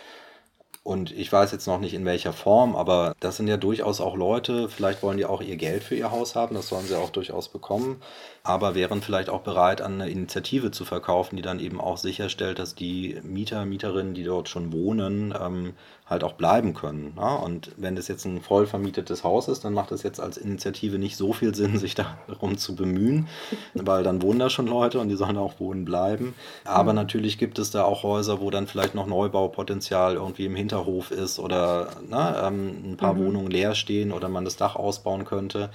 Und 0.85 1.13
ich 1.13 1.33
weiß 1.33 1.53
jetzt 1.53 1.69
noch 1.69 1.79
nicht 1.79 1.95
in 1.95 2.05
welcher 2.05 2.33
Form, 2.33 2.75
aber 2.75 3.15
das 3.21 3.37
sind 3.37 3.47
ja 3.47 3.57
durchaus 3.57 4.01
auch 4.01 4.17
Leute, 4.17 4.69
vielleicht 4.69 5.01
wollen 5.05 5.17
die 5.17 5.25
auch 5.25 5.41
ihr 5.41 5.57
Geld 5.57 5.85
für 5.85 5.95
ihr 5.95 6.11
Haus 6.11 6.35
haben, 6.35 6.57
das 6.57 6.69
sollen 6.69 6.87
sie 6.87 6.99
auch 6.99 7.11
durchaus 7.11 7.49
bekommen, 7.49 8.03
aber 8.43 8.75
wären 8.75 9.01
vielleicht 9.01 9.31
auch 9.31 9.43
bereit, 9.43 9.81
an 9.81 10.01
eine 10.01 10.11
Initiative 10.11 10.73
zu 10.73 10.85
verkaufen, 10.85 11.37
die 11.37 11.43
dann 11.43 11.61
eben 11.61 11.81
auch 11.81 11.99
sicherstellt, 11.99 12.59
dass 12.59 12.75
die 12.75 13.21
Mieter, 13.23 13.65
Mieterinnen, 13.65 14.15
die 14.15 14.25
dort 14.25 14.49
schon 14.49 14.73
wohnen, 14.73 15.33
ähm, 15.41 15.75
halt 16.13 16.23
auch 16.23 16.35
bleiben 16.35 16.75
können. 16.75 17.15
Ja? 17.17 17.35
Und 17.35 17.73
wenn 17.77 17.97
das 17.97 18.07
jetzt 18.07 18.25
ein 18.25 18.41
voll 18.41 18.67
vermietetes 18.67 19.25
Haus 19.25 19.49
ist, 19.49 19.65
dann 19.65 19.75
macht 19.75 19.91
es 19.91 20.05
jetzt 20.05 20.21
als 20.21 20.37
Initiative 20.37 20.99
nicht 20.99 21.17
so 21.17 21.33
viel 21.33 21.55
Sinn, 21.55 21.79
sich 21.81 21.95
darum 21.95 22.57
zu 22.59 22.77
bemühen, 22.77 23.27
weil 23.75 24.05
dann 24.05 24.23
wohnen 24.23 24.39
da 24.39 24.51
schon 24.51 24.67
Leute 24.67 25.01
und 25.01 25.09
die 25.09 25.17
sollen 25.17 25.37
auch 25.37 25.59
wohnen 25.59 25.85
bleiben. 25.85 26.35
Aber 26.65 26.93
mhm. 26.93 26.97
natürlich 26.97 27.39
gibt 27.39 27.59
es 27.59 27.71
da 27.71 27.85
auch 27.85 28.05
Häuser, 28.05 28.41
wo 28.41 28.51
dann 28.51 28.69
vielleicht 28.69 28.95
noch 28.95 29.07
Neubaupotenzial 29.07 30.15
irgendwie 30.15 30.47
im 30.47 30.55
Hinterhof 30.55 31.11
ist 31.11 31.39
oder 31.39 31.89
ne, 32.09 32.37
ähm, 32.45 32.93
ein 32.93 32.97
paar 32.97 33.15
mhm. 33.15 33.27
Wohnungen 33.27 33.51
leer 33.51 33.75
stehen 33.75 34.13
oder 34.13 34.29
man 34.29 34.45
das 34.45 34.57
Dach 34.57 34.77
ausbauen 34.77 35.25
könnte. 35.25 35.71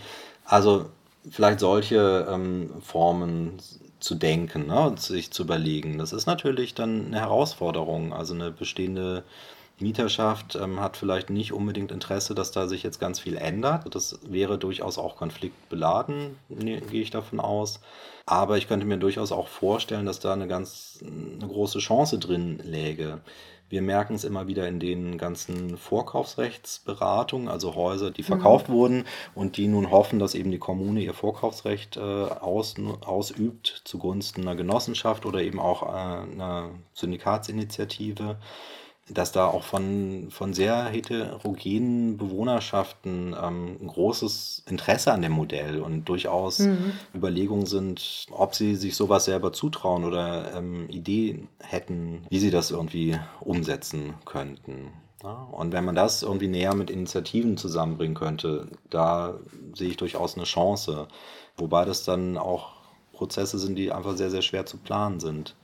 Also 0.46 0.86
vielleicht 1.30 1.60
solche 1.60 2.28
ähm, 2.30 2.70
Formen 2.82 3.58
zu 4.00 4.16
denken 4.16 4.68
ne, 4.68 4.80
und 4.88 5.00
sich 5.00 5.32
zu 5.32 5.44
überlegen. 5.44 5.98
Das 5.98 6.14
ist 6.14 6.26
natürlich 6.26 6.74
dann 6.74 7.08
eine 7.08 7.20
Herausforderung. 7.20 8.14
Also 8.14 8.34
eine 8.34 8.52
bestehende 8.52 9.24
Mieterschaft 9.80 10.56
ähm, 10.56 10.80
hat 10.80 10.98
vielleicht 10.98 11.30
nicht 11.30 11.54
unbedingt 11.54 11.92
Interesse, 11.92 12.34
dass 12.34 12.52
da 12.52 12.68
sich 12.68 12.82
jetzt 12.82 13.00
ganz 13.00 13.20
viel 13.20 13.38
ändert. 13.38 13.94
Das 13.94 14.20
wäre 14.24 14.58
durchaus 14.58 14.98
auch 14.98 15.16
konfliktbeladen, 15.16 16.38
ne, 16.50 16.82
gehe 16.82 17.02
ich 17.02 17.12
davon 17.12 17.40
aus. 17.40 17.80
Aber 18.26 18.58
ich 18.58 18.68
könnte 18.68 18.88
mir 18.88 18.98
durchaus 18.98 19.32
auch 19.32 19.48
vorstellen, 19.48 20.06
dass 20.06 20.20
da 20.20 20.34
eine 20.34 20.48
ganz 20.48 21.00
eine 21.02 21.48
große 21.48 21.80
Chance 21.80 22.18
drin 22.18 22.60
läge. 22.64 23.22
Wir 23.70 23.82
merken 23.82 24.16
es 24.16 24.24
immer 24.24 24.48
wieder 24.48 24.68
in 24.68 24.80
den 24.80 25.18
ganzen 25.18 25.78
Vorkaufsrechtsberatungen, 25.78 27.50
also 27.50 27.76
Häuser, 27.76 28.12
die 28.12 28.22
mhm. 28.22 28.28
verkauft 28.28 28.70
mhm. 28.70 28.74
wurden 28.74 29.06
und 29.36 29.58
die 29.58 29.68
nun 29.68 29.92
hoffen, 29.92 30.20
dass 30.20 30.36
eben 30.36 30.52
die 30.52 30.60
Kommune 30.60 31.02
ihr 31.02 31.14
Vorkaufsrecht 31.14 31.98
äh, 31.98 32.00
aus, 32.00 32.76
ausübt 33.02 33.82
zugunsten 33.84 34.42
einer 34.42 34.56
Genossenschaft 34.56 35.26
oder 35.26 35.42
eben 35.42 35.60
auch 35.60 35.84
äh, 35.84 35.88
einer 35.88 36.70
Syndikatsinitiative 36.94 38.38
dass 39.10 39.32
da 39.32 39.48
auch 39.48 39.64
von, 39.64 40.28
von 40.30 40.54
sehr 40.54 40.86
heterogenen 40.86 42.18
Bewohnerschaften 42.18 43.36
ähm, 43.42 43.78
ein 43.82 43.88
großes 43.88 44.64
Interesse 44.68 45.14
an 45.14 45.22
dem 45.22 45.32
Modell 45.32 45.82
und 45.82 46.06
durchaus 46.06 46.60
mhm. 46.60 46.92
Überlegungen 47.16 47.66
sind, 47.66 48.28
ob 48.32 48.54
sie 48.56 48.76
sich 48.76 48.96
sowas 48.96 49.26
selber 49.26 49.54
zutrauen 49.54 50.04
oder 50.04 50.54
ähm, 50.56 50.90
Ideen 50.90 51.48
hätten, 51.60 52.26
wie 52.30 52.40
sie 52.40 52.52
das 52.52 52.72
irgendwie 52.72 53.18
umsetzen 53.40 54.16
könnten. 54.26 54.92
Ja, 55.24 55.48
und 55.52 55.72
wenn 55.72 55.86
man 55.86 55.96
das 55.96 56.22
irgendwie 56.22 56.48
näher 56.48 56.76
mit 56.76 56.90
Initiativen 56.90 57.58
zusammenbringen 57.58 58.16
könnte, 58.16 58.68
da 58.90 59.36
sehe 59.74 59.90
ich 59.90 59.98
durchaus 59.98 60.36
eine 60.36 60.46
Chance. 60.46 61.08
Wobei 61.56 61.86
das 61.86 62.04
dann 62.04 62.38
auch 62.38 62.74
Prozesse 63.14 63.58
sind, 63.58 63.76
die 63.76 63.92
einfach 63.92 64.16
sehr, 64.16 64.30
sehr 64.30 64.44
schwer 64.44 64.66
zu 64.66 64.78
planen 64.78 65.20
sind. 65.20 65.56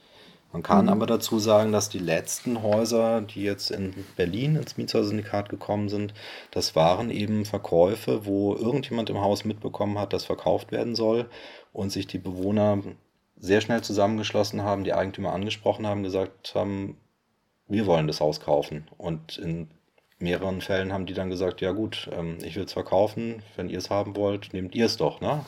Man 0.53 0.61
kann 0.61 0.85
mhm. 0.85 0.91
aber 0.91 1.07
dazu 1.07 1.39
sagen, 1.39 1.71
dass 1.71 1.89
die 1.89 1.99
letzten 1.99 2.61
Häuser, 2.61 3.21
die 3.21 3.41
jetzt 3.41 3.71
in 3.71 4.05
Berlin 4.15 4.55
ins 4.55 4.77
Mietshäuser-Syndikat 4.77 5.49
gekommen 5.49 5.89
sind, 5.89 6.13
das 6.51 6.75
waren 6.75 7.09
eben 7.09 7.43
Verkäufe, 7.43 8.25
wo 8.27 8.55
irgendjemand 8.55 9.09
im 9.09 9.19
Haus 9.19 9.45
mitbekommen 9.45 9.97
hat, 9.97 10.13
dass 10.13 10.25
verkauft 10.25 10.71
werden 10.71 10.95
soll 10.95 11.27
und 11.73 11.91
sich 11.91 12.05
die 12.05 12.19
Bewohner 12.19 12.83
sehr 13.35 13.61
schnell 13.61 13.81
zusammengeschlossen 13.81 14.61
haben, 14.61 14.83
die 14.83 14.93
Eigentümer 14.93 15.33
angesprochen 15.33 15.87
haben, 15.87 16.03
gesagt 16.03 16.53
haben, 16.53 16.97
wir 17.67 17.87
wollen 17.87 18.05
das 18.05 18.21
Haus 18.21 18.39
kaufen. 18.39 18.87
Und 18.97 19.39
in 19.39 19.71
mehreren 20.19 20.61
Fällen 20.61 20.93
haben 20.93 21.07
die 21.07 21.15
dann 21.15 21.31
gesagt, 21.31 21.61
ja 21.61 21.71
gut, 21.71 22.09
ähm, 22.13 22.37
ich 22.43 22.55
will 22.55 22.63
es 22.63 22.73
verkaufen, 22.73 23.41
wenn 23.55 23.69
ihr 23.69 23.79
es 23.79 23.89
haben 23.89 24.15
wollt, 24.15 24.53
nehmt 24.53 24.75
ihr 24.75 24.85
es 24.85 24.97
doch. 24.97 25.19
Ne? 25.19 25.43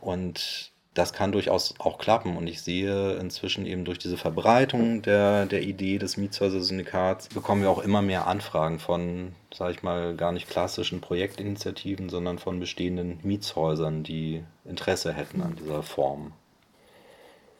Und 0.00 0.72
das 0.98 1.12
kann 1.12 1.30
durchaus 1.30 1.74
auch 1.78 1.98
klappen. 1.98 2.36
Und 2.36 2.48
ich 2.48 2.60
sehe 2.60 3.14
inzwischen 3.14 3.66
eben 3.66 3.84
durch 3.84 3.98
diese 3.98 4.16
Verbreitung 4.16 5.00
der, 5.02 5.46
der 5.46 5.62
Idee 5.62 5.98
des 5.98 6.16
Mietshäuser-Syndikats 6.16 7.28
bekommen 7.28 7.62
wir 7.62 7.70
auch 7.70 7.78
immer 7.78 8.02
mehr 8.02 8.26
Anfragen 8.26 8.80
von, 8.80 9.32
sage 9.54 9.72
ich 9.72 9.82
mal, 9.84 10.16
gar 10.16 10.32
nicht 10.32 10.50
klassischen 10.50 11.00
Projektinitiativen, 11.00 12.08
sondern 12.08 12.38
von 12.38 12.58
bestehenden 12.58 13.20
Mietshäusern, 13.22 14.02
die 14.02 14.42
Interesse 14.64 15.12
hätten 15.12 15.40
an 15.40 15.54
dieser 15.54 15.84
Form. 15.84 16.32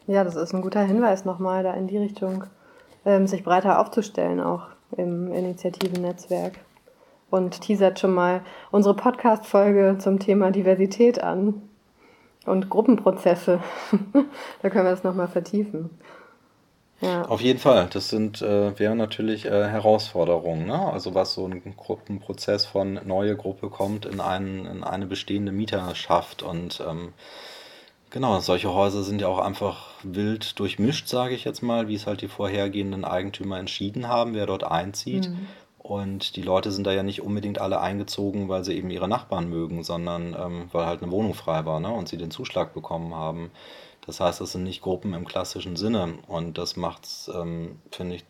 Ja, 0.09 0.25
das 0.25 0.35
ist 0.35 0.53
ein 0.53 0.63
guter 0.63 0.83
Hinweis 0.83 1.25
nochmal 1.25 1.63
da 1.63 1.75
in 1.75 1.87
die 1.87 1.99
Richtung, 1.99 2.45
ähm, 3.05 3.29
sich 3.29 3.45
breiter 3.45 3.79
aufzustellen, 3.79 4.41
auch 4.41 4.67
im 4.97 5.33
Initiativennetzwerk. 5.33 6.55
Und 7.31 7.61
teasert 7.61 8.01
schon 8.01 8.15
mal 8.15 8.41
unsere 8.71 8.97
Podcast-Folge 8.97 9.99
zum 9.99 10.19
Thema 10.19 10.51
Diversität 10.51 11.23
an 11.23 11.68
und 12.49 12.71
Gruppenprozesse. 12.71 13.61
da 14.63 14.71
können 14.71 14.85
wir 14.85 14.91
das 14.91 15.05
nochmal 15.05 15.29
vertiefen. 15.29 15.91
Ja. 17.01 17.23
Auf 17.27 17.41
jeden 17.41 17.61
Fall. 17.61 17.89
Das 17.93 18.09
sind, 18.09 18.43
äh, 18.43 18.77
wären 18.79 18.99
natürlich 18.99 19.45
äh, 19.47 19.69
Herausforderungen. 19.69 20.67
Ne? 20.67 20.93
Also 20.93 21.15
was 21.15 21.35
so 21.35 21.47
ein 21.47 21.63
Gruppenprozess 21.77 22.67
von 22.67 23.01
neue 23.05 23.37
Gruppe 23.37 23.71
kommt 23.71 24.05
in, 24.05 24.21
einen, 24.21 24.67
in 24.67 24.83
eine 24.83 25.07
bestehende 25.07 25.53
Mieterschaft 25.53 26.43
und 26.43 26.83
ähm, 26.87 27.13
Genau, 28.11 28.41
solche 28.41 28.73
Häuser 28.73 29.03
sind 29.03 29.21
ja 29.21 29.29
auch 29.29 29.39
einfach 29.39 29.91
wild 30.03 30.59
durchmischt, 30.59 31.09
sage 31.09 31.35
ich 31.35 31.45
jetzt 31.45 31.63
mal, 31.63 31.89
wie 31.89 31.95
es 31.95 32.07
halt 32.07 32.23
die 32.23 32.29
vorhergehenden 32.29 33.05
Eigentümer 33.05 33.59
entschieden 33.59 34.09
haben, 34.09 34.33
wer 34.35 34.47
dort 34.47 34.65
einzieht. 34.65 35.29
Mhm. 35.29 35.47
Und 35.89 36.37
die 36.37 36.43
Leute 36.43 36.71
sind 36.71 36.87
da 36.87 36.93
ja 36.93 37.03
nicht 37.03 37.23
unbedingt 37.23 37.59
alle 37.61 37.81
eingezogen, 37.81 38.49
weil 38.51 38.63
sie 38.63 38.75
eben 38.75 38.91
ihre 38.91 39.09
Nachbarn 39.09 39.49
mögen, 39.49 39.83
sondern 39.83 40.37
ähm, 40.39 40.69
weil 40.73 40.85
halt 40.85 41.03
eine 41.03 41.11
Wohnung 41.11 41.33
frei 41.33 41.65
war 41.65 41.81
ne? 41.81 41.89
und 41.89 42.11
sie 42.11 42.19
den 42.19 42.31
Zuschlag 42.31 42.75
bekommen 42.75 43.15
haben. 43.15 43.51
Das 44.05 44.21
heißt, 44.21 44.41
das 44.43 44.53
sind 44.53 44.65
nicht 44.65 44.83
Gruppen 44.83 45.15
im 45.15 45.25
klassischen 45.25 45.77
Sinne. 45.77 46.19
Und 46.27 46.59
das 46.59 46.77
macht 46.77 47.07
es, 47.07 47.31
ähm, 47.35 47.77
finde 47.91 48.17
ich, 48.17 48.25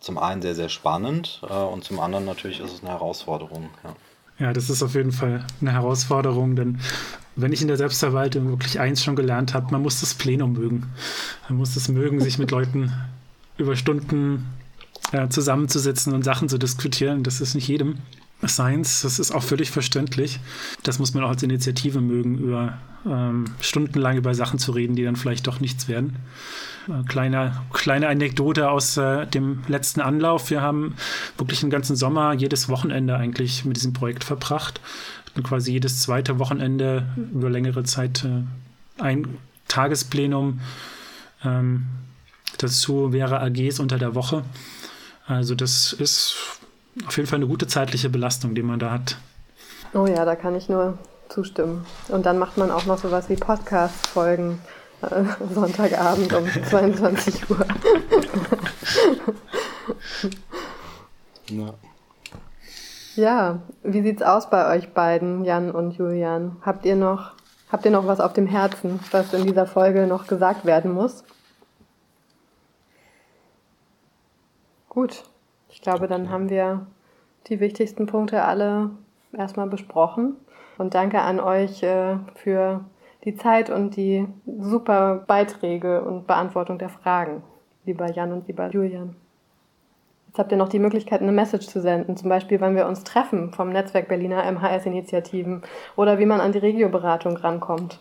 zum 0.00 0.18
einen 0.18 0.42
sehr, 0.42 0.54
sehr 0.54 0.68
spannend 0.68 1.40
äh, 1.48 1.54
und 1.54 1.82
zum 1.82 1.98
anderen 1.98 2.26
natürlich 2.26 2.60
ist 2.60 2.74
es 2.74 2.80
eine 2.82 2.90
Herausforderung. 2.90 3.70
Ja. 3.82 3.96
Ja, 4.38 4.52
das 4.52 4.68
ist 4.68 4.82
auf 4.82 4.94
jeden 4.94 5.12
Fall 5.12 5.46
eine 5.62 5.72
Herausforderung, 5.72 6.56
denn 6.56 6.78
wenn 7.36 7.52
ich 7.52 7.62
in 7.62 7.68
der 7.68 7.78
Selbstverwaltung 7.78 8.50
wirklich 8.50 8.78
eins 8.78 9.02
schon 9.02 9.16
gelernt 9.16 9.54
habe, 9.54 9.72
man 9.72 9.80
muss 9.80 10.00
das 10.00 10.12
Plenum 10.12 10.52
mögen. 10.52 10.92
Man 11.48 11.56
muss 11.56 11.74
es 11.74 11.88
mögen, 11.88 12.20
sich 12.20 12.38
mit 12.38 12.50
Leuten 12.50 12.92
über 13.56 13.76
Stunden 13.76 14.46
äh, 15.12 15.28
zusammenzusetzen 15.28 16.12
und 16.14 16.22
Sachen 16.22 16.48
zu 16.48 16.58
diskutieren. 16.58 17.22
Das 17.22 17.40
ist 17.40 17.54
nicht 17.54 17.68
jedem 17.68 17.98
Science, 18.44 19.02
das 19.02 19.18
ist 19.18 19.32
auch 19.32 19.42
völlig 19.42 19.70
verständlich. 19.70 20.40
Das 20.82 20.98
muss 20.98 21.14
man 21.14 21.24
auch 21.24 21.30
als 21.30 21.42
Initiative 21.42 22.00
mögen, 22.00 22.38
über 22.38 22.78
ähm, 23.06 23.46
stundenlang 23.60 24.16
über 24.16 24.34
Sachen 24.34 24.58
zu 24.58 24.72
reden, 24.72 24.96
die 24.96 25.04
dann 25.04 25.16
vielleicht 25.16 25.46
doch 25.46 25.60
nichts 25.60 25.88
werden. 25.88 26.16
Äh, 26.88 27.04
kleine, 27.08 27.62
kleine 27.72 28.08
Anekdote 28.08 28.68
aus 28.70 28.96
äh, 28.96 29.26
dem 29.26 29.62
letzten 29.68 30.00
Anlauf. 30.00 30.50
Wir 30.50 30.60
haben 30.60 30.94
wirklich 31.38 31.60
den 31.60 31.70
ganzen 31.70 31.96
Sommer 31.96 32.32
jedes 32.34 32.68
Wochenende 32.68 33.16
eigentlich 33.16 33.64
mit 33.64 33.76
diesem 33.76 33.92
Projekt 33.92 34.24
verbracht. 34.24 34.80
Und 35.34 35.42
quasi 35.42 35.72
jedes 35.72 36.00
zweite 36.00 36.38
Wochenende 36.38 37.06
über 37.32 37.50
längere 37.50 37.84
Zeit 37.84 38.24
äh, 38.24 39.02
ein 39.02 39.38
Tagesplenum. 39.68 40.60
Ähm, 41.44 41.86
dazu 42.58 43.12
wäre 43.12 43.40
AGs 43.40 43.80
unter 43.80 43.98
der 43.98 44.14
Woche. 44.14 44.44
Also 45.26 45.54
das 45.54 45.92
ist 45.92 46.36
auf 47.06 47.16
jeden 47.16 47.28
Fall 47.28 47.38
eine 47.38 47.48
gute 47.48 47.66
zeitliche 47.66 48.08
Belastung, 48.08 48.54
die 48.54 48.62
man 48.62 48.78
da 48.78 48.92
hat. 48.92 49.16
Oh 49.92 50.06
ja, 50.06 50.24
da 50.24 50.36
kann 50.36 50.54
ich 50.54 50.68
nur 50.68 50.98
zustimmen. 51.28 51.84
Und 52.08 52.26
dann 52.26 52.38
macht 52.38 52.56
man 52.56 52.70
auch 52.70 52.86
noch 52.86 52.98
sowas 52.98 53.28
wie 53.28 53.36
Podcast-Folgen 53.36 54.60
äh, 55.02 55.24
Sonntagabend 55.52 56.32
um 56.32 56.46
22 56.68 57.50
Uhr. 57.50 57.66
ja. 61.50 61.74
ja, 63.16 63.58
wie 63.82 64.02
sieht's 64.02 64.22
aus 64.22 64.48
bei 64.48 64.76
euch 64.76 64.92
beiden, 64.92 65.44
Jan 65.44 65.70
und 65.70 65.92
Julian? 65.92 66.56
Habt 66.62 66.86
ihr 66.86 66.96
noch, 66.96 67.32
habt 67.70 67.84
ihr 67.84 67.90
noch 67.90 68.06
was 68.06 68.20
auf 68.20 68.32
dem 68.32 68.46
Herzen, 68.46 69.00
was 69.10 69.32
in 69.32 69.44
dieser 69.44 69.66
Folge 69.66 70.06
noch 70.06 70.26
gesagt 70.26 70.64
werden 70.64 70.92
muss? 70.92 71.24
Gut, 74.96 75.24
ich 75.68 75.82
glaube, 75.82 76.08
dann 76.08 76.30
haben 76.30 76.48
wir 76.48 76.86
die 77.48 77.60
wichtigsten 77.60 78.06
Punkte 78.06 78.44
alle 78.44 78.92
erstmal 79.36 79.66
besprochen. 79.66 80.36
Und 80.78 80.94
danke 80.94 81.20
an 81.20 81.38
euch 81.38 81.82
äh, 81.82 82.16
für 82.34 82.82
die 83.26 83.36
Zeit 83.36 83.68
und 83.68 83.94
die 83.96 84.26
super 84.46 85.22
Beiträge 85.26 86.00
und 86.00 86.26
Beantwortung 86.26 86.78
der 86.78 86.88
Fragen, 86.88 87.42
lieber 87.84 88.10
Jan 88.10 88.32
und 88.32 88.48
lieber 88.48 88.70
Julian. 88.70 89.14
Jetzt 90.28 90.38
habt 90.38 90.50
ihr 90.50 90.56
noch 90.56 90.70
die 90.70 90.78
Möglichkeit, 90.78 91.20
eine 91.20 91.30
Message 91.30 91.66
zu 91.66 91.82
senden, 91.82 92.16
zum 92.16 92.30
Beispiel, 92.30 92.62
wann 92.62 92.74
wir 92.74 92.86
uns 92.86 93.04
treffen 93.04 93.52
vom 93.52 93.68
Netzwerk 93.68 94.08
Berliner 94.08 94.50
MHS-Initiativen 94.50 95.60
oder 95.96 96.18
wie 96.18 96.26
man 96.26 96.40
an 96.40 96.52
die 96.52 96.58
Regioberatung 96.58 97.36
rankommt. 97.36 98.00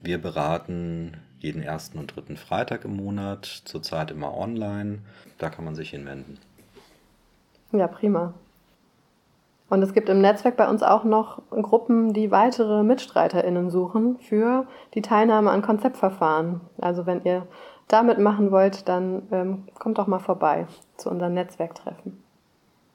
Wir 0.00 0.18
beraten 0.18 1.16
jeden 1.40 1.62
ersten 1.62 1.98
und 1.98 2.14
dritten 2.14 2.36
Freitag 2.36 2.84
im 2.84 2.94
Monat, 2.94 3.62
zurzeit 3.64 4.12
immer 4.12 4.36
online. 4.36 5.00
Da 5.38 5.50
kann 5.50 5.64
man 5.64 5.74
sich 5.74 5.90
hinwenden. 5.90 6.38
Ja, 7.72 7.88
prima. 7.88 8.34
Und 9.70 9.82
es 9.82 9.94
gibt 9.94 10.08
im 10.08 10.20
Netzwerk 10.20 10.56
bei 10.56 10.68
uns 10.68 10.82
auch 10.82 11.04
noch 11.04 11.40
Gruppen, 11.50 12.12
die 12.12 12.30
weitere 12.30 12.82
MitstreiterInnen 12.82 13.70
suchen 13.70 14.18
für 14.18 14.66
die 14.94 15.02
Teilnahme 15.02 15.50
an 15.50 15.62
Konzeptverfahren. 15.62 16.60
Also 16.80 17.06
wenn 17.06 17.24
ihr 17.24 17.46
damit 17.88 18.18
machen 18.18 18.50
wollt, 18.50 18.88
dann 18.88 19.22
ähm, 19.32 19.64
kommt 19.78 19.98
doch 19.98 20.06
mal 20.06 20.18
vorbei 20.18 20.66
zu 20.96 21.10
unserem 21.10 21.34
Netzwerktreffen. 21.34 22.22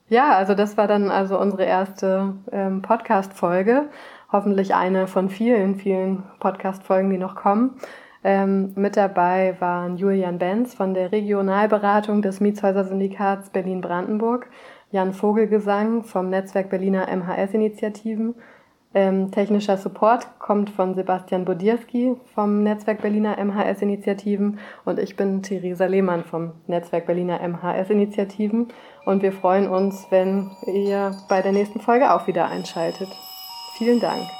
Ja, 0.09 0.36
also 0.36 0.55
das 0.55 0.76
war 0.76 0.88
dann 0.88 1.11
also 1.11 1.39
unsere 1.39 1.65
erste 1.65 2.34
ähm, 2.51 2.82
Podcast-Folge. 2.82 3.89
Hoffentlich 4.32 4.74
eine 4.74 5.07
von 5.07 5.30
vielen, 5.30 5.76
vielen 5.76 6.24
Podcast-Folgen, 6.39 7.09
die 7.09 7.17
noch 7.17 7.36
kommen. 7.36 7.76
Ähm, 8.24 8.74
mit 8.76 8.97
dabei 8.97 9.55
waren 9.59 9.97
Julian 9.97 10.39
Benz 10.39 10.74
von 10.74 10.93
der 10.93 11.11
Regionalberatung 11.11 12.22
des 12.22 12.41
Mietshäuser-Syndikats 12.41 13.51
Berlin-Brandenburg, 13.51 14.49
Jan 14.92 15.14
Vogelgesang 15.14 16.04
vom 16.04 16.30
Netzwerk 16.30 16.70
Berliner 16.70 17.08
MHS-Initiativen 17.08 18.36
ähm, 18.94 19.30
technischer 19.32 19.78
Support 19.78 20.40
kommt 20.40 20.72
von 20.72 20.96
Sebastian 20.96 21.46
Bodierski 21.46 22.16
vom 22.34 22.64
Netzwerk 22.64 23.02
Berliner 23.02 23.38
MHS-Initiativen 23.38 24.60
und 24.84 24.98
ich 24.98 25.16
bin 25.16 25.44
Theresa 25.44 25.86
Lehmann 25.86 26.24
vom 26.24 26.54
Netzwerk 26.66 27.06
Berliner 27.06 27.40
MHS-Initiativen 27.40 28.70
und 29.06 29.22
wir 29.22 29.32
freuen 29.32 29.68
uns, 29.68 30.08
wenn 30.10 30.50
ihr 30.66 31.16
bei 31.30 31.44
der 31.44 31.52
nächsten 31.52 31.80
Folge 31.80 32.12
auch 32.12 32.26
wieder 32.26 32.48
einschaltet. 32.48 33.10
Vielen 33.78 34.00
Dank. 34.00 34.39